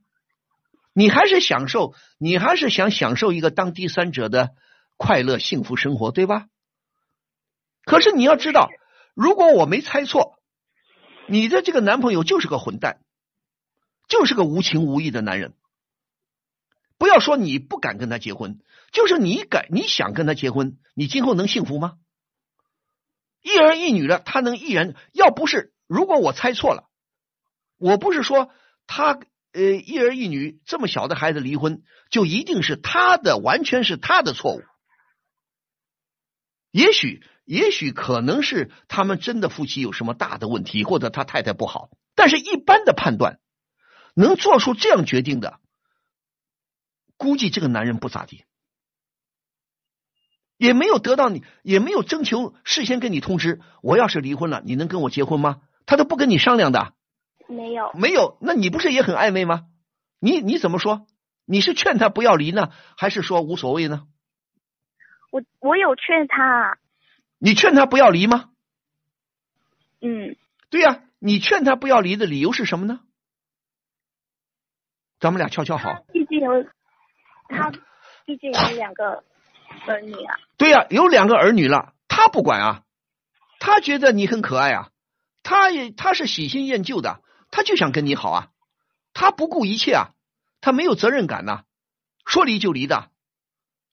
[0.94, 4.52] 你还是享受，你还是想享受一个当第三者的
[4.96, 6.46] 快乐幸福生活，对吧？
[7.84, 8.70] 可是你要知道，
[9.14, 10.40] 如果我没猜错。
[11.30, 13.02] 你的这个男朋友就是个混蛋，
[14.08, 15.54] 就是个无情无义的男人。
[16.98, 18.60] 不要说你不敢跟他结婚，
[18.91, 21.98] 就是你敢，你想跟他结婚，你今后能幸福吗？
[23.41, 24.95] 一儿一女的，他能毅然？
[25.14, 26.90] 要不是如果我猜错了，
[27.78, 28.52] 我不是说
[28.88, 29.19] 他
[29.53, 34.61] 呃一儿一女这么小的孩子离婚，就一定是他的，完全是他的错误。
[36.72, 37.24] 也许。
[37.48, 41.90] 也许可能是他们真的夫妻有什么大的问题，或者他太太不好。
[42.14, 43.40] 但是，一般的判断
[44.15, 45.61] 能做出这样决定的，
[47.18, 48.45] 估计这个男人不咋地，
[50.57, 53.60] 也没有得到你，也没有征求事先跟你通知。
[53.81, 55.61] 我要是离婚了，你能跟我结婚吗？
[55.85, 56.94] 他都不跟你商量的。
[57.48, 58.38] 没有，没有。
[58.41, 59.68] 那你不是也很暧昧吗？
[60.19, 61.07] 你你怎么说？
[61.45, 64.07] 你是劝他不要离呢，还是说无所谓呢？
[65.31, 66.77] 我我有劝他。
[67.39, 68.49] 你劝他不要离吗？
[70.02, 70.35] 嗯，
[70.69, 72.99] 对呀，你劝他不要离的理由是什么呢？
[75.19, 76.03] 咱们俩悄悄好。
[76.11, 76.52] 毕竟有
[77.48, 77.72] 他，
[78.26, 79.24] 毕竟有两个
[79.88, 80.36] 儿女啊。
[80.57, 82.84] 对呀，有两个儿女了，他不管啊，
[83.60, 84.90] 他觉得你很可爱啊，
[85.44, 87.22] 他也他是喜新厌旧的，
[87.52, 88.48] 他就想跟你好啊，
[89.14, 90.10] 他不顾一切啊，
[90.61, 91.64] 他没有责任感呐，
[92.26, 93.10] 说离就离的。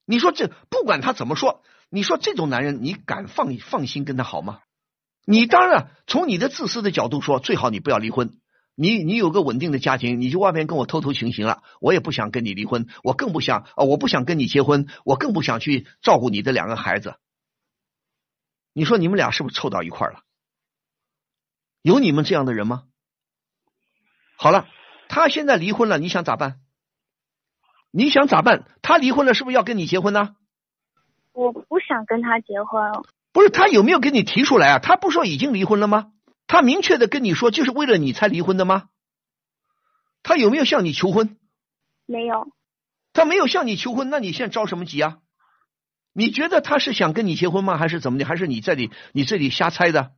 [0.06, 1.62] 你说这不管他怎么说。
[1.90, 4.60] 你说这种男人，你敢放放心跟他好吗？
[5.26, 8.36] 你当然从你的自私的角度说，最好你不要离婚。
[8.76, 17.14] 你你有个稳定的家庭，你就外面跟我偷偷情行了，我也不想跟你离婚，我更不想啊，我不想跟你结婚，我更不想去照顾你的两个孩子。
[18.72, 20.24] 你说你们俩是不是凑到一块了？
[21.82, 22.84] 有你们这样的人吗？
[24.36, 24.66] 好了，
[25.08, 26.58] 他现在离婚了，你想咋办？
[27.92, 28.66] 你想咋办？
[28.82, 30.34] 他离婚了，是不是要跟你结婚呢？
[31.32, 32.82] 我不想跟他结婚。
[33.32, 34.78] 不是他有没有跟你提出来啊？
[34.80, 36.13] 他不说已经离婚了吗？
[36.46, 38.88] 他明确的跟你说，就是为了你才离婚的吗？
[40.22, 41.38] 他有没有向你求婚？
[42.06, 42.48] 没有。
[43.12, 45.18] 他没有向你求婚，那你现在着什么急啊？
[46.12, 47.76] 你觉得他是想跟你结婚吗？
[47.76, 48.24] 还是怎么的？
[48.24, 50.12] 还是你这里你这里瞎猜的？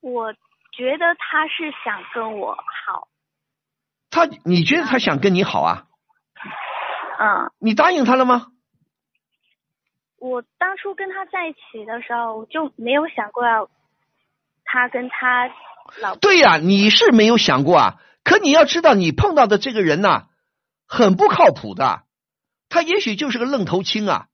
[0.00, 0.32] 我
[0.72, 3.08] 觉得他是想跟我好。
[4.10, 5.86] 他你觉得他想跟你好啊？
[7.18, 7.52] 嗯。
[7.58, 8.48] 你答应他了吗？
[10.18, 13.68] 我当初跟他在一起的时候，我就没有想过要
[14.64, 15.48] 他跟他
[16.00, 18.00] 老对呀，你是没有想过啊。
[18.24, 20.28] 可你要知道，你碰到的这个人呐，
[20.86, 22.04] 很不靠谱的。
[22.68, 24.26] 他也许就是个愣头青啊，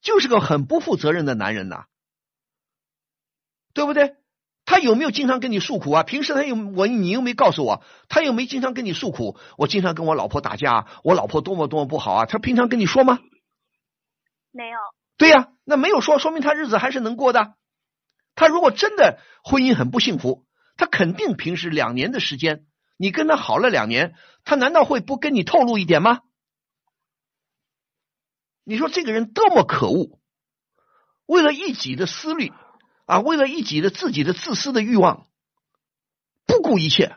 [0.00, 1.84] 就是个很不负责任的男人呐，
[3.74, 4.16] 对不对？
[4.64, 6.02] 他有没有经常跟你诉苦啊？
[6.04, 9.36] 平时他有我，你又没告诉我，他又没经常跟你诉苦。
[9.58, 12.24] 我经常跟我老婆打架，我老婆多么多么不好啊！
[12.26, 13.18] 他平常跟你说吗？
[14.52, 14.78] 没有。
[15.18, 17.54] 对呀，那没有说，说明他日子还是能过的。
[18.34, 20.46] 他如果真的婚姻很不幸福，
[20.76, 22.64] 他肯定平时两年的时间，
[22.96, 24.14] 你跟他好了两年，
[24.44, 26.20] 他难道会不跟你透露一点吗？
[28.64, 30.20] 你说这个人多么可恶，
[31.26, 32.52] 为了一己的私利。
[33.04, 35.26] 啊，为了一己的自己的自私的欲望，
[36.46, 37.16] 不顾一切，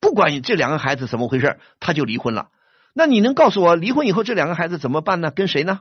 [0.00, 2.52] 不管你这两个孩子怎么回事，他就离婚了。
[2.94, 5.32] 那你能告诉我，离婚以后这两个孩子怎么办呢？
[5.32, 5.80] 跟谁呢？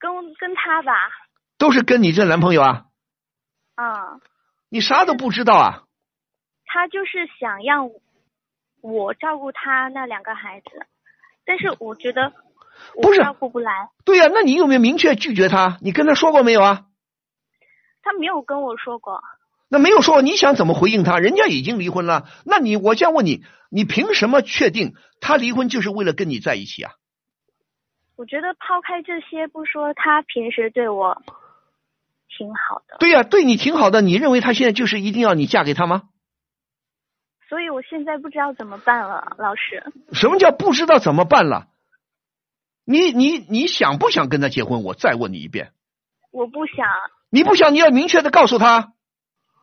[0.00, 0.92] 跟跟他吧。
[1.58, 2.86] 都是跟你这男朋友啊？
[3.74, 4.20] 啊。
[4.68, 5.82] 你啥都不知道啊？
[6.64, 7.90] 他就是想让
[8.80, 10.86] 我照顾他那两个孩子，
[11.44, 12.32] 但是我觉得
[12.96, 13.90] 我照顾不来。
[14.04, 15.76] 对呀，那你有没有明确拒绝他？
[15.82, 16.86] 你跟他说过没有啊？
[18.02, 19.22] 他没有跟我说过，
[19.68, 21.18] 那没有说，你想怎么回应他？
[21.18, 26.92] 人家已经离婚了，那你我想问你，你凭什么确定他离婚就是为了跟你在一起啊？
[28.16, 31.22] 我觉得抛开这些不说，他平时对我
[32.36, 32.96] 挺好的。
[32.98, 36.08] 对呀，对你挺好的，你认为他现在就是一定要你嫁给他吗？
[37.48, 39.84] 所以我现在不知道怎么办了，老师。
[40.12, 41.68] 什么叫不知道怎么办了？
[42.84, 44.82] 你你你想不想跟他结婚？
[44.82, 45.72] 我再问你一遍。
[46.30, 46.86] 我不想。
[47.30, 48.94] 你不想，你要明确的告诉他。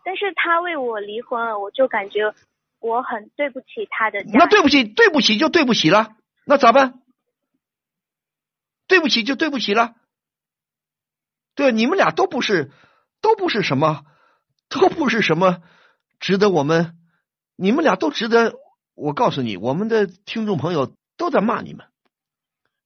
[0.06, 2.34] 但是他为我离婚了，我就感觉
[2.80, 4.24] 我很对不起他的。
[4.34, 6.16] 那对不起，对不起就对不起了，
[6.46, 7.02] 那咋办？
[8.88, 9.96] 对不起就对不起了。
[11.60, 12.72] 对，你们俩都不是，
[13.20, 14.06] 都不是什么，
[14.70, 15.62] 都不是什么
[16.18, 16.98] 值得我们，
[17.58, 18.54] 你们俩都值得。
[18.96, 21.88] 我告诉你，我们的听众朋友都在骂你们，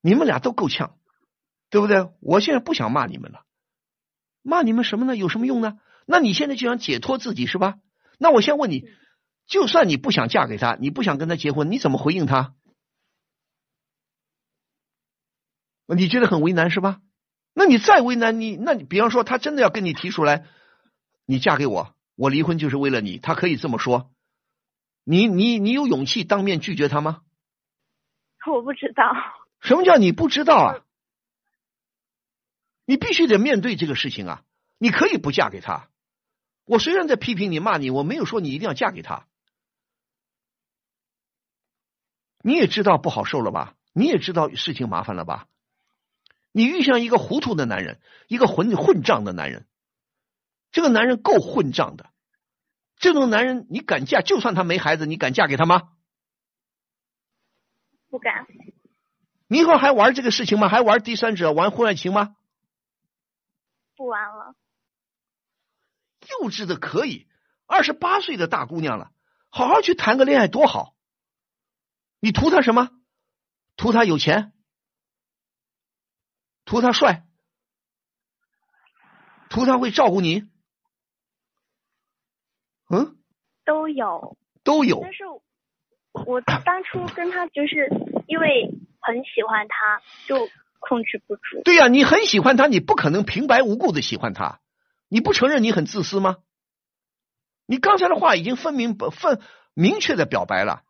[0.01, 0.97] 你们俩都够呛，
[1.69, 2.09] 对不对？
[2.19, 3.45] 我现在不想骂你们了。
[4.41, 5.15] 骂你们什么呢？
[5.15, 5.77] 有什么用呢？
[6.07, 7.75] 那你现在就想解脱自己是吧？
[8.17, 8.89] 那我先问你，
[9.45, 12.55] 就算你不想嫁给他，你不想跟他结婚，你怎么回应他？
[15.95, 17.01] 你觉得很为难是吧？
[17.53, 20.45] 那你再为难，你那你比方说他真的要跟你提出来，
[21.25, 24.11] 你嫁给我，我离婚就是为了你，他可以这么说，
[25.03, 27.21] 你你你有勇气当面拒绝他吗？
[28.51, 29.03] 我不知道。
[29.61, 30.85] 什么叫你不知道啊？
[32.85, 34.43] 你必须得面对这个事情啊！
[34.77, 35.89] 你可以不嫁给他。
[36.65, 39.27] 我虽然在批评你、骂你，我没有说你一定要嫁给他。
[42.41, 43.75] 你也知道不好受了吧？
[43.93, 45.47] 你也知道事情麻烦了吧？
[46.53, 49.67] 你遇上一个糊涂的男人，一个混混账的男人。
[50.71, 52.11] 这个男人够混账的。
[52.95, 54.21] 这种男人你敢嫁？
[54.21, 55.89] 就算他没孩子，你敢嫁给他吗？
[58.07, 58.45] 不敢。
[59.47, 60.69] 你以后还玩这个事情吗？
[60.69, 62.35] 还玩第三者、玩婚外情吗？
[63.95, 64.55] 不玩了，
[66.29, 67.27] 幼稚的可以，
[67.65, 69.11] 二十八岁的大姑娘了，
[69.49, 70.95] 好好去谈个恋爱多好。
[72.19, 72.89] 你图他什么？
[73.75, 74.52] 图他有钱？
[76.65, 77.25] 图他帅？
[79.49, 80.43] 图他会照顾你？
[82.89, 83.17] 嗯？
[83.65, 84.99] 都有，都有。
[85.01, 85.23] 但是
[86.25, 87.89] 我当初跟他就是
[88.27, 90.49] 因为很喜欢他，就。
[90.85, 91.61] 控制不住。
[91.63, 94.59] 对呀，你很喜欢他，你不可能平白无故的喜欢他。
[95.07, 96.39] 你不承认你很自私吗？
[97.65, 99.41] 你刚才的话已经分明、分
[99.73, 100.83] 明确的表白了。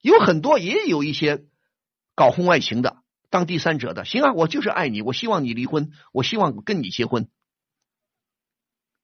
[0.00, 1.44] 有很多也有一些
[2.14, 3.01] 搞婚外情的，
[3.32, 4.04] 当第三者的。
[4.04, 7.30] 行啊，我就是爱你，我希望你离婚，我希望跟你结婚。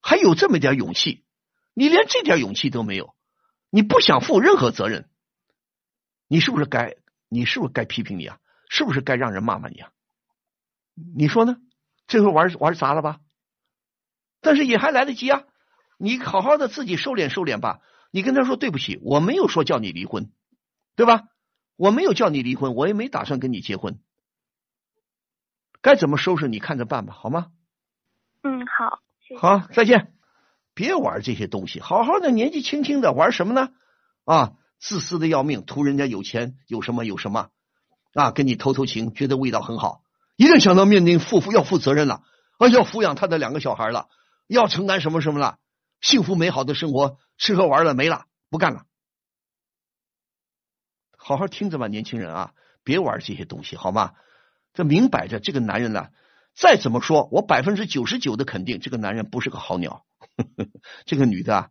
[0.02, 1.24] 还有这么点勇气，
[1.72, 3.16] 你连这点勇气都没有，
[3.70, 5.08] 你不想负任何责任，
[6.28, 6.96] 你是不是该？
[7.30, 8.38] 你是不是该批评你啊？
[8.68, 9.90] 是不是该让人骂骂你啊？
[11.16, 11.56] 你说呢？
[12.06, 13.20] 这回玩玩砸了吧？
[14.42, 15.44] 但是也还来得及啊！
[15.96, 17.80] 你好好的自己收敛收敛吧。
[18.10, 20.30] 你跟他说对不起，我没有说叫你离婚，
[20.96, 21.22] 对吧？
[21.76, 23.98] 我没有叫你离婚，我也没打算跟你结婚。
[25.80, 27.48] 该怎么收拾你看着办吧，好吗？
[28.42, 29.00] 嗯，好。
[29.38, 30.14] 好，再见。
[30.74, 33.70] 别玩这些东西，好好的，年纪轻轻的玩什么呢？
[34.24, 37.50] 啊，自私的要命，图人家有钱，有什么有什么
[38.14, 38.30] 啊？
[38.30, 40.02] 跟你偷偷情，觉得味道很好。
[40.36, 42.22] 一定想到面临负负要负责任了，
[42.58, 44.08] 啊，要抚养他的两个小孩了，
[44.46, 45.58] 要承担什么什么了，
[46.00, 48.84] 幸福美好的生活，吃喝玩乐没了，不干了。
[51.16, 54.14] 好好听着吧，年轻人啊，别玩这些东西好吗？
[54.78, 56.06] 这明摆着，这个男人呢，
[56.54, 60.04] 再怎么说，我百分之九十九的肯定，这个男人不是个好鸟。
[61.04, 61.68] 这个女的，啊，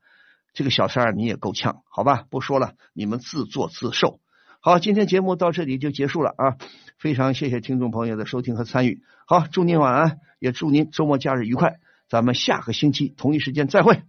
[0.53, 2.25] 这个小三儿你也够呛，好吧？
[2.29, 4.19] 不说了，你们自作自受。
[4.59, 6.57] 好，今天节目到这里就结束了啊！
[6.99, 9.01] 非常谢谢听众朋友的收听和参与。
[9.25, 11.77] 好，祝您晚安，也祝您周末假日愉快。
[12.09, 14.01] 咱们下个星期同一时间再会。